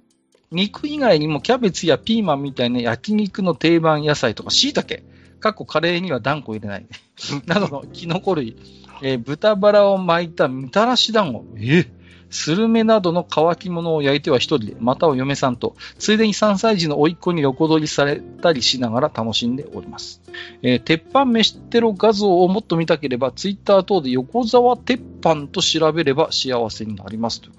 [0.53, 5.01] 肉以外にもキャベツやピーマンみたいな焼肉の定番野菜とか椎茸、
[5.43, 6.85] かっこカレーには断固入れない。
[7.45, 8.55] などのキノコ類、
[9.01, 11.85] えー、豚バラを巻いたみたらし団子、え、
[12.29, 20.21] スルメなどの乾き物を焼いては一人で、または嫁さんと、ついでに3歳児の甥っ子に横取りされたりしながら楽しんでおります。
[20.61, 27.53] えー、鉄板飯テロ画像をもっと見たければ、ツイッター等で横沢鉄板と調べれば幸せになりますという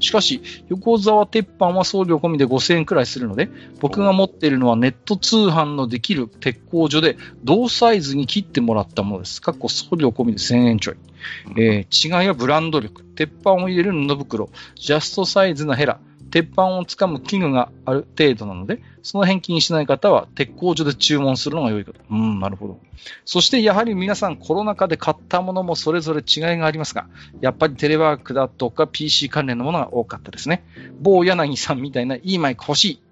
[0.00, 3.48] しかし、横沢鉄板は送料込みで5000円くらいするので、
[3.80, 9.42] 僕が持っているのはネット通販のできる鉄工所で同サイズに切ってもらったものです。
[9.42, 10.96] かっこ送料込みで1000円ちょい。
[11.56, 15.98] えー、違いはブランド力、鉄板を入れる布袋、ジャストサイズのヘラ、
[16.34, 22.00] 鉄板をつかむ器具がある程度なので、その辺気にしない方は鉄工所で注文するのが良いかと。
[22.10, 22.80] うん、なるほど。
[23.24, 27.06] そしてやはり皆さんコロナ禍で買ったものもそれぞれ違いがありますが、
[27.40, 30.64] やっぱりテレワークだとか PC 関連のものが多かったですね。
[31.00, 33.02] 某柳さんみたいないいマイク欲しい。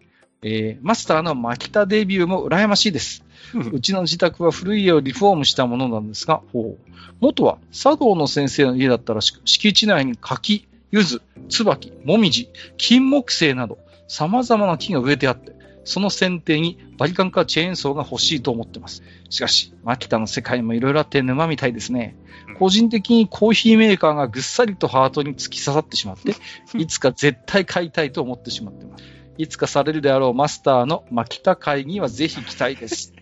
[0.43, 3.25] えー、マスターの牧田デビューも羨ましいです。
[3.55, 13.79] うちの自宅は古い家をリフォームしたものなんですが、ほう元は茶道の先生の家だったらしく、敷地内に柿、柚子、椿、もみじ、金木犀など、
[14.09, 15.53] 様々な木が植えてあって、
[15.85, 19.03] その剪定にバリカンかチェーンソーが欲しいと思ってます。
[19.31, 22.17] しかし、マキタの世界もいろいろあって沼みたいですね。
[22.59, 26.35] 個人的にコーヒーメーカーがぐっさりとハートに突き刺さってしまって、
[26.79, 29.05] いつか絶対買いたいと思ってしまってます。
[29.39, 33.15] いつかされるであろうマスターのマキタ会にはぜひ期待です。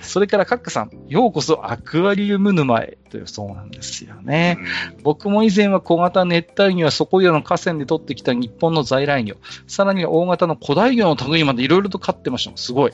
[0.00, 4.58] それからカッカさん、ようこそアクアリウム沼へというそうなんですよね。
[4.96, 9.36] うん、僕も以前は小型熱帯魚やそこらの河川で取ってきた日本の在来魚、
[9.66, 12.56] さらには大型の古代魚の類までいろいろと飼ってました。
[12.56, 12.92] すごい。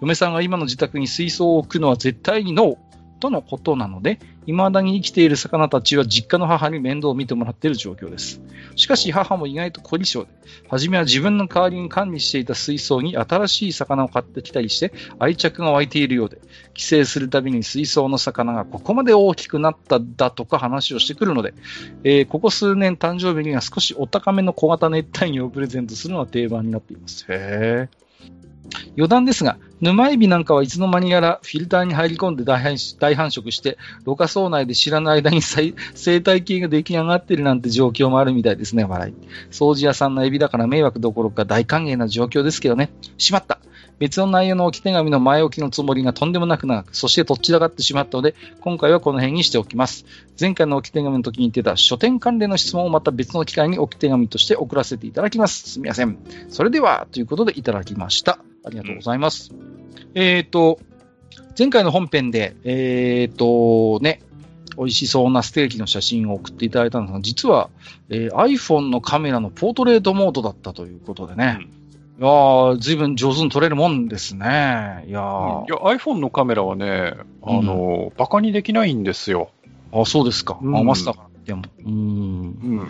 [0.00, 2.85] 嫁さんが今の自宅に水槽を置くのは絶対にノー。
[3.26, 8.40] とのことなので、未だに生きている魚たちは実家の母に面倒を見てもらっている状況です。
[8.76, 10.28] しかし母も意外と凝り性で、
[10.68, 16.38] 初めは自分の代わりに管理していた水槽に新しい魚を買ってきたりして愛着が湧いているようで、
[16.74, 21.52] 帰省するたびに水槽の魚がここまで大きくなっただとか話をしてくるので、
[22.04, 27.26] えー、ここ数年誕生日には少しお高めの小型熱帯魚をプレゼントするのが定番になっています。
[27.28, 28.05] へー。
[28.96, 39.14] 余談ですが、沼エビなんかはいつの間にやらフィルターに入り込んで大繁殖して、ろ過層内で知らない間に生態系が出来上がってるなんて状況もあるみたいですね、笑い。
[39.50, 42.90] 掃除屋さんのエビだから迷惑どころか大歓迎な状況ですけどね。
[43.18, 43.60] しまった。
[43.98, 50.04] 別の内容の置き手紙の前置きのつもりがとんでもなく長く、そしてとっちらかってしまったので、今回はこの辺にしておきます。
[50.38, 55.70] 前回の置き手紙の時に言ってた書店関連の質問をまた別の機会に置き手紙として送らせていただきます。
[55.70, 56.18] すみません。
[56.50, 58.38] それでは、ということでいただきました。
[58.66, 59.52] ありがとうございます。
[59.52, 60.80] うん、えっ、ー、と、
[61.58, 64.22] 前回の本編で、えっ、ー、と、ね、
[64.76, 67.70] 美味しそうなステーキの写真を送っていただいたんですが、実は、
[68.10, 71.58] えー、iPhone のカメラのポートレートモードだったということでね。
[71.60, 71.86] うん
[72.18, 75.04] いやー、ずいぶん上手に撮れるもんですね。
[75.06, 77.12] いやー、いや、iPhone のカメラはね、
[77.42, 79.50] あの、うん、バカにできないんですよ。
[79.92, 80.58] あ、そうですか。
[80.62, 81.64] うん、あ、マスターからでも。
[81.84, 81.92] うん。
[81.92, 81.94] う
[82.84, 82.88] ん。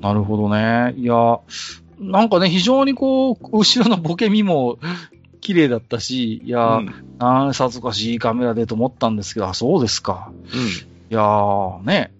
[0.00, 0.94] なるほどね。
[0.96, 1.40] いや、
[1.98, 4.78] なんかね、非常にこう、後ろのボケ身も
[5.40, 10.32] 綺麗だったし、いや、うん、なんさぞかしいいカメラでと思ったんですけど、あ、そうですか。
[10.52, 10.60] うん。
[10.60, 10.74] い
[11.10, 12.12] やー、ね。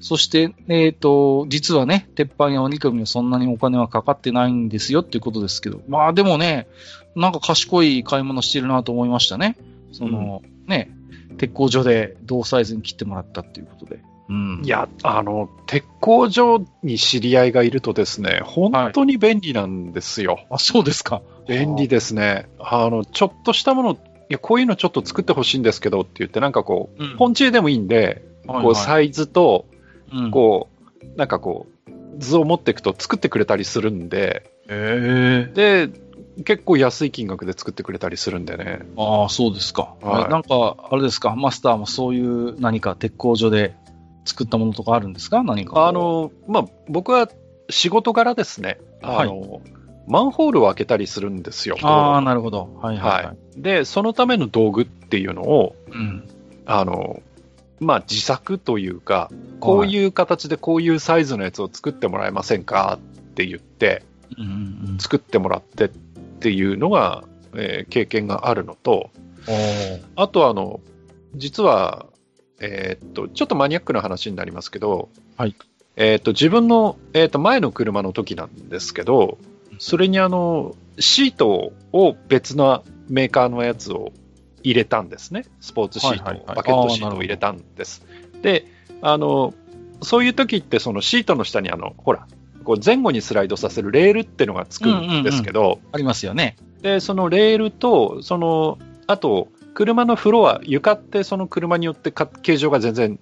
[0.00, 6.68] そして、えっ、ー、と、実はね、鉄板やお肉にはそんなにお金はかかってないんですよっていうことですけど、まあでもね、
[7.16, 9.56] なんか賢い買い物してるなと思いましたね。
[9.92, 10.90] その、うん、ね、
[11.38, 14.00] 鉄工所で同サイズに切ってもらったっていうことで。
[14.28, 20.34] うん、いや、あの、鉄工所に知り合いがいるとですね、本当に便利なんですよ。
[20.34, 21.22] はい、あ、そうですか。
[21.48, 22.48] 便利ですね。
[22.58, 23.96] あの、ちょっとしたもの、い
[24.30, 29.66] や、こういうのちょっと作ってほしいんですけどって言って、なんかこう、うん、本中でもいいんで、こう、サイズと、
[30.32, 30.68] こ
[31.02, 35.90] う、なんかこう、図を持っていくと作ってくれたりするんで、えー、で、
[36.44, 38.80] 結構安い金額で作ってくれたりするんでね。
[38.96, 39.94] ああ、そうですか。
[40.02, 43.74] はい、なんか、あれですか、マスターもそういう何か鉄工所で
[44.26, 45.42] 作ったものとかあるんですか？
[45.42, 45.88] 何か。
[45.88, 47.28] あの、まあ、僕は
[47.70, 48.78] 仕事柄ですね。
[49.02, 49.60] あの、はい、
[50.08, 51.76] マンホールを開けたりするんですよ。
[51.82, 52.78] ああ、なるほど。
[52.82, 53.36] はいはい、はい、はい。
[53.56, 56.28] で、そのための道具っていうのを、うん、
[56.66, 57.22] あの、
[57.78, 59.30] まあ、自作というか、
[59.60, 62.98] こういう形でこういうサイズのやつを作ってもらえませんか
[63.30, 64.02] って言って、
[64.98, 67.24] 作ってもらってっていうのが、
[67.54, 69.10] えー、経験があるのと、
[70.16, 70.80] あとあの、
[71.34, 72.06] 実は、
[72.60, 75.54] えー、っと、ちょっとマニアックな話になりますけど、はい。
[75.96, 79.38] えー、っと、自分の、えっと、前の車の時なんですけど、
[79.78, 84.12] それにあの、シートを別のメーカーのやつを
[84.62, 85.44] 入れたんですね。
[85.60, 88.04] スポーツシート、はいはいはい、バケットシートを入れたんです。
[88.42, 88.66] で、
[89.02, 89.54] あの、
[90.02, 92.26] そういう時って、そのシートの下にあの、ほら、
[92.64, 96.56] こう前後にスライドさせるレールっていうのがつくんですけど、うんうんうん、ありますよね。
[96.82, 103.20] で、そのレールと、その、あと、車のフロア、床ってその車によって形状が全然、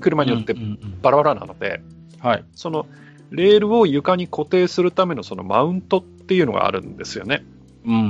[0.00, 0.52] 車によって
[1.00, 1.80] バラバラなので、
[2.18, 2.44] はい。
[2.56, 2.86] その、
[3.30, 7.44] レールを床に固定するためのそのマウントっていうのがあるんですよね。
[7.84, 8.02] うんうんう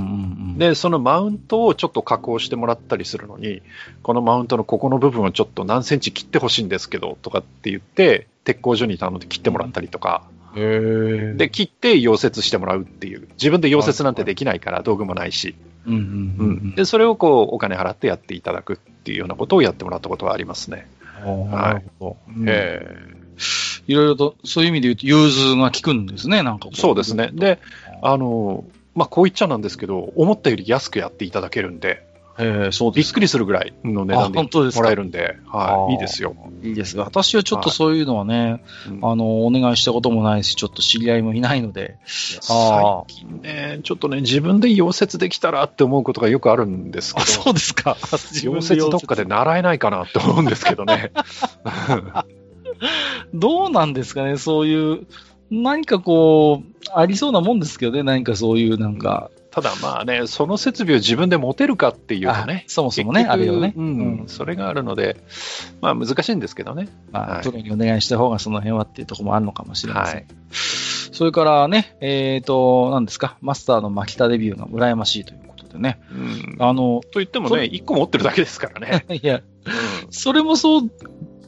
[0.55, 3.61] ん、で、そのマウントをちょっと加工してもらったりするのに、
[4.03, 15.55] このマウントのここの部分をちょっと何センチ切ってほしいんですけどとかって言って、鉄工所に頼んで切ってもらったりとか、うん、で、切って溶接してもらうっていう、自分で溶接なんてできないから道具もないし、
[16.75, 20.89] で、それをこうお金払ってやっていただくっていうようなことをやってもらったことはありますね。
[21.25, 22.45] なるほど。
[22.47, 23.17] え
[23.87, 27.31] いろいろと、そういう意味で言うと、融通が効くんですね、なんかそうですね。
[27.33, 27.59] で、
[28.03, 28.65] あの、
[28.95, 32.06] まあ、こう言っちゃなんですけど、思ったより安くやっていただけるんで、
[32.39, 36.35] えそうびっくりするぐらいの値段でもらえるんで、はい、いいですよ。
[36.63, 38.61] いいですが、私はちょっとそういうのはね、はい、
[39.03, 41.99] あの、お願いしたこともないし、ちょっと知り合いもいないので。
[42.05, 47.27] 最近ね、ちょっとね、自分で溶接できたらって思うことがよくあるんですけど。
[47.27, 47.97] そうですか。
[48.01, 51.13] 溶接どっかで習えないかなって思うんですけどね。
[53.33, 55.07] どうなんですかね、そういう、
[55.51, 59.31] 何かこう、ありそうなもんですけどね、何かそういうなんか。
[59.57, 62.67] ただまあね、その設備を自分で持てるかっていうとね。
[62.69, 64.25] そもそもね、あるよね、うん。
[64.27, 65.17] それがあるので、
[65.81, 66.91] まあ難しいんですけどね。
[67.11, 70.15] まあ、はい、プロにお願いした方がその辺はっていうところもあるのかもしれません。
[70.17, 76.01] はい、それからね、えっ、ー、と、何ですか、マスターの牧田デビューが羨ましいということでね。
[76.13, 79.07] うん、あの、と言ってもね、1個持ってるだけですからね。
[79.23, 79.43] いや、うん、
[80.11, 80.91] それもそう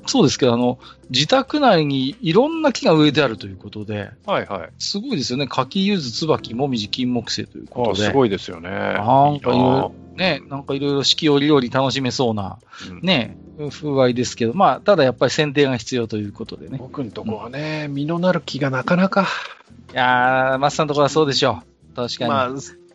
[0.08, 0.78] そうですけど、あの、
[1.10, 4.70] 自宅内にいろんな木が植えてあるということで、はいはい。
[4.78, 5.46] すごいですよね。
[5.46, 8.06] 柿、柚子、椿、もみじ、金木犀ということで。
[8.06, 8.70] すごいですよね。
[8.70, 12.58] なんかいろいろ、ね、なんかいろいろ四季折々楽しめそうな、
[12.90, 13.36] うん、ね、
[13.70, 16.78] 風合いですけど、まあ、ただやっぱり剪定が必要ということでね。
[16.78, 19.26] 僕のとこはね、うん、実のなる木がなかなか。
[19.92, 21.62] いやー、マスさんのところはそうでしょ
[21.92, 21.96] う。
[21.96, 22.30] 確かに。
[22.30, 22.48] まあ、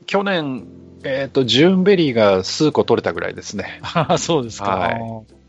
[0.06, 0.66] 去年、
[1.04, 3.82] えっ、ー、と、ジューンベリーが数個取れたぐらいですね。
[4.18, 4.78] そうですか。
[4.78, 5.43] はい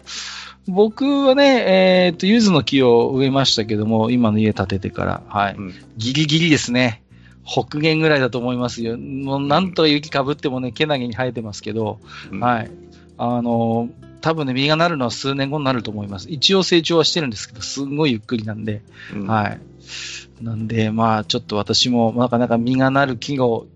[0.67, 5.55] 僕はね、えっ、ー、と、柚子の木を植えましたけども、今の家建ててから、はい。
[5.57, 7.03] うん、ギリギリですね。
[7.47, 8.97] 北限ぐらいだと思いますよ。
[8.97, 12.01] もうなんとか雪かぶってもね、けなげに生えてますけど、
[12.33, 12.71] うん、はい。
[13.19, 13.91] あの、
[14.23, 16.29] 多分ね、実がなるのは数年後になると思います。
[16.31, 18.81] 一応成長はしてるんですけど、すんごいゆっくりなんで、
[19.15, 19.61] うん、はい。
[20.43, 23.67] なんで、まあ、ちょっと私もなかなか実がなる木を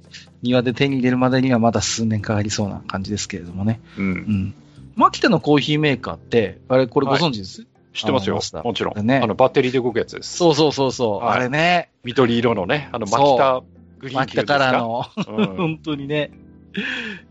[0.42, 3.80] 庭で手に入れるまでにはまだ数年かかりそうな感じですけれどもね。
[3.98, 4.04] うん。
[4.04, 4.54] うん
[4.98, 8.40] マキタのコーヒーメーカーって、あれ、これご存知です、はい、知ってますよ。
[8.64, 9.06] もちろん。
[9.06, 9.20] ね。
[9.22, 10.36] あの、バッテリーで動くやつです。
[10.36, 11.24] そうそうそうそう。
[11.24, 11.92] はい、あれね。
[12.02, 13.62] 緑色のね、あの、マキタ
[14.00, 15.04] グリーンマキタカラーの。
[15.16, 16.32] うん、 本当にね。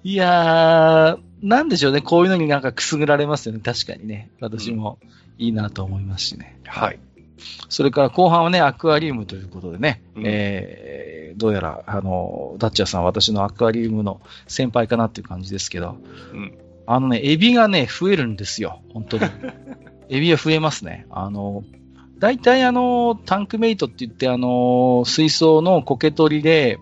[0.05, 1.99] いやー、なんでしょうね。
[1.99, 3.59] こういうのになんかくすぐられますよね。
[3.59, 4.29] 確かにね。
[4.39, 4.97] 私も
[5.37, 6.57] いいなと思いますしね。
[6.63, 6.99] うん、はい。
[7.67, 15.97] それから後半はね、アクアリウムということでね、うん、えー、どうやら、あの、ダッチャーさんは私のアクアリウムの先輩かなっていう感じですけど、
[16.33, 16.57] うん、
[16.87, 18.81] あのね、エビがね、増えるんですよ。
[18.93, 19.25] 本当に。
[20.09, 21.05] エビは増えますね。
[21.09, 21.63] あの、
[22.17, 26.79] 大体あの、タンクメイトって言って、あの、水槽の苔取りで、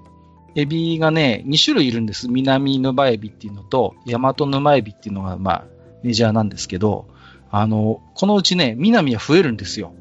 [0.55, 2.29] エビがね、2種類いるんです。
[2.29, 5.65] 南沼エビっていうのと、大和沼エビっていうのが、まあ、
[6.03, 7.07] メジャーなんですけど、
[7.51, 9.93] あの、このうちね、南は増えるんですよ。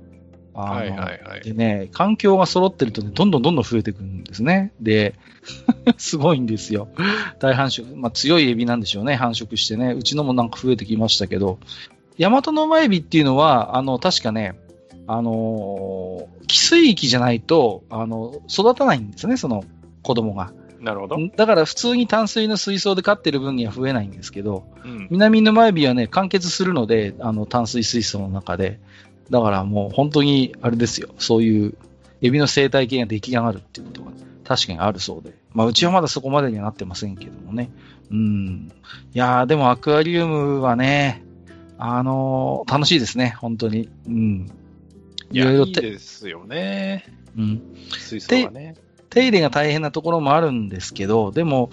[0.54, 1.40] はいはいはい。
[1.42, 4.72] でね、環境が揃ってるとね、どんどんどんどん増えていくんですね。
[4.80, 5.14] で、
[5.98, 6.88] すごいんですよ。
[7.40, 7.96] 大繁殖。
[7.96, 9.92] まあ強いエビなんでしょうね、繁殖してね。
[9.92, 11.58] うちのもなんか増えてきましたけど、
[12.16, 14.54] ヤマトノマエビっていうのは、あの、確かね、
[15.06, 19.64] あのー、寄水域じゃないと、あの、育たないんですね、その
[20.02, 20.52] 子供が。
[20.84, 21.16] なるほど。
[21.34, 28.80] だから普通に淡水の水槽で飼ってる分には増えないんですけど、うん、南沼エビはね、完結するので、あの、淡水水槽の中で。
[29.30, 31.14] だからもう本当に、あれですよ。
[31.18, 31.74] そういう
[32.22, 34.12] エビの生態系が出来上がるっていうことが
[34.44, 35.34] 確かにあるそうで。
[35.52, 37.70] まあ、うちはまだそこまでにはなってませんけどもね。
[38.10, 38.72] うん。
[39.14, 41.22] いやー、でもアクアリウムはね、
[41.78, 43.88] あのー、楽しいですね、本当に。
[44.06, 44.50] うん。
[45.30, 47.04] いろいろいいですよね。
[47.36, 47.62] うん。
[47.98, 48.76] 水槽がね。
[49.10, 51.70] 手入れが大変なところもあるんですけど、でも、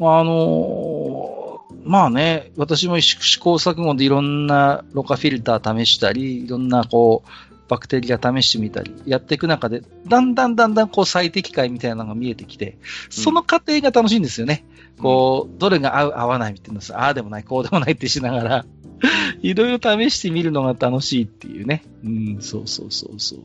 [0.00, 1.49] あのー、
[1.84, 7.28] まあね、私も試行錯誤でいろんなろ過フィルター試したり、いろんなこう、
[7.68, 12.78] バクテリア試してみたり、やっていく中で、だんだんだんだんこう最適解みたいなのが見えてきて、
[13.10, 14.64] その過程が楽しいんですよね。
[14.98, 18.66] うん、こう、どれが合う合わないみたいなああでもない、こうでもないってしながら、
[19.40, 21.84] いろいろ試してみるのが楽しいっていうね。
[22.04, 23.38] うん、そうそうそうそう。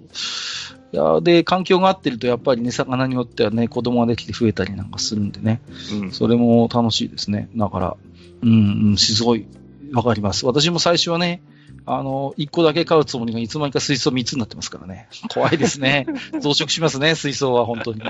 [0.91, 5.61] いやで、環境が合ってると、やっぱりね、魚によってはね、子供ができて増えたりなんかするんでね。
[6.01, 7.49] うん、それも楽しいですね。
[7.55, 7.97] だから、
[8.41, 9.47] うん、うん、すごい、
[9.93, 10.45] わかります。
[10.45, 11.41] 私も最初はね、
[11.85, 15.07] あの、1個だけ買うつもりがいつの間にか水槽3つになってますからね。
[15.29, 16.07] 怖いですね。
[16.41, 18.01] 増殖しますね、水槽は本当に。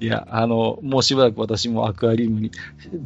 [0.00, 2.50] いや、あの、もうしばらく私もアクアリウムに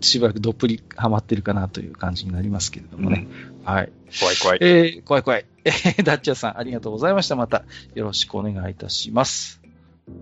[0.00, 3.26] しばらくどっぷりハマってるかなという感じになりますけれどもね。
[3.60, 3.92] うん、はい。
[4.18, 4.58] 怖い怖い。
[4.60, 5.46] えー、怖い怖い。
[5.64, 7.36] えー、ダッチャーさん、ありがとうございました。
[7.36, 7.64] また
[7.94, 9.60] よろしくお願いいたします。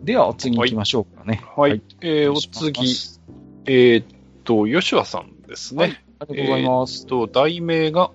[0.05, 1.43] では、お次行きましょうかね。
[1.57, 1.71] はい。
[1.71, 2.97] はい、えー、お次、
[3.67, 4.07] えー、っ
[4.45, 5.83] と、吉和さんですね。
[5.83, 7.03] はい、ありがとうございます。
[7.03, 8.11] えー、と、題名が、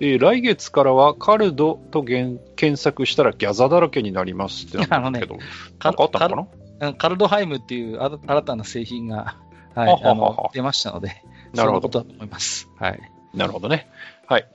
[0.00, 5.40] えー、来月からはカルドと検索したらギャザだらけになりますってなってけど、ね、
[5.82, 6.48] なんかあったのか
[6.80, 6.94] な？
[6.94, 9.38] カルドハイムっていう新たな製品が、
[9.74, 11.22] はい、あの出ましたので、
[11.54, 11.88] なるほど。
[11.88, 12.68] と思います。
[12.76, 13.00] はい。
[13.32, 13.88] なるほどね。
[14.26, 14.46] はい。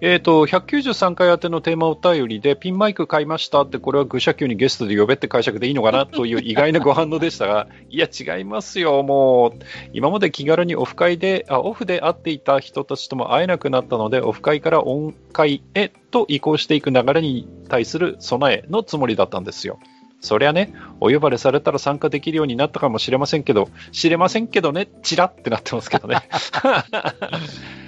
[0.00, 19.78] えっ、ー、と、193回宛てのテーマお便りで、ピンマイク買いましたって、これは愚者級にゲストで呼べって解釈でいいのかな という意外なご反応でしたが、いや、違いますよ、もう、今まで気軽にオフ会で、あオフで会っていた人たちとも会えなくなったので、オフ会からオン会へと移行していく流れに対する備えのつもりだったんですよ。
[20.24, 26.16] そりゃね、お呼ばれされたら参加できるようになったかもしれませんけど、知れませんけどね、チラってなってますけどね。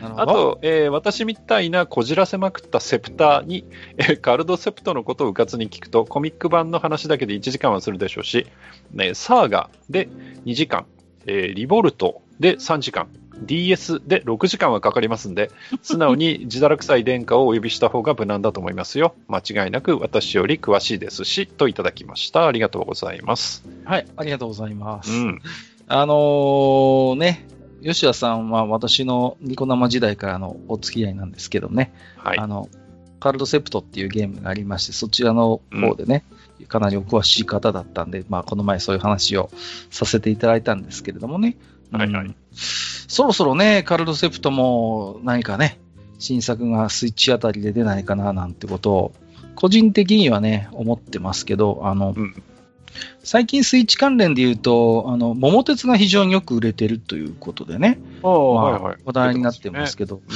[0.03, 3.65] あと、えー、私みたいなこじらせまくったセプターに、
[3.97, 8.47] えー、カルドセプトのことをうかつに聞くと、コミック版の話だけで1時間はするでしょうし、
[8.93, 10.11] ね、サーガで
[10.45, 10.85] 2時間、
[11.25, 13.09] えー、リボルトで3時間、
[13.43, 15.51] DS で6時間はかかりますんで、
[15.83, 19.15] 素直に自堕落臭い殿下をお呼びした方が無難だと思いますよ。
[19.29, 22.47] 間違いなく私より詳しいですし、といただきました。
[22.47, 23.65] ありがとうございます。
[23.85, 25.13] はい、ありがとうございます。
[25.13, 25.41] うん、
[25.89, 27.47] あのー、ね、
[27.83, 32.69] 吉田さんは私のニコ生時代からのお付き合いなんですけどね、はい、あの、
[33.21, 36.25] カルドセプトっていうゲームがありまして、そちらの方でね、
[36.61, 39.51] うん、かなりお詳しい方だったんで、まあ、この前そういう話を
[39.91, 41.57] させていただいたんですけれどもね、
[41.93, 45.79] はいはい、そろそろね、カルドセプトも何かね、
[46.19, 49.13] 新作がスイッチあたりで出ないかななんてことを、
[49.55, 52.43] 個人的にはね、思ってますけど、あの、うん、
[53.23, 60.33] 最近スイッチ関連で言うと、あの、桃鉄が非常によく売れてるということでね、まあ、はいはい、話題になってますけど、ねう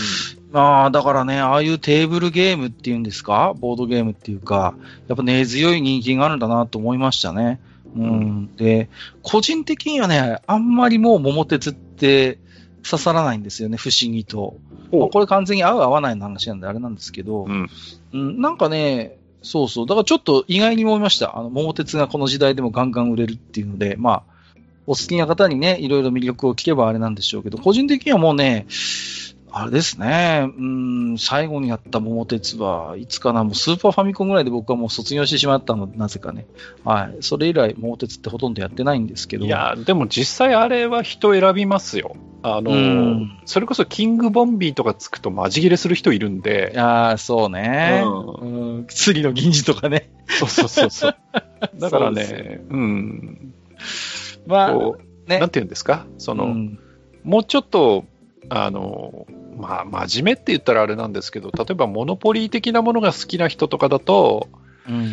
[0.50, 4.74] ん、まあ、だからね、ああいうテーブルゲームっていうんですか、ボードゲームっていうか、
[5.08, 7.60] やっぱ根強い人気があるんだなと思いましたね。
[7.96, 8.88] うん、で、
[9.22, 12.38] 個人的にはね、あんまりもう桃鉄って
[12.88, 14.56] 刺さらないんですよね、不思議と。
[14.92, 17.68] まあ、これ完全に合う合わないの話なんであれなんですけど、うん、
[18.12, 21.36] うん、なんかね、そうそう、だからちょっと意外に思いました。
[21.36, 24.22] あの、桃鉄がこの時代でもガンガン売れるっていうので、まあ、
[24.86, 28.66] お好きな方にね、いろいろ魅力を聞けばあれなんでしょうけど、個人的にはもうね、
[29.52, 30.50] あれですね。
[30.56, 30.64] う
[31.14, 36.46] ん、最後にやった桃鉄はいつかな、もうスーパーファミコンぐらいで僕はもう卒業してしまったのなぜかね。
[36.84, 37.16] はい。
[37.20, 39.46] それ以来桃鉄ってほとんどやってないんですけど。
[39.46, 42.16] いや、でも実際あれは人選びますよ。
[42.42, 46.72] あの、それこそキングボンビーとかつくとマジ切れする人いるんで。
[46.76, 48.02] ああ、そうね。
[48.04, 48.46] う
[48.80, 48.84] ん。
[48.86, 50.10] 薬の銀次とかね。
[50.26, 51.16] そうそうそうそう。
[51.78, 53.54] だからね、ううん。
[54.46, 54.72] まあ、
[55.26, 56.06] ね、なんて言うんですか？
[56.18, 56.78] その、うん、
[57.24, 58.04] もうちょっと、
[58.48, 59.26] あの、
[59.56, 64.48] まあ、真面目って言ったらあれなんですけど、例えばモノポリー的なものが好きな人とかだと、
[64.88, 65.12] うん、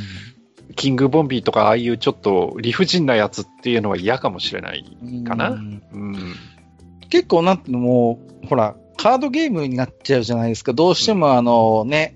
[0.76, 4.84] キングボンビーとかああいうちょっと理不尽なやつっていうのは嫌かもしれない
[5.28, 5.50] かな。
[5.50, 6.36] うん、うん、
[7.10, 10.74] 結構なんていうのも、ほら、カードゲームになっちゃうじゃないですか。
[10.74, 12.16] どうしてもあのね、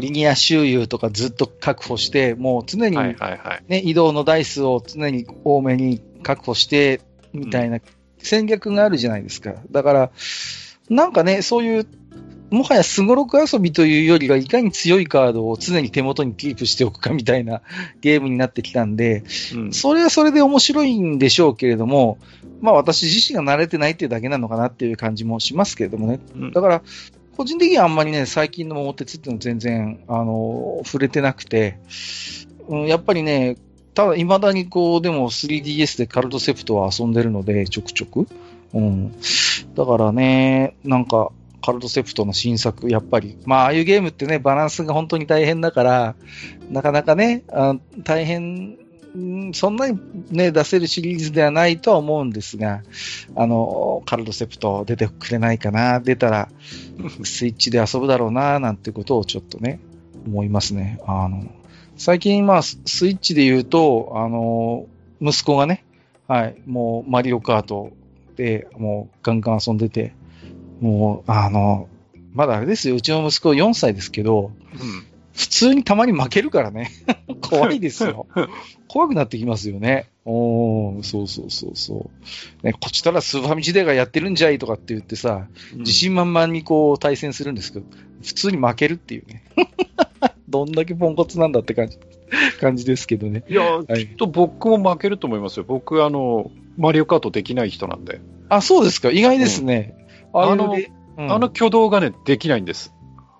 [0.00, 7.00] リニア周遊とかずっと確保して、もう常に、ね、はいはいはい、移動の台数を常に多めに確保して、
[7.32, 7.80] みたいな
[8.22, 9.54] 戦略があるじゃないですか。
[9.70, 10.10] だから、
[10.88, 11.86] なんかね、そういう、
[12.50, 17.62] もはやすごろく遊びというよりは、いかに強いカードを常に手元にキープしておくかみたいな
[18.00, 19.22] ゲームになってきたんで、
[19.54, 22.18] うん、それはそれで面白いんでしょうけれども、
[22.60, 26.18] まあ私自身が慣れてないっていうだけなのかなっていう感じもしますけれどもね。
[26.34, 26.82] うん、だから、
[27.36, 31.78] 個人的にはあんまりね、最近の桃鉄っていうのは全然、あの、触れてなくて、
[32.68, 33.56] うん、やっぱりね、
[33.94, 38.26] ただ、未だにこう、でも 3DS でカルトセプトは遊んでるので、ちょくちょく。
[38.72, 39.12] うん。
[39.74, 41.30] だからね、なんか、
[41.62, 43.36] カルトセプトの新作、やっぱり。
[43.44, 46.14] まあ、ああいうゲームってね、バランスが本当に大変だから、
[46.70, 48.76] なかなかね、あ大変、
[49.52, 49.98] そんなに
[50.30, 52.82] ね、出せるシリーズではないとは思うんですが、
[53.34, 56.48] あの、カルトセプト出てくれないかな、出たら、
[57.24, 59.80] スイッチで遊ぶだろうな、なんてことをちょっとね、
[60.26, 61.00] 思いますね。
[61.06, 61.44] あの、
[62.00, 62.78] 最近、まあ、ス
[63.08, 64.86] イッチで言うと、あの、
[65.20, 65.84] 息子がね、
[66.28, 67.90] はい、もうマリオカート
[68.36, 70.14] で、もうガンガン遊んでて、
[70.80, 71.90] もう、あの、
[72.32, 75.06] まだあれですよ、うちの息子4歳ですけど、うん、
[75.36, 76.90] 普通にたまに負けるからね。
[77.42, 78.26] 怖いですよ。
[78.88, 80.06] 怖くなってきますよね。
[80.24, 82.10] おー、そうそうそうそ
[82.62, 82.66] う。
[82.66, 87.84] ね、こっちたらスーパーミチデーがやってるんじゃいとかって言ってさ、自信満々にこう対戦するんですけど、
[88.22, 89.42] 普通に負けるっていうね。
[90.50, 91.98] どんだけポンコツなんだって感じ。
[92.60, 93.44] 感じですけどね。
[93.48, 95.64] いや、はい、きっと僕も負けると思いますよ。
[95.66, 98.20] 僕、あの、マリオカートできない人なんで。
[98.48, 99.10] あ、そうですか。
[99.10, 99.94] 意外ですね。
[100.32, 100.76] うん、あの、
[101.18, 102.94] うん、あの挙動がね、できないんです。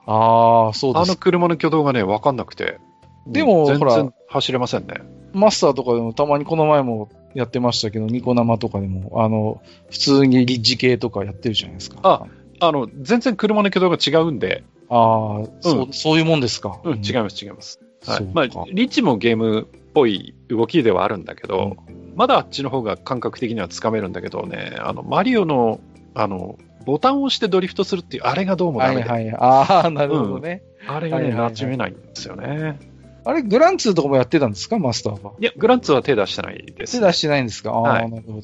[0.07, 1.03] ああ、そうです。
[1.03, 2.79] あの車の挙動がね、わかんなくて。
[3.27, 4.95] でも、ほら、走れませんね。
[5.33, 11.99] マスターとかでもたまにこの前もやってましたけど、ニコ生とかでも、あの、普通にリッジ系とかやってるじゃないですか。
[12.03, 12.27] あ、
[12.61, 14.65] あの、全然車の挙動が違うんで。
[14.91, 16.81] ああ、そう、そういうもんですか。
[16.85, 17.81] うん、違います、違います。
[18.07, 18.25] はい。
[18.35, 19.65] まあ、リッチもゲームっ
[19.95, 25.81] ぽい動きではあるんだけど、うん、まだあっちの方が感覚的にはつかめるんだけどね、あの、マリオの、
[26.15, 29.09] あの、ボタンを押してドリフトするっていう、あれがどうもダメで。
[29.09, 29.37] はいはい。
[29.39, 30.63] ああ、なるほどね。
[30.89, 32.79] うん、あれがね、馴染めないんですよね。
[33.23, 35.33] あれ、グランツーとかもやってたんですか、マスターは？
[35.39, 37.71] いや、グランツーは手出してないです、ね、手出してないんですか？
[37.73, 38.41] ああ、はい、なるほど。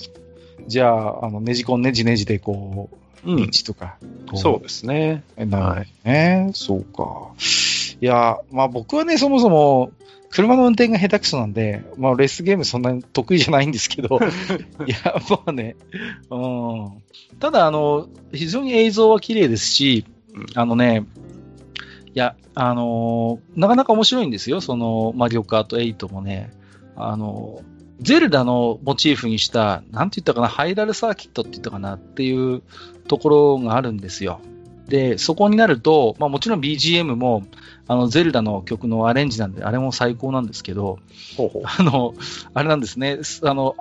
[0.67, 2.97] じゃあ、あの、ねじこんねじねじでこう、
[3.27, 3.97] うん、とか。
[4.35, 5.25] そうですね。
[5.37, 6.55] なるほどね、はい。
[6.55, 7.33] そうか。
[8.01, 9.91] いや、まあ僕はね、そもそも、
[10.31, 14.19] 車の運転が下手くそなんで、まあレースゲームそんなに得意じゃないんですけど、
[14.87, 15.77] いや、まあね、
[16.31, 16.91] うん。
[17.41, 20.05] ただ、あの、非常に映像は綺麗ですし、
[20.55, 21.05] あのね、
[22.15, 26.51] いや、あのー、なかなか面白いんですよ、その、マリオカート8もね。
[26.97, 32.63] あのー、ゼルダのモチーフにした、なんて言ったかな、ハイラルサーキットって言ったかなっていう
[33.09, 34.41] ところがあるんですよ。
[34.89, 37.45] で、そこになると、まあもちろん BGM も、
[37.89, 40.99] あの、ゼルダの曲のアレンジなんで、あれも最高なんですけど、
[41.37, 42.15] ほうほうあの、
[42.55, 43.77] あれなんですね、あの、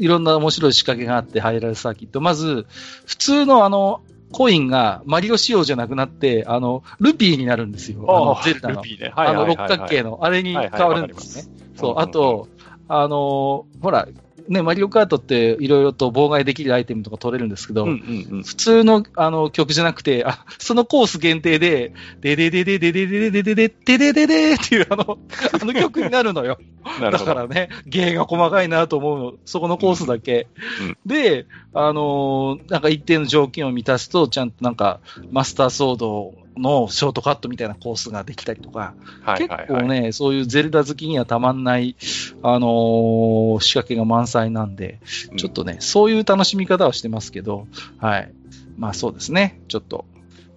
[0.00, 2.20] いろんな面白い仕掛けがあって、ハイラルサーキット。
[2.20, 2.66] まず、
[3.06, 4.00] 普通のあの、
[4.32, 8.04] コインがマリオ仕様じゃなくなって、あの、ルピーになるんですよ。
[8.08, 8.82] あのゼルダの。
[8.82, 11.54] ね、あの、六角形の、あれに変わるんですね。
[11.76, 12.48] そう、あと、
[12.88, 14.08] あの、ほら、
[14.48, 25.18] ね、マリオカートっていろいろと妨害できるアイテムとか取れるんですけど、うんうんうん、普通のあの曲じゃなくて、あ、そのコース限定で、でででででででででででででででっていうあの、
[25.60, 26.58] あの曲になるのよ。
[27.00, 29.34] だからね、芸が細かいなと思うの。
[29.44, 30.48] そこのコースだけ。
[30.80, 35.00] うんうん、で、あのー、なんか一定の条件を満たすと、ちゃんとなんか、
[35.30, 41.96] マスターソードのショートカットみたいなコースができたりとか、はいはいはい、結構ね、そういうゼルダ好きにはたまんない、
[42.42, 45.00] あのー、仕掛けが満載なんで、
[45.36, 47.66] ちょっとね、うん、そういう楽しみ方はしてますけど、
[47.98, 48.32] はい。
[48.76, 50.04] まあそうですね、ちょっと、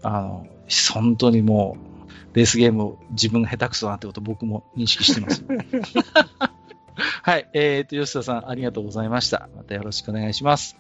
[0.03, 0.47] あの、
[0.93, 1.77] 本当にも
[2.33, 5.43] う、レースゲームを自分が下手くそだなってこと僕も認識してます。
[7.23, 7.49] はい。
[7.53, 9.49] えっ、ー、と、吉田さん、ありがとうございました。
[9.55, 10.77] またよろしくお願いします。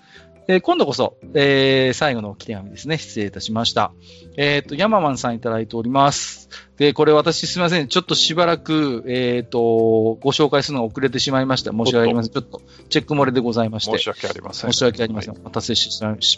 [0.51, 2.97] えー、今度こそ、えー、最後の置き手紙ですね。
[2.97, 3.93] 失礼いたしました。
[4.35, 6.40] えっ、ー、と、ヤママンさんいただいております。
[6.77, 7.87] で、これ私すみません。
[7.87, 11.71] ちょっとしばらく、えっ、ー、と、ご紹介するのが遅れてしまいました。
[11.71, 12.31] 申し訳ありません。
[12.33, 13.97] ちょっとチェック漏れでございまして。
[13.97, 14.71] 申し訳ありません。
[14.71, 15.33] 申し訳ありません。
[15.33, 15.89] はい、お待たせし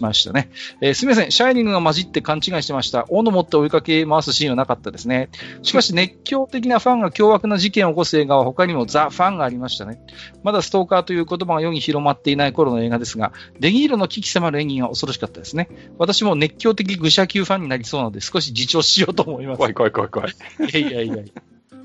[0.01, 0.49] ましたね。
[0.81, 1.31] えー、すみません。
[1.31, 3.05] シャイニングが混じって勘違いしてました。
[3.09, 5.29] 斧持って追いかけ回すシーンはなかったですね。
[5.61, 9.99] しかし熱狂的なファンが凶悪な事件を起こす映画は他にもザ・ファンがありましたね。
[10.43, 15.69] まだストーカーという言葉が世に広まっていない頃の映画ですが、デニーロの危機迫る演技が恐ろしかったですね。
[15.97, 19.57] 私も熱狂的愚者級ファンになりそうなので少し自重しようと思います。
[19.57, 20.33] 怖い怖い怖い怖い。
[20.73, 21.15] いやいやいや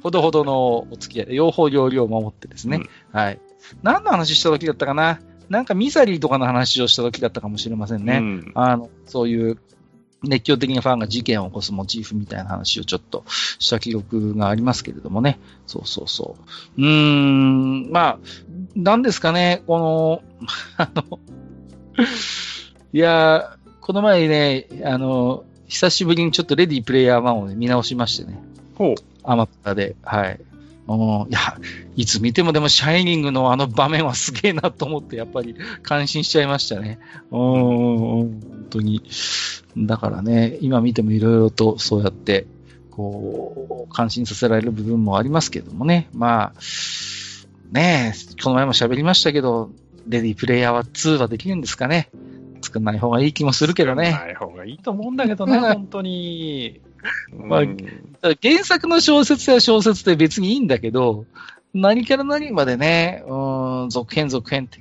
[0.02, 2.82] ほどほどのお付き合いで、両方両量を守ってですね、
[3.12, 3.40] うん、はい。
[3.82, 5.20] 何の話した時だったかな？
[5.48, 8.18] なんかミサリーとかの話をした時だったかもしれませんね。
[8.18, 9.58] うん、あの、そういう
[10.22, 15.38] 熱狂的なファンが事件を起こすモチーフみたいな話をちょっとした記録がありますけれどもね。
[15.66, 16.36] そうそうそ
[16.76, 16.82] う。
[16.82, 18.18] うーん、まあ、
[18.74, 20.22] なんですかね、この、
[20.76, 21.18] あの、
[22.92, 28.38] いやこの前ね、あの、久しぶりにちょっとレディープレイヤー1を、ね、見直しましてね。
[28.74, 28.94] ほう。
[29.22, 30.40] アマプラで、はい。
[30.86, 31.58] もういや、
[31.96, 36.98] いつ見てもでも、シャイニングのあの場面はすげえなと思って、やっぱり感心しちゃいましたね。
[37.30, 39.02] うん、本当に。
[39.76, 42.46] だからね、今見てもいろいろとそうやって、
[42.90, 46.08] こう、感心させられる部分もありますけどもね。
[46.14, 46.60] まあ、
[47.70, 49.70] ねえ、この前も喋りましたけど、
[50.06, 52.08] レディープレイヤーは2はできるんですかね。
[52.60, 54.12] 作んない方がいい気もするけどね。
[54.12, 56.80] ない方がいいと思うんだけどね、本当に。
[57.32, 57.62] まあ、
[58.42, 61.24] 原作の小説や小説で別にいいんだけど、
[61.74, 64.80] 何から何までね、うん、続編続編って、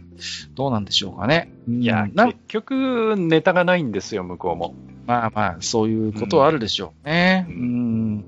[0.56, 1.52] どうなんでしょうかね。
[1.68, 4.74] いや、結局、ネタがないんですよ、向こうも。
[5.06, 7.46] まあまあ、そういうことはあるでしょうね。
[7.50, 7.56] うん。
[7.56, 8.26] うん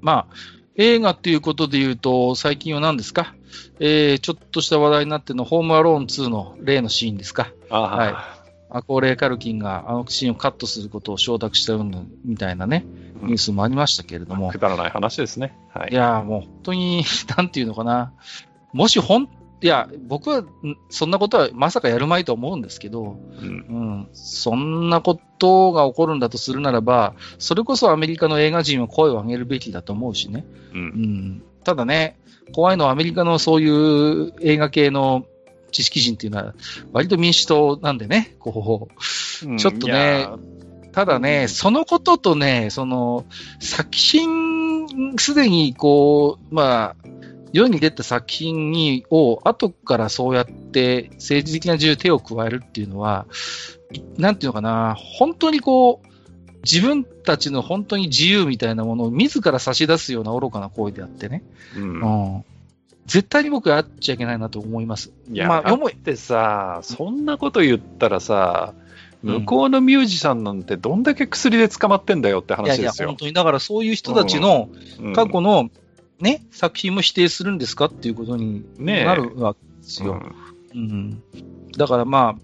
[0.00, 0.34] まあ、
[0.74, 3.34] 映画っていうことで言うと、最近は何ですか？
[3.78, 7.52] えー、ちょっとした話題になってのホームアローン2の例のシーンですか？
[7.70, 8.41] はい。
[8.74, 11.76] アコーレイ・カルキンがあのシーンをカットすることを承諾した
[12.24, 12.84] みたいなね、
[13.22, 14.50] ニュースもありましたけれども。
[14.50, 15.56] くだらない話ですね。
[15.74, 15.92] はい。
[15.92, 17.04] いや、もう本当に、
[17.36, 18.12] なんていうのかな。
[18.72, 19.28] もし本
[19.62, 20.44] いや、僕は、
[20.88, 23.50] そんなことはまさかやるまいと思うんですけど、うん、う
[24.02, 30.44] ん、そんなことが起こるんだとするならば、それこそアメリカの映画人は声を上げるべきだと思うしね。
[30.74, 32.18] うん、うん、ただね、
[32.52, 35.26] 怖いのはアメリカのそういう映画系の
[35.72, 36.54] 知識人っていうのは、
[36.92, 40.28] 割と民主党なんでね、こう、ちょっとね、
[40.92, 43.24] ただね、そのこととね、その、
[43.60, 44.86] 作品、
[45.18, 47.08] すでにこう、まあ、
[47.52, 53.26] 世に出た作品に、を、後からそうやって政治的な自由手を加えるっていうのは、
[54.16, 56.06] なんていうのかな、本当にこう、
[56.64, 61.42] 自分たちの本当に自由みたいなものを自ら差し出すような愚かな行為であってね。
[61.76, 61.82] うん。
[61.82, 62.44] うん、
[63.06, 65.12] 絶対に僕はやっちゃいけないなと思います。
[65.30, 68.74] いや、まあ、ってさ、そんなこと言ったらさ、
[69.22, 72.82] 向こうのミュージシャンなんてどんだけ薬で捕まってんだよって話ですよ。
[72.82, 73.32] いやいや、本当に。
[73.32, 74.68] だからそういう人たちの
[75.14, 75.70] 過去の
[76.20, 80.22] ね、作品も否定するんですかっていうことになるわけですよ。
[80.74, 81.22] うん、
[81.76, 82.36] だからま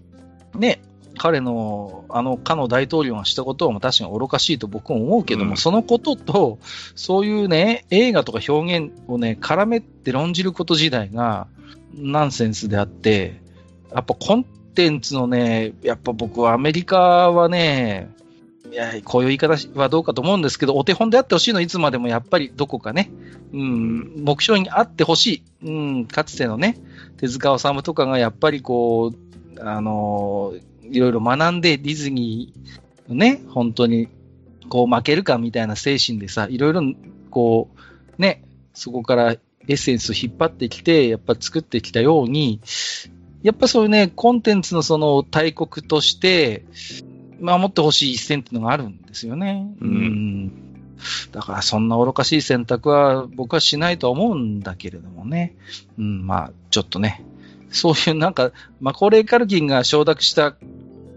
[0.53, 0.81] あ、ね、
[1.19, 6.57] 彼の、あの、かの大統領がしたことは確かに愚かしいと僕も思うけども、うん、そのことと、
[6.95, 11.47] そういうね、映画とか表現をね、絡めて論じること自体が、
[11.93, 13.41] ナンセンスであって、
[13.93, 14.43] やっぱコン
[14.73, 18.09] テンツのね、やっぱ僕はアメリカはね、
[18.71, 23.11] いや、こういう言い方はどうかと思うんですけど、お手本であってほしいのいつまでもやっぱりどこかね、
[23.51, 25.67] うん、目標にあってほしい。
[25.67, 25.71] う
[26.01, 26.77] ん、かつてのね、
[27.17, 30.61] 手塚治虫とかがやっぱりこう、あのー、
[30.91, 34.07] いろいろ学んでディズニーのね、本当に、
[34.69, 36.81] こう負けるかみたいな精神でさ、いろいろ
[37.31, 37.69] こ
[38.17, 38.43] う、ね、
[38.73, 42.61] そこからエッセンスを引っ張ってきて、やっぱ作ってきたように、
[43.41, 46.65] やっぱそういうね、コンテンツのその大国として、
[47.39, 49.73] 守ってほしい一線っていうのがあるんですよね。
[49.79, 50.51] うん。
[51.31, 55.55] だからそんな愚かしい選択は僕はしないと思うんだけれどもね。
[55.97, 57.23] うん、まあ、ちょっとね。
[57.71, 58.51] そういうなんか、
[58.81, 60.55] マコレー・カルキンが承諾した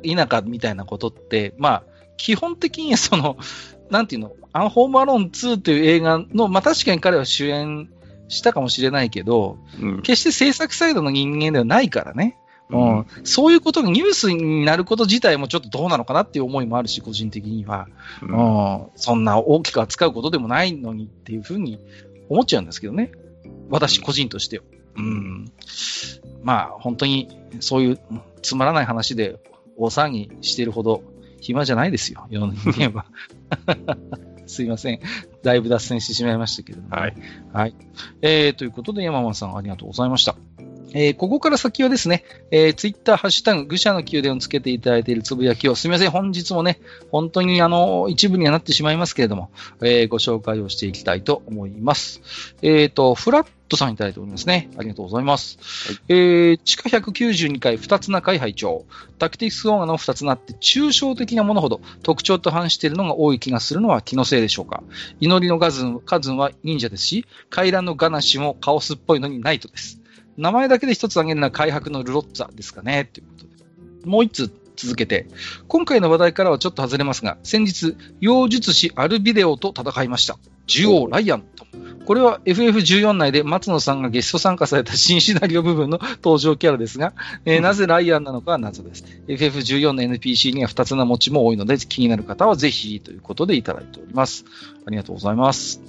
[0.03, 1.83] 田舎みたいなことって、まあ、
[2.17, 3.37] 基本的にはその、
[3.91, 7.91] なんていうの、アンホームアローン2という映画の、まあ確かに彼は主演
[8.29, 12.39] したかもしれないけど、うん、決して制作サイドの人間ではないからね。
[12.71, 17.87] うん、そういうことがニュースになること自体もちょっとどうなのかなっていう思いもあるし、個人的には。
[18.23, 21.79] うん、うん、そんな大きく扱うことでもないのにっていうふうに
[22.31, 23.13] 思っちゃうんですけどね。
[23.69, 24.65] 私個人としては。
[24.97, 25.53] うん。
[26.43, 27.29] まあ、本当に
[27.61, 28.01] そういう
[28.41, 29.39] つまらない話で
[29.77, 31.03] 大騒ぎしてるほど
[31.41, 32.27] 暇じゃないですよ。
[32.31, 33.07] 世の人間は。
[34.47, 35.01] すいません。
[35.43, 37.15] だいぶ脱線してしまいましたけども、ね、はい。
[37.53, 37.75] はい。
[38.21, 40.37] えー、ということで、山間さんありがとうございました。
[40.95, 49.51] えー、ここから先はですね、えー、ツイッターハッシュタグ、愚者の宮殿をつけていただいているつぶやきを、すみません、本日もね、本当にあの、一部にはなってしまいますけれども、
[49.81, 52.21] えー、ご紹介をしていきたいと思います。
[52.63, 54.69] えっ、ー、と、フラットさんいただいておりますね。
[54.77, 55.59] ありがとうございます。
[55.89, 58.85] はい、えー、地下192階二つ中会長。
[59.19, 64.83] タクティクスオーガの二つなって、抽象的なものほど特徴と反しているのが多い気がするのは気のせいでしょうか。
[65.21, 70.02] 祈りのガズン、カズンは忍者ですし、階段のガナッシュもカオスっぽいのにナイトです。
[70.37, 74.07] 名前だけで一つ挙げるのは開白のルロッツァですかね、ということで。
[74.07, 75.27] もう一つ続けて、
[75.69, 80.39] 今回の話題からはちょっと外れますが、先日、妖術師アルビデオと戦いました。
[80.67, 81.67] 獣王ライアンと。
[82.05, 87.13] これは FF14 内で松野さんがゲスト参加された新シナリオ部分の登場キャラですが、
[87.45, 89.05] えー、なぜライアンなのかは謎です。
[89.29, 94.45] FF14 の NPC には2つの持ちも多いので、気になる方はぜひということでいただいております。
[94.85, 95.81] ありがとうございます。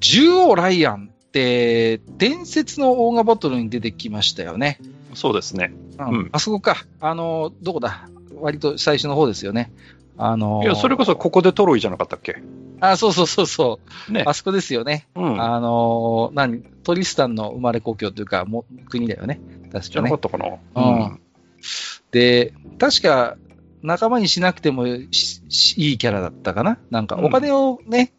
[0.00, 4.78] 獣王ライアン、伝説のオーガバトルに出てきましたよね。
[5.14, 5.72] そうですね。
[5.98, 6.28] うん。
[6.32, 6.84] あそこか。
[7.00, 8.08] あの、どこだ？
[8.40, 9.72] 割と最初の方ですよね。
[10.18, 12.42] あのいや、それこそここでトロイじゃなかったっけ？
[12.80, 14.12] あ、そうそうそうそう。
[14.12, 14.24] ね。
[14.26, 15.06] あそこですよね。
[15.14, 15.42] うん。
[15.42, 16.62] あの何？
[16.82, 19.40] トリスタンの生まれ故郷というか、も国だよね。
[19.72, 19.88] 確かね。
[19.90, 20.46] じゃなかったかな？
[20.74, 21.20] うん。
[22.10, 23.36] で、確か、
[23.82, 26.78] 仲間にしなくてもいいキャラだったかな？
[26.90, 28.12] なんか、お金をね、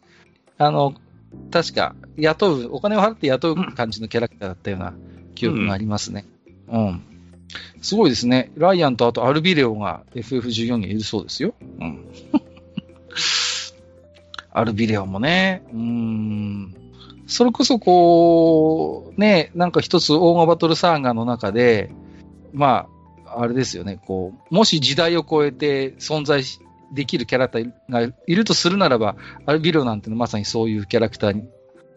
[0.58, 0.94] うん、あの、
[1.50, 4.94] 確か、雇う、お金を払って雇う感じのキャラクターだったような
[5.34, 6.26] 記憶がありますね。
[6.68, 6.86] うん。
[6.86, 7.02] うん、
[7.82, 8.52] すごいですね。
[8.56, 11.54] ライアンとあとアルビレオが FF14 にいるそうですよ。
[11.80, 12.04] うん。
[14.52, 16.74] アルビレオもね、うん。
[17.26, 21.90] それこそこう、ね、なんか一つオーガバトルサーガの中で、
[22.52, 22.86] ま
[23.26, 26.42] あ、あれですよね、こう、もし時代を超えて存在
[26.92, 29.16] できるキャラクターがいるとするならば、
[29.46, 31.48] アルビレオなんてのまさにそういうキャラクターに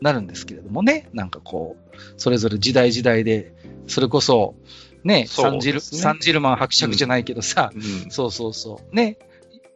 [0.02, 3.54] なるんですけれどもね、なんかこう、それぞれ時代時代で、
[3.88, 4.56] それこそ、
[5.04, 9.18] ね、サンジル、サンジルマン伯爵じゃないけどさ、うん、そうそうそう、ね、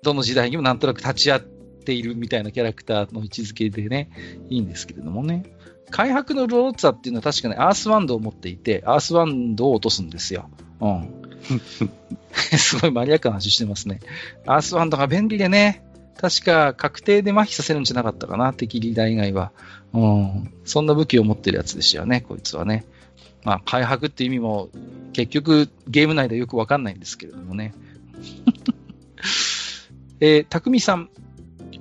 [0.03, 4.10] どの時代にもなんとなく立ち会っているみたいなキャラクターの位置づけでね、
[4.49, 5.43] いいんですけれどもね。
[5.89, 10.49] 開白のローツァっていうのは確かにアースワンドを持っていて、アースワンドを落とすんですよ。
[10.80, 11.10] うん。
[12.57, 13.99] すごいマニアックな話してますね。
[14.45, 15.84] アースワンドが便利でね、
[16.17, 19.51] 確か確定で麻痺させるんじゃなかったかな、敵リーダー以外は。
[19.93, 20.53] うん。
[20.65, 22.85] そんな武器を持ってるやつでしたよね、こいつはね。
[23.43, 24.69] まあ、開白っていう意味も、
[25.13, 27.73] 結局、ゲーム内ではよくわかんないんですけれどもね。
[30.19, 31.09] えー、匠さん、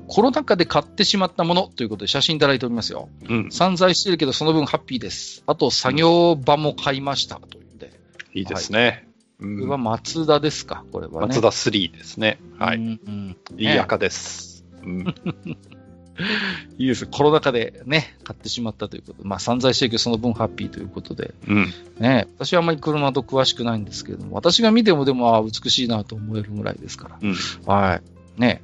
[0.08, 3.10] コロナ禍で買ってしまったものということで写真いただいておりますよ。
[3.28, 3.52] うん。
[3.52, 5.44] 散財してるけど、その分ハッピーです。
[5.46, 7.92] あと、作業場も買いましたというで。
[8.34, 9.09] いいですね。
[9.40, 11.28] これは松田ですか、これは、ね。
[11.28, 12.38] 松田3ですね。
[12.58, 12.76] はい。
[12.76, 14.66] うん、うん、いい赤です。
[14.82, 15.14] うん、
[16.76, 17.06] いいです。
[17.06, 27.34] コロナ禍でね、買ってしまったということで、まあ散財してるけどその分ハッピーということで、うん、ね、私はあんまり車と詳しくないんですけれども、私が見てもでも、あ美しいなと思えるぐらいですから、うん、
[27.64, 28.00] は
[28.36, 28.40] い。
[28.40, 28.62] ね。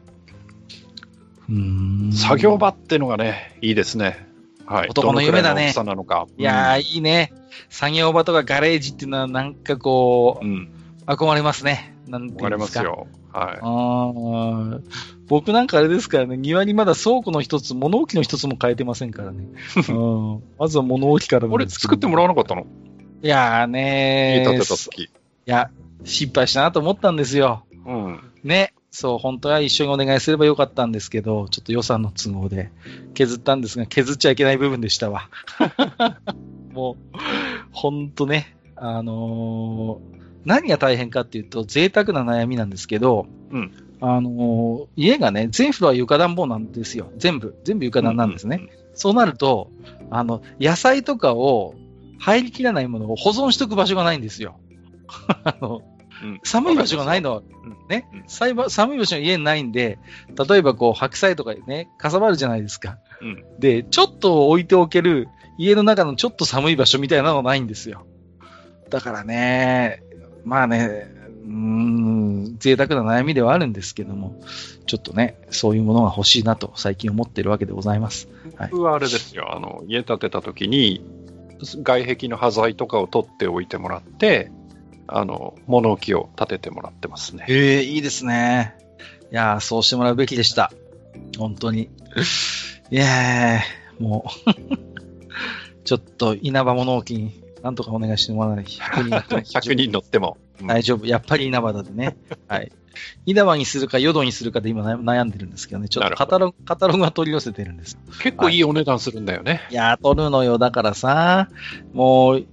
[1.49, 4.26] うん作業場ってのがね、いいですね。
[4.67, 4.89] はい。
[4.89, 5.73] 男の夢だね。
[5.77, 7.33] のかいやー、いいね。
[7.69, 10.71] 作業場とかガレージっていうのはなんかこう、うん、
[11.07, 11.95] 憧れますね。
[12.07, 12.81] なんていうんですか。
[12.81, 13.07] 憧れますよ。
[13.33, 13.59] はい。
[13.63, 14.81] あ
[15.29, 19.47] 僕なんかあれですからね、庭にまだ倉庫の一つ、物置の一つも変えてませんからね。
[19.89, 22.67] うん、まずは物置から俺作ってもらわなかったの？
[23.23, 24.51] いやーねー。
[24.51, 25.03] 家建てた時。
[25.03, 25.11] い
[25.45, 25.71] や、
[26.05, 27.65] 失敗したなと思ったんですよ。
[27.85, 28.21] うん。
[28.43, 28.73] ね。
[28.99, 32.71] そう、本当は一緒にお願いすればよかったんですけど、ちょっと予算の都合で
[33.13, 35.29] 削ったんですが、削っちゃいけない部分でしたわ。
[36.73, 37.19] もう、
[37.73, 40.17] ほんとね、あのー、
[40.47, 43.71] 何が大変かっていうと、贅沢な悩みなんですけど、うん。
[44.01, 47.13] あの、家がね、全フロア床暖房なんですよ。
[47.19, 47.55] 全部。
[47.65, 48.57] 全部床暖なんですね。
[48.57, 49.71] うんうんうん、そうなると、
[50.11, 51.75] あの、野菜とかを
[52.19, 54.57] 入りきらないものを保存しとく場所がないんですよ。
[55.45, 55.96] あの、うん、
[56.43, 57.33] 寒い場所がないの。
[57.33, 57.43] は、
[57.89, 59.99] ね、うん、寒い場所が家にないんで、
[60.49, 62.99] 例えばこう、白菜とかね、かさばるじゃないですか。
[63.21, 65.29] うん、で、ちょっと置いておける
[65.59, 68.07] 家の中のちょっと寒い場所みたいなのないんですよ。
[68.91, 70.03] だからね、
[70.45, 71.13] まあね、
[71.47, 74.41] うん、贅沢な悩みではあるんですけども、
[74.87, 78.29] ちょっとね、そういうものが欲しいなと最近思ってるわけでございます。
[78.71, 81.05] 僕はあれですよ、あの、家建てた時に、
[81.83, 84.51] 外壁の端材とかを取っておいてもらって、
[85.09, 87.45] あの、物置を建ててもらってますね。
[87.49, 88.77] へえ、いいですね。
[89.33, 90.73] いやそうしてもらうべきでした。
[91.37, 91.91] 本当に。
[92.91, 93.61] いや
[93.99, 94.51] もう
[95.85, 98.65] ちょっと稲葉物置になんとかお願いしてもらわない。
[98.65, 99.41] 100人乗っても。
[99.61, 100.37] 100人乗っても。
[100.63, 101.07] 大丈夫。
[101.07, 102.17] やっぱり稲葉だでね。
[102.47, 102.73] はい。
[103.27, 105.89] 稲葉にするか、淀にするかで今悩んでるんですけどね。
[105.89, 107.99] ちょっとカタログ、カタログは取り寄せてるんです。
[108.23, 109.63] 結構いいお値段するんだよね。
[109.71, 110.59] いや、取るのよ。
[110.59, 111.49] だからさ、
[111.93, 112.47] もう、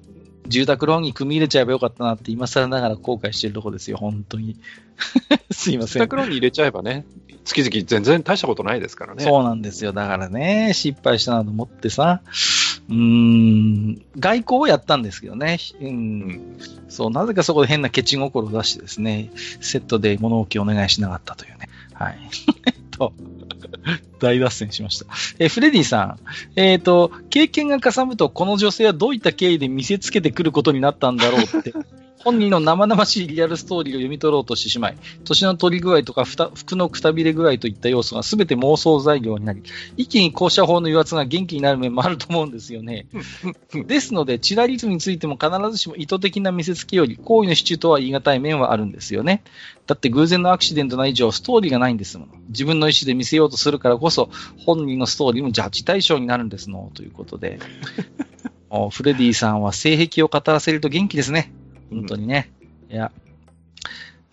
[0.48, 4.58] 住宅ローンに組み入れちゃえばよかったなって今更ながら後悔してるとこですよ、本当に。
[5.52, 6.02] すいません。
[6.02, 7.06] 住宅ローンに入れちゃえばね、
[7.46, 9.24] 月々全然大したことないですからね。
[9.24, 9.92] そうなんですよ。
[9.92, 12.22] だからね、失敗したなと思ってさ、
[12.90, 16.58] うん、外交をやったんですけどね、うん、
[16.90, 21.70] そう、なぜかそこで変なケチ心を出してですね、セットで物置お願いしなかったというね。
[21.94, 22.20] はい。
[22.68, 23.14] えっと、
[24.20, 25.06] 大脱線しました。
[25.40, 26.20] えフレディさん。
[26.56, 31.74] えっ、ー、と、経験がかさむと、この女性はどういった経緯で見せつけてくることになったんだろうって、
[32.24, 39.64] 本人の生々しいリアルストーリーを読み取ろうとしてしまい、年の取り具合とか服のくたびれ具合といった要素が全て妄想材料になり、
[39.98, 43.08] 一気に校舎法の油圧が元気になる面もあると思うんですよね。
[43.88, 49.44] ですので、チラリズムについても必ずしも意図的な見せつけより、行為の支柱とは言い難い面はあるんですよね。
[49.86, 52.34] だって偶然のアクシデントな以上、ストーリーがないんですもの。
[52.50, 54.30] 自分の意思で見せようとするからこそ、
[54.66, 57.60] 本人のストーリーもジャッジ対象になるんですの、ということで。
[58.90, 61.54] フレディさんは性癖を語らせると元気ですね。
[61.94, 62.52] 本当にね。
[62.90, 63.12] いや、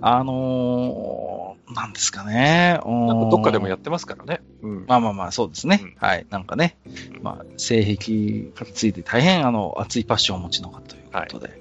[0.01, 2.81] あのー、なんですかね。
[2.85, 4.41] なんかどっかでもやってますからね。
[4.63, 5.81] うん、まあまあまあ、そうですね。
[5.83, 6.27] うん、はい。
[6.31, 6.77] なんかね、
[7.23, 11.49] まあ、性癖について大変、あの、熱いパッションをお持ちの方ということで。
[11.49, 11.59] はい、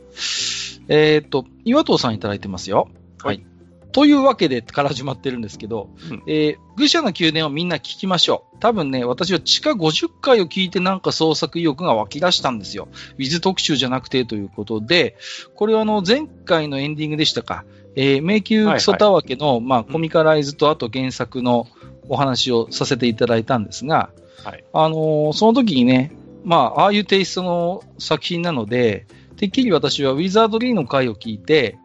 [0.88, 2.89] えっ、と、岩藤さんいただいてますよ。
[3.21, 3.43] はい。
[3.91, 8.57] というわけでから始まってるんですけど、うん、えー、愚者の宮殿をみんな聞きましょう。
[8.59, 12.87] 多分ね、私は地下50回を聞いてなんか創作意欲が湧き出したんですよ。
[13.17, 15.17] ウィズ特集じゃなくてということで、
[15.55, 21.67] これはあの前回のエンディングでしたか、えー、迷宮クソタワケの、はいはい、まあ、コミカライズとあと原作の
[22.07, 24.11] お話をさせていただいたんですが、
[24.43, 26.11] はい、あのー、その時にね、
[26.43, 29.07] まあ、ああいうテイストの作品なので、
[29.37, 31.77] てっきり私はウィザードリーの回を聞いて、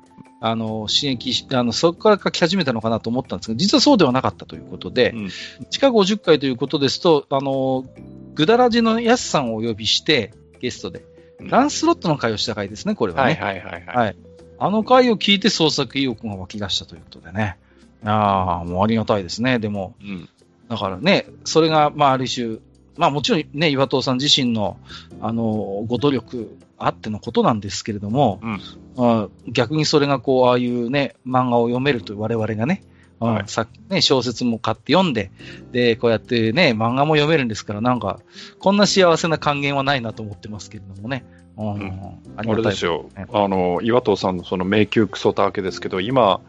[0.47, 5.31] あの、刺激し、あの、そこから書き始めたのかなと思ったんですが、実はそうではなかったということで、うん、
[5.71, 7.87] 地下50回ということですと、あの、
[8.35, 11.03] グダラジのヤスさんをお呼びして、ゲストで、
[11.41, 13.39] ランスロットの回をした回ですね、これはね。
[13.41, 14.17] はいはいはい、はい、はい。
[14.59, 17.57] あの回を聞いて創作意欲が湧き出したということでね。
[18.05, 19.95] ああ、もうありがたいですね、でも。
[20.03, 20.29] うん、
[20.69, 22.59] だからね、それが、まあ、ある種、
[22.97, 24.79] まあもちろんね、岩藤さん自身の、
[25.21, 28.61] あの、ご努力あってのことなんですけれども、うん、
[28.97, 32.83] あ逆にそれがこう、ああいうね、漫画を読めると我々がね、
[33.21, 35.31] はい、さね、小説も買って読んで、
[35.73, 38.21] で、こうやってね、漫画も読めるんですから、なんか、
[38.59, 41.25] こんな幸せな還元はないなと思ってますけれどもね。
[41.57, 46.41] うん、うん、あれですよ、あの、岩藤さんのその迷宮クソたわけですけど、今、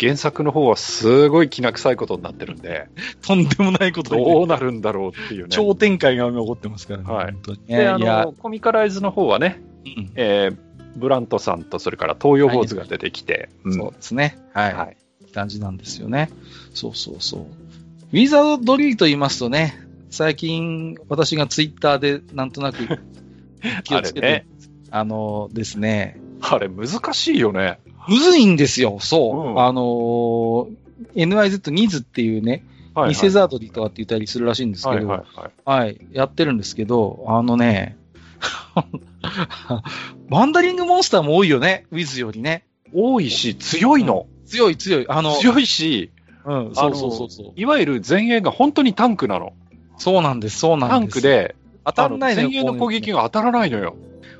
[0.00, 2.88] 原作の方はすごいきな臭いことになってるんで、
[3.22, 5.48] とんでもないことどうなるんだろうっていうね。
[5.50, 7.12] 超展開が起こってますからね。
[7.12, 7.36] はい。
[7.66, 10.56] で、あの、コミカライズの方はね、うん、えー、
[10.96, 14.38] ブラントさんとそれから東洋坊主が出てきて、はいうん、そうですね。
[14.52, 14.74] はい。
[14.74, 14.96] はい。
[15.32, 16.30] 感じなんですよね。
[16.74, 17.40] そうそうそう。
[17.40, 19.78] ウィザードリーと言いますとね、
[20.10, 22.78] 最近私がツイッターでなんとなく
[23.84, 24.46] 気をつけて、 ね、
[24.90, 26.20] あのですね。
[26.40, 27.78] あれ難しいよね。
[28.08, 29.50] むずいんですよ、そう。
[29.50, 30.68] うん、あのー、
[31.14, 32.64] NIZ ニズっていうね、
[32.94, 37.96] はいはい、ニセザードリーとかって言ったりするらしいんですけど、はい、はいはい、やってるんですけど、あのね、
[40.30, 42.64] ワンダリングモンスターも多いよね、ウィズよりね。
[42.94, 44.26] 多いし、強いの。
[44.46, 45.06] 強い強い。
[45.08, 46.10] あの、強いし、
[46.44, 47.52] うん、そうそうそうそう。
[47.56, 49.52] いわゆる前衛が本当にタンクなの。
[49.98, 51.14] そうなんです、そうなんです。
[51.14, 52.48] タンクで、当たらないのよ。
[52.48, 53.96] 前衛の攻撃が当たらないのよ。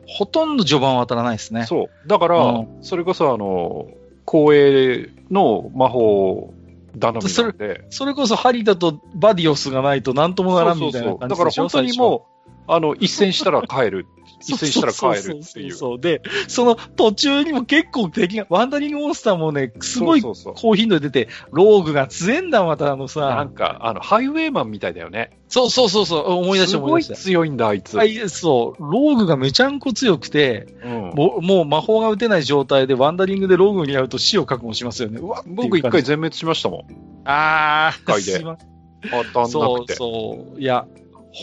[0.09, 1.67] ほとんど序盤は当たらないですね。
[1.67, 2.09] そう。
[2.09, 3.87] だから、うん、それこそあの、
[4.27, 6.55] 光栄の魔法
[6.99, 7.53] 頼みでそ。
[7.91, 14.07] それこそハリダとバディオスがないと何ともならんみたいな感じでだから本当にもう、あの、一戦したら帰る
[14.41, 15.73] 一戦したら帰るっていう。
[15.73, 23.21] そうで、その途中にも結構敵が、ワンダリングモンスターもね、すごい高頻度で出て、ローグが強えんだ、またあのさ。
[23.21, 25.31] なんか、あの、ハイウェイマンみたいだよね。
[25.49, 27.15] そうそうそうそう、思い出した思い出した。
[27.17, 27.97] すごい強いんだ、あいつ。
[27.97, 28.83] はい、そう。
[28.83, 35.19] ローグがめちゃんこ強くて、うん、ももう魔法が打てない状態でワンダリングでローグに会うと死を覚悟しますよね。
[35.21, 36.81] うわ僕一回全滅しましたもん。
[37.25, 37.95] ああ。
[37.97, 38.41] 一回で。
[38.43, 39.95] 当たんなくて。
[39.95, 40.61] そうそう。
[40.61, 40.87] いや、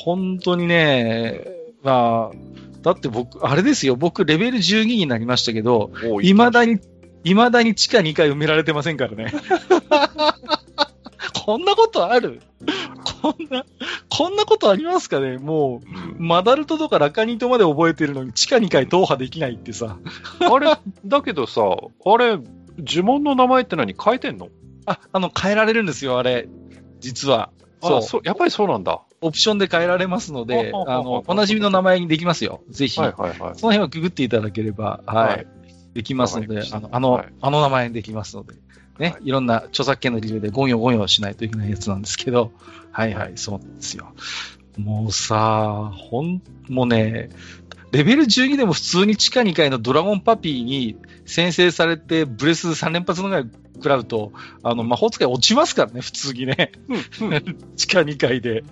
[0.04, 1.46] 本当にね、
[1.84, 2.36] まあ、
[2.82, 5.92] だって僕、あれですよ、僕レベル12になりましたけど、
[6.22, 6.80] 未だに、
[7.24, 9.34] 未だに地下2回埋められてませんからね。
[11.46, 12.42] こんなことある？
[13.22, 13.66] こんな、
[14.10, 15.38] こんなことありますかね？
[15.38, 15.82] も
[16.18, 19.98] う、マダルトとかラカニトまで覚えてるのに地下2回踏破できないってさ。
[20.40, 22.38] あれ、だけどさ、あれ、
[22.78, 23.94] 呪文の名前って何？
[24.02, 24.50] 変えてんの？
[24.88, 26.48] あ、あの、変えられるんですよ、あれ。
[27.00, 27.50] 実は。
[27.82, 28.02] そう。
[28.02, 29.02] そうやっぱりそうなんだ。
[29.22, 32.62] オプションで変えられますので、あの、おなじみの名前にできますよ。
[32.70, 33.00] ぜひ。
[33.00, 33.56] はいはいはい。
[33.56, 35.28] その辺をくぐっていただければ、はい。
[35.28, 35.48] はい、
[35.94, 38.54] できますので、あの、あの、はい、あの名前にできますので、
[39.00, 42.52] ね、はい、いろんな著作権の理由でゴニョゴニョしないといけないやつなんですけど、
[42.92, 44.14] はいはい、そうなんですよ。
[44.78, 47.30] もうさ、ほん、もうね、
[47.92, 54.32] レベル12でも普通に地下2階のドラゴンパピーに先制されてブレス3連発のぐらい食らうと、
[54.64, 56.72] あの、魔法使い落ちますからね、普通にね。
[57.76, 58.64] 地下2階で。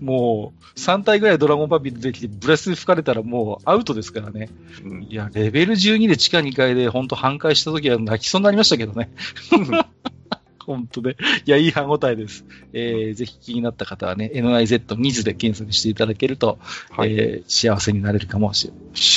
[0.00, 4.48] もう、3体ぐらいドラゴンパピー出てきて、ブレス吹かれたらもうアウトですからね。
[4.84, 9.10] うん、いや、レベル12で地下2階で本当半壊した時は泣きそうになりましたけどね。
[10.64, 11.16] 本当で。
[11.44, 12.44] いや、いい歯応えです。
[12.72, 16.58] えー、ぜひ気になった方はね、NIZ ニズで検索していただけると、
[16.90, 18.68] はい、えー、幸せになれるかもし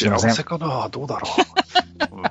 [0.03, 0.31] れません。
[0.31, 0.89] 幸せかな？
[0.89, 1.27] どうだろ
[2.09, 2.15] う。
[2.17, 2.23] うん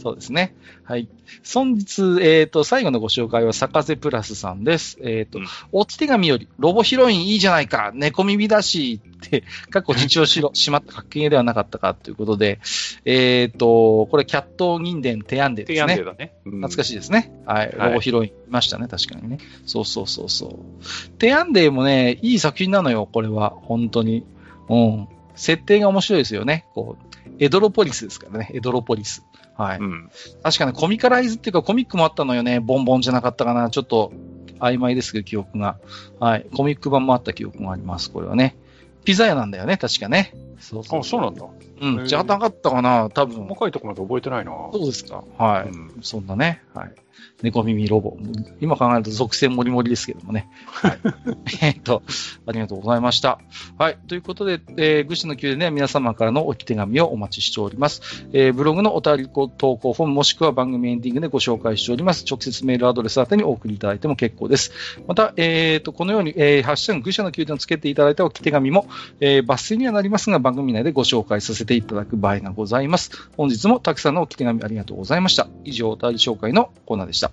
[0.00, 0.54] そうですね。
[0.90, 1.08] はい。
[1.54, 4.98] 本日、えっ、ー、と、最後のご紹介は、坂瀬プラスさんです。
[5.00, 12.58] えっ、ー、と、うん、お手紙より、ロボヒロインいいじゃないか、猫耳だし、って、かっこ父をしろ、 しまった格言ではなかったかということで、
[13.04, 15.86] えっ、ー、と、これ、キャット銀伝テアンデですね。
[15.86, 16.32] テアンデだね。
[16.44, 17.30] うん、懐かしいですね。
[17.46, 17.72] はい。
[17.72, 19.38] ロボヒロインいましたね、確かにね。
[19.66, 21.10] そうそうそうそう。
[21.18, 23.50] テアンデもね、いい作品なのよ、これは。
[23.50, 24.24] 本当に。
[24.68, 25.08] うん。
[25.36, 26.66] 設定が面白いですよね。
[26.74, 29.24] こう、エドロポリスですからね、エドロポリス。
[29.60, 29.78] はい。
[29.78, 30.10] うん、
[30.42, 32.60] 確かにコミカライズっていうかコミックもあったのよね。
[32.60, 33.68] ボンボンじゃなかったかな。
[33.68, 34.10] ちょっと
[34.58, 35.76] 曖昧ですけど、記憶が。
[36.18, 36.46] はい。
[36.56, 38.10] コミック版もあった記憶があります。
[38.10, 38.56] これはね。
[39.04, 40.34] ピザ屋なんだよね、確かね。
[40.58, 41.44] そうそうあ、そうなんだ。
[41.80, 42.06] うん。
[42.06, 43.44] じゃなかったかな、多分。
[43.44, 44.52] 細かいところまで覚えてないな。
[44.72, 45.24] そうですか。
[45.38, 45.68] はい。
[45.68, 46.62] うん、そんなね。
[46.74, 46.94] はい。
[47.42, 48.16] 猫耳ロボ。
[48.60, 50.48] 今考えると属性もりもりですけどもね。
[50.66, 50.98] はい。
[51.62, 52.02] えっと、
[52.46, 53.38] ありがとうございました。
[53.78, 53.98] はい。
[54.08, 58.26] ということで、えー、愚痴の宮でね、皆様からの置き手紙をお待ちしております。
[58.32, 62.24] えー、ブログのお便り投稿フォームもしくは番組エンディングでご紹介しております。
[62.28, 64.72] 直接メールアドレス宛てにお送りいただいても結構です。
[65.06, 68.86] また、えっ、ー、と、このように、えー、ハッシュタグ愚者の宮殿をつけていただいた置き手紙も、
[69.20, 73.10] えー、抜粋にはなりますが、番組内でご紹介させていただく場合がございます。
[73.36, 75.48] 本日もたくさんの置き手紙ありがとうございました。
[75.64, 77.32] 以上、お便り紹介のコーナーナーでした。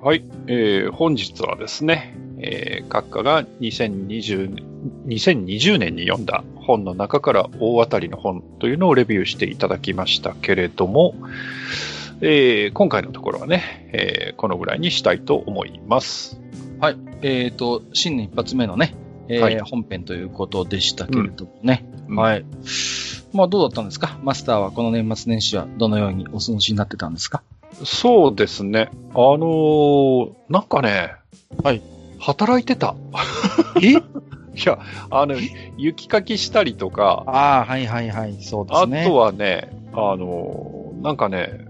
[0.00, 11.14] はい、えー、本日はですね、えー、閣下が2020 2020年に読んだ本の中から大当たりの本というのをレビューしていただきましたけれども、
[12.20, 16.38] えー、今回のところはね、えー、このぐらいにしたいと思います。
[16.78, 16.98] はい。
[17.22, 18.94] えっ、ー、と、新年一発目のね、
[19.28, 21.86] えー、はい、本編ということでしたけれどもね。
[22.06, 22.44] うん、はい。
[23.32, 24.18] まあ、どうだったんですか？
[24.22, 27.42] マスターはこの年末年始はどのようにお過ごしになってたんですか？
[27.84, 28.90] そうですね。
[29.14, 31.14] あのー、なんかね、
[31.62, 31.82] はい。
[32.18, 32.94] 働いてた。
[33.82, 34.02] え？
[34.58, 34.78] いや、
[35.10, 35.36] あの、
[35.76, 37.22] 雪かきしたりとか。
[37.26, 39.02] ああ、はいはいはい、そうですね。
[39.02, 41.66] あとはね、あのー、なんかね、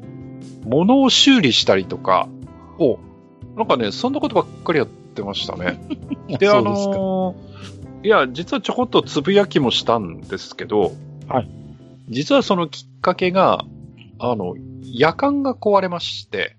[0.64, 2.28] 物を修理したりとか。
[2.78, 2.98] お
[3.56, 5.80] なんかね、そんなことばっかりやってましたね。
[6.38, 10.92] で、あのー、いや、実はちょこっとつぶやきもしたんですけど、
[11.28, 11.48] はい。
[12.08, 13.64] 実はそのきっかけが、
[14.18, 16.56] あの、夜間が壊れまして。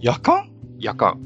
[0.00, 0.50] 夜間？
[0.78, 1.20] 夜間。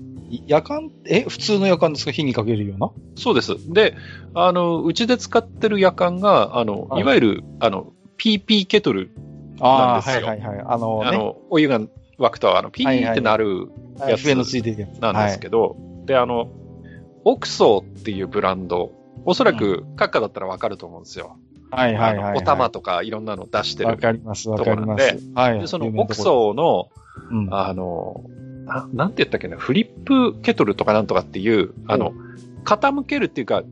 [0.46, 2.10] 夜間え、普通の夜間ですか？
[2.10, 2.90] 火にかけるような？
[3.16, 3.72] そうです。
[3.72, 3.94] で、
[4.34, 9.10] あの、うちで使ってる夜間が、あの、はい、いわゆる、あの、PP ケトル
[9.60, 10.26] なんですよ。
[10.26, 10.64] はいはいはい。
[10.66, 11.80] あの、ね、あの、お湯が
[12.18, 13.68] 沸くと、あの、ピーってなる
[13.98, 14.24] やつ
[15.00, 15.76] なんですけど、
[16.06, 16.48] で、あの、
[17.24, 18.92] オクソーっていうブランド、
[19.24, 21.36] おそらく、閣下だったらわかると思うんですよ。
[21.70, 23.90] はいはいはい、はい、お玉とかいろんなの出してる。
[23.90, 25.18] わかります、わかります。
[25.34, 25.60] はい。
[25.60, 26.88] で、そのオクソーの、
[27.30, 28.24] うん、あの、
[28.72, 32.12] な、なんて言ったっけな、フリップケトルとかなんとかっていう、あの、
[32.64, 33.62] 傾けるっていうか、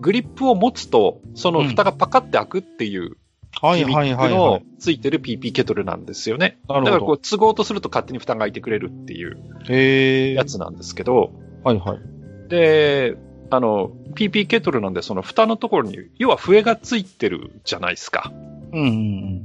[0.00, 3.16] グリップを持つと、その蓋がパカって開くっていう、
[3.60, 4.30] はいはいはい。
[4.30, 6.58] のついてる PP ケトルなんですよね。
[6.68, 6.84] なるほど。
[6.86, 11.32] だからこう、都合とすると勝手に蓋が開いてくれるっていうやつなんですけど、
[11.64, 12.48] はいはい。
[12.48, 13.16] で、
[13.50, 18.32] あの、PP ケトルなんで、その蓋のところに、要は笛がついてるじゃないですか。
[18.72, 18.88] うんうんう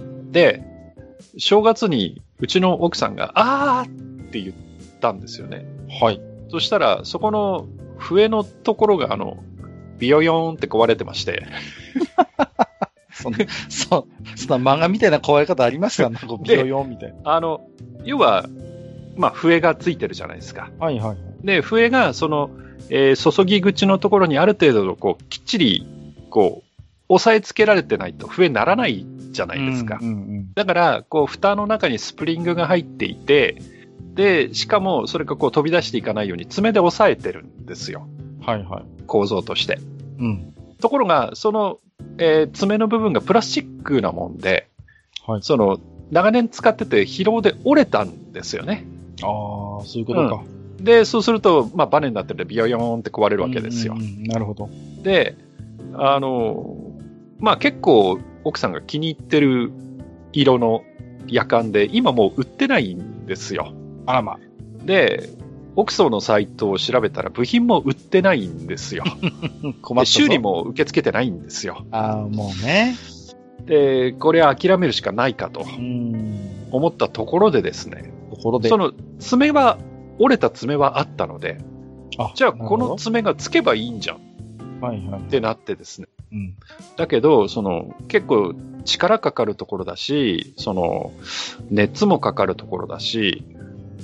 [0.03, 0.31] ん。
[0.31, 0.63] で、
[1.37, 4.55] 正月にうちの奥さんが、あーって言っ
[4.99, 5.65] たんですよね。
[6.01, 6.21] はい。
[6.49, 7.67] そしたら、そこの
[7.97, 9.43] 笛のところが、あの、
[9.99, 11.45] ビヨヨーンって壊れてまして。
[13.11, 13.39] そんな、
[13.69, 16.09] そ、そんな漫画みたいな壊れ方ありますか？
[16.09, 17.15] なんかビヨヨンみたいな。
[17.23, 17.67] あの、
[18.03, 18.45] 要は、
[19.15, 20.69] まあ、笛がついてるじゃないですか。
[20.79, 21.17] はいはい。
[21.45, 22.49] で、笛が、その、
[22.89, 25.87] えー、注ぎ口のところにある程度の、こう、きっちり、
[26.29, 29.99] こう、押さえつけられてないと笛ならないじゃないですか。
[30.01, 33.61] うんうんうん、だから、こう、蓋の中にスプリングが入っていて、
[34.13, 38.07] で、しかも、それがこう飛び出していかないように爪で押さえてるんですよ。
[38.41, 38.85] はいはい。
[39.07, 39.79] 構造として。
[40.19, 40.53] うん。
[40.79, 41.79] ところが、その、
[42.17, 44.69] えー、爪の部分がプラスチックなもんで、
[45.25, 45.41] はい。
[45.41, 45.79] その、
[46.11, 48.85] 長年使ってて疲労で折れたんですよね。
[49.21, 50.43] ああ、そういうことか。
[50.47, 53.95] うんで、そうすると、まあ、バネになっててビヨヨーンって壊れるわけですよ。
[54.27, 54.69] なるほど。
[55.03, 55.35] で、
[55.93, 56.75] あの、
[57.39, 59.71] まあ、結構奥さんが気に入ってる
[60.33, 60.83] 色の
[61.27, 63.73] 夜間で、今もう売ってないんですよ。
[64.05, 64.39] あらまあ。
[64.85, 65.29] で、
[65.75, 69.03] オクソのサイトを調べたら部品も売ってないんですよ。
[69.81, 71.85] 困った修理も受け付けてないんですよ。
[71.91, 72.95] ああ、もうね。
[73.65, 75.65] で、これ諦めるしかないかと
[76.71, 78.13] 思ったところでですね。
[78.31, 78.69] ところで。
[78.69, 79.77] その爪は
[80.19, 81.57] 折れた爪はあったので、
[82.35, 84.19] じゃあこの爪がつけばいいんじゃん。
[84.81, 85.21] はいはい。
[85.21, 86.07] ってなってですね。
[86.31, 86.55] うん、
[86.97, 88.53] だけど、その、結構
[88.83, 91.11] 力かかるところだし、その、
[91.69, 93.45] 熱もかかるところだし、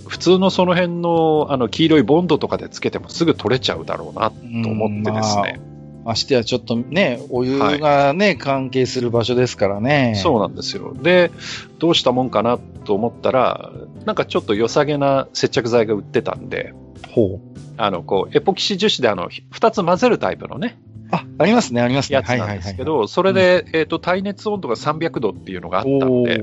[0.07, 5.61] 普通のその辺の、あの、黄色いボンドとかでつけてもすぐ取れちゃうだろうな、と思ってですね。
[6.03, 10.13] ましてはちょっとね、お湯がね、はい、関係する場所ですからね。
[10.15, 10.93] そうなんですよ。
[10.95, 11.31] で、
[11.79, 13.71] どうしたもんかなと思ったら、
[14.05, 16.73] なんかちょっと良さげな接着剤が売ってたんで、
[17.11, 17.39] ほう。
[17.77, 20.79] あの、こう、エポキシ樹脂であの、二つ混ぜるタイプのね。
[21.11, 22.15] あ、ありますね、ありますね。
[22.15, 26.41] やつなんですけど、それで、えっ、と、耐熱温度が300度っていうのがあったんで、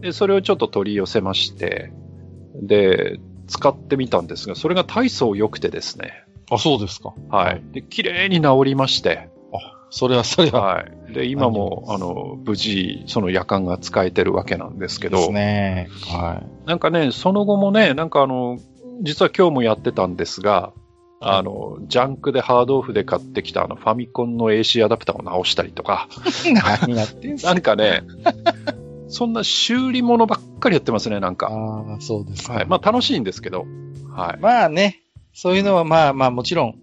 [0.00, 1.92] で、それをちょっと取り寄せまして、
[2.62, 3.18] で、
[3.48, 6.24] 使ってみたんですが、それが体操良くてですね。
[6.50, 7.14] あ、そうですか。
[7.28, 7.62] はい。
[7.72, 9.28] で、綺麗に治りまして。
[9.52, 9.58] あ、
[9.90, 10.60] それはそれは。
[10.60, 11.12] はい。
[11.12, 15.18] で、今も、あの、無事、その夜間が使えてるわけなんですけど。
[15.18, 15.88] ですね。
[16.06, 16.68] はい。
[16.68, 18.58] なんかね、その後もね、なんかあの、
[19.02, 20.72] 実は今日もやってたんですが、
[21.24, 26.08] あの、ジャンクでハードオフで買ってきたあのファミコンの AC アダプターを直したりとか。
[26.84, 28.02] 何やってんすかなんかね、
[29.12, 31.48] そんな修理物ばっかりやってますね、なんか。
[31.48, 32.54] ああ、そうですか。
[32.54, 32.66] はい。
[32.66, 33.66] まあ楽しいんですけど。
[34.10, 34.40] はい。
[34.40, 35.02] まあね、
[35.34, 36.74] そういうのはまあまあもちろん、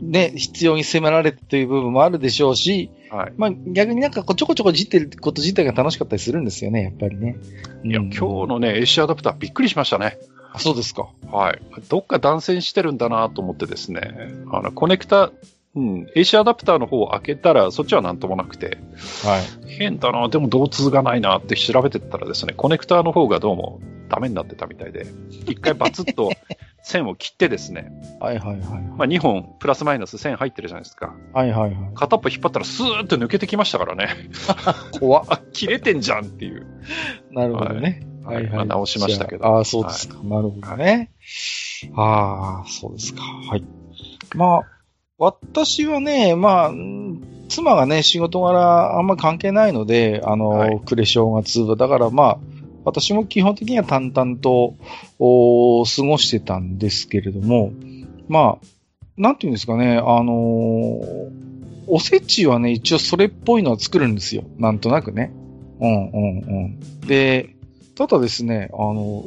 [0.00, 3.32] ね、必要に迫られてという部分もあるでしょうし、はい。
[3.36, 7.36] まあ逆になんかちょこちょこじってること自体が楽しかったりするんですよね、やっぱりね。
[7.84, 10.18] いや、うん、今日のね、AC アダプターびっくりしましたね。
[10.52, 11.08] あ、そうですか。
[11.30, 11.60] はい。
[11.88, 14.00] どっか断線してるんだなと思ってですね、
[14.50, 15.30] あの、コネクタ、
[15.78, 18.78] うん、AC アダプターの方を開けたら、そっちはなんともなくて、
[19.24, 19.70] はい。
[19.70, 25.06] 変だな、でも導通がないなって調べてったらですね、コネクターの方がどうもダメになってたみたいで、
[25.46, 26.32] 一回バツッと
[26.82, 28.60] 線を切ってですね、はいはいはい。
[28.96, 31.14] まあ2本プラスマイナス線入ってるじゃないですか。
[31.32, 31.74] はいはいはい。
[31.94, 34.08] 片っぽ引っ張ったらスーッと抜けてきましたからね。
[34.98, 35.26] 怖っ。
[35.52, 36.66] 切れてんじゃんっていう。
[37.30, 38.02] なるほどね。
[38.24, 39.46] はい、はい、まあ、直しましたけど。
[39.46, 40.18] ああ、そうですか。
[40.18, 41.12] はい、なるほどね。
[41.94, 43.22] ああ、そうですか。
[43.22, 43.64] はい。
[44.34, 44.77] まあ、
[45.18, 46.72] 私はね、まあ、
[47.48, 52.38] 妻がね、仕事柄あんま関係ないので、あの、はい、暮れ正月は、だからまあ、
[52.84, 54.76] 私も基本的には淡々と
[55.18, 57.72] お過ごしてたんですけれども、
[58.28, 58.66] まあ、
[59.16, 61.30] なんていうんですかね、あのー、
[61.88, 64.44] おせちはね、一応それっぽいのは作るんですよ。
[64.58, 65.32] なんとなくね。
[65.80, 66.80] うんうんうん。
[67.06, 67.56] で、
[67.96, 69.24] ただですね、あの、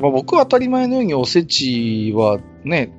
[0.00, 2.90] まあ、僕は当たり前のようにおせちはね、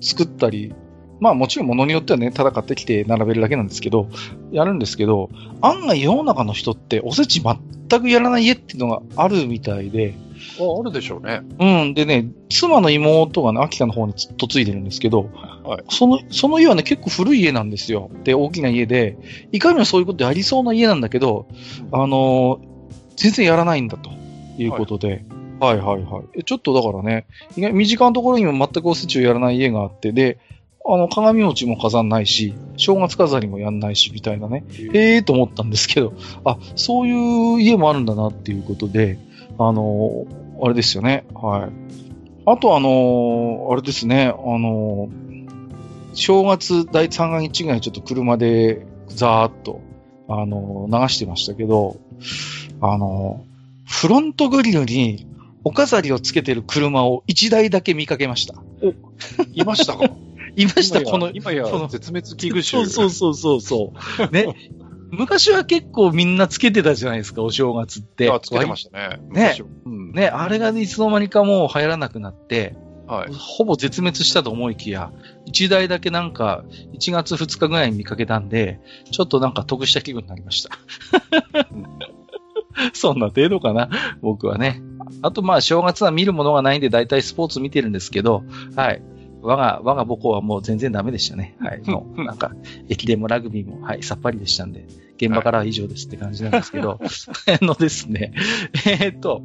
[0.00, 0.72] 作ったり、
[1.20, 4.08] まあもちろん物によってはね、ただ買ってきて並べるだけなんですけど、
[4.52, 5.30] やるんですけど、
[5.60, 10.14] 案外世の中の人っておせち全くやらない家っていうのがあるみたいで、
[10.60, 11.42] ああるでしょうね。
[11.58, 11.94] うん。
[11.94, 15.30] でね、妻の妹がね、秋田の方に嫁いでるんですけど、
[15.64, 18.10] はい、その、その家はね、結構古い家なんですよ。
[18.24, 19.16] で、大きな家で、
[19.52, 21.46] いかにもそういうことやりそうな家なんだけど、
[21.90, 22.60] あのー、
[23.16, 24.10] 全然やらないんだと。
[24.58, 25.24] いうことで、
[25.60, 27.26] はい、はいはいはいちょっとだからね、
[27.56, 30.38] 身近なところにも全くおせちをやらない家があって、で、
[30.88, 34.64] あの、鏡餅も飾んないし、正月飾りもやんないし、みたいなね。
[34.92, 36.12] へえーと思ったんですけど、
[36.44, 39.18] あ、そういう家もあるんだなっていうことで、
[39.58, 40.26] あの、
[40.62, 41.24] あれですよね。
[41.34, 41.70] はい。
[42.46, 45.08] あとあの、あれですね、あの、
[46.12, 49.80] 正月第3が日ぐらいちょっと車でザーッと、
[50.28, 51.96] あの、流してましたけど、
[52.80, 53.44] あの、
[53.84, 55.26] フロントグリルに
[55.64, 58.54] お飾りをつけてる車を1台だけ見かけました。
[58.82, 58.94] お、
[59.52, 60.10] いましたか？
[60.56, 62.86] いました、この、今や絶滅危惧種。
[62.86, 64.46] そうそうそうそうね。
[65.10, 68.30] 昔は結構みんなつけてたじゃないですか、お正月って。
[68.30, 69.20] あ、つけてましたね。
[69.30, 69.56] ね。
[69.84, 72.76] うん、ね、あれがいつの間にかもう流行らなくなって、
[73.06, 75.12] はい、ほぼ絶滅したと思いきや、
[75.46, 76.64] 1台だけなんか、
[76.98, 78.80] 1月2日ぐらいに見かけたんで、
[79.10, 80.70] ちょっとなんか得した気分になりました。
[82.92, 83.88] そんな程度かな、
[84.20, 84.82] 僕はね。
[85.22, 88.42] あと、まあ、正月は見るものがないんで、だいたいスポーツ見てるんですけど、
[88.74, 89.02] はい。
[89.46, 91.56] 我が、我が母校はもう全然ダメでしたね。
[91.60, 91.80] はい。
[91.88, 92.52] もう、なんか、
[92.88, 94.86] 駅伝もラグビーも、はい、さっぱりでしたんで、
[95.16, 96.98] 現場からは以上ですって感じなんですけど、はい、
[97.60, 98.32] あのですね、
[98.86, 99.42] えー、っと、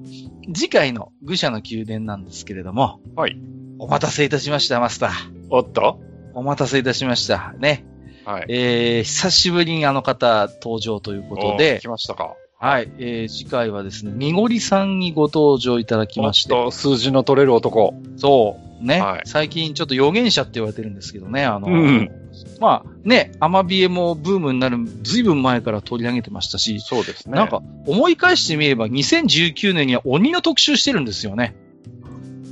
[0.53, 3.37] 次回の愚者の宮殿なんですけれども、はい。
[3.79, 5.11] お待たせいたしました、マスター。
[5.49, 5.99] おっと？
[6.33, 7.53] お待たせいたしました。
[7.59, 7.85] ね。
[8.25, 8.45] はい。
[8.49, 12.35] えー、久しぶりにあの方登場ということで、来ましたか。
[12.61, 12.91] はい。
[12.99, 16.49] えー、次回はですね、にごりさんにご登場いただきまして。
[16.49, 17.95] と数字の取れる男。
[18.17, 18.85] そう。
[18.85, 22.11] ね、はい、最近ちょっと予言者って言われてるんですけどね、あの、うん、
[22.59, 27.35] まあね、アマビエもブームになるずいぶん前から取り上げてましたし、そうですね。
[27.35, 31.55] なんか思い返してみれば2019年には鬼の特集してるんですよね。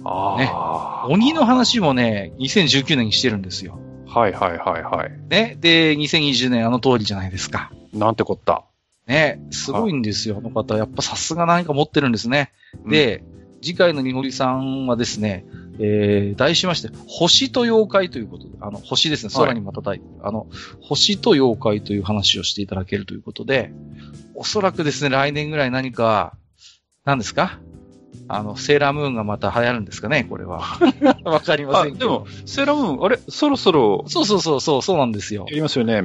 [0.03, 1.07] ああ。
[1.07, 1.13] ね。
[1.13, 3.79] 鬼の話もね、2019年にしてるんですよ。
[4.07, 5.11] はいはいはいはい。
[5.29, 5.55] ね。
[5.59, 7.71] で、2020年あの通りじゃないですか。
[7.93, 8.65] なんてこった。
[9.09, 10.77] ね、すごいんですよ、あの方。
[10.77, 12.51] やっぱさすが何か持ってるんですね。
[12.87, 13.23] で、
[13.59, 15.45] 次回のにごりさんはですね、
[15.79, 20.45] えー、題しまして、星と妖怪ということで、あの、星ですね、空にまたたい、あの、
[20.79, 23.73] 星と妖怪という話をしていただけるということで、
[24.35, 26.37] おそらくですね、来年ぐらい何か、
[27.03, 27.59] 何ですか
[28.31, 30.61] あの、セーラームーンがまた流行るんですかね、これは。
[31.25, 32.05] わかりませんけど。
[32.05, 34.05] でも、セーラームーン、あれそろそろ。
[34.07, 35.45] そうそうそう、そうそうなんですよ。
[35.49, 36.03] やりますよね。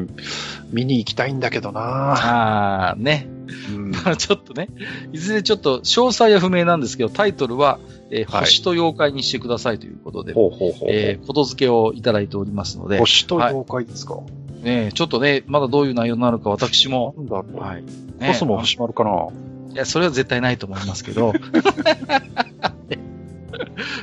[0.72, 3.28] 見に行きたいんだけどなああ、ね。
[3.74, 4.68] うん、 ちょっとね、
[5.12, 7.78] いずれちょっと詳細は不明なんですけど、タイトルは、
[8.10, 12.98] えー、星と妖怪にしてくださいということで、ほうほうほうえー、こと付けをいただいておりますので。
[13.01, 14.22] 星と妖怪ですか、は
[14.62, 17.14] い、ねちょっとね、まだどういう内容になるか私も。
[17.18, 17.60] なんだろう。
[17.60, 17.82] はい。
[17.82, 19.28] ね、コスモ始まるかな？
[19.74, 21.32] いや、それは絶対ないと思いますけど。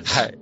[0.03, 0.37] はい。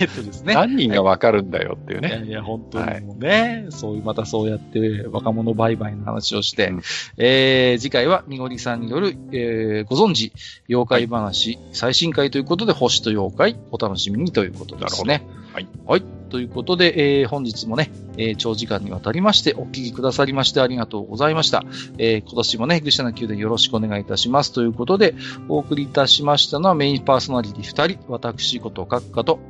[0.00, 0.54] えっとですね。
[0.54, 2.08] 何人がわかるんだよっていうね。
[2.08, 6.82] いやいや、本当にもうね、はい、そういう、またそうやって若者売買の話をして、うん、
[7.18, 10.32] えー、次回はみごりさんによる、えー、ご存知、
[10.68, 15.26] 妖怪話、最新回ということで、星と妖怪、お楽しみにということですね。
[15.52, 15.68] はい。
[15.86, 16.02] はい。
[16.30, 21.64] ということで、えー、本日もね、えー、長時間にわたりましてお聞きくださりましてありがとうございました。
[21.98, 24.52] えー、今年もね、愚者の宮殿よろしくお願いいたします。
[24.52, 25.14] ということで、
[25.48, 29.40] お送りいたしましたのはメインパーソナリティ2人、私こと閣下と、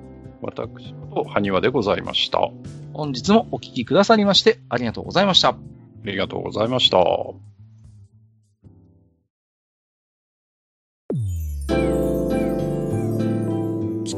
[0.41, 2.41] 私こと埴輪でございました。
[2.93, 5.51] 本日もお聞きくださりましてありがとうございました。
[5.51, 5.57] あ
[6.05, 6.99] りがとうございました。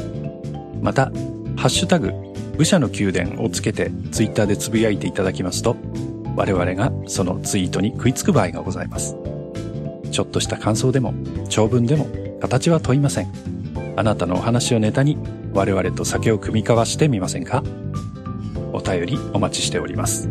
[0.81, 1.05] また、
[1.57, 2.13] ハッシュタグ、
[2.57, 5.75] 武者の宮殿をつけてツイッターでつぶやいていただきますと、
[6.35, 9.17] 我々がそのツイートに食いつく場合がございます。
[10.11, 11.13] ちょっとした感想でも、
[11.49, 12.07] 長文でも、
[12.39, 13.27] 形は問いません。
[13.95, 15.17] あなたのお話をネタに、
[15.53, 17.63] 我々と酒を組み交わしてみませんか？
[18.73, 20.29] お便りお待ちしております。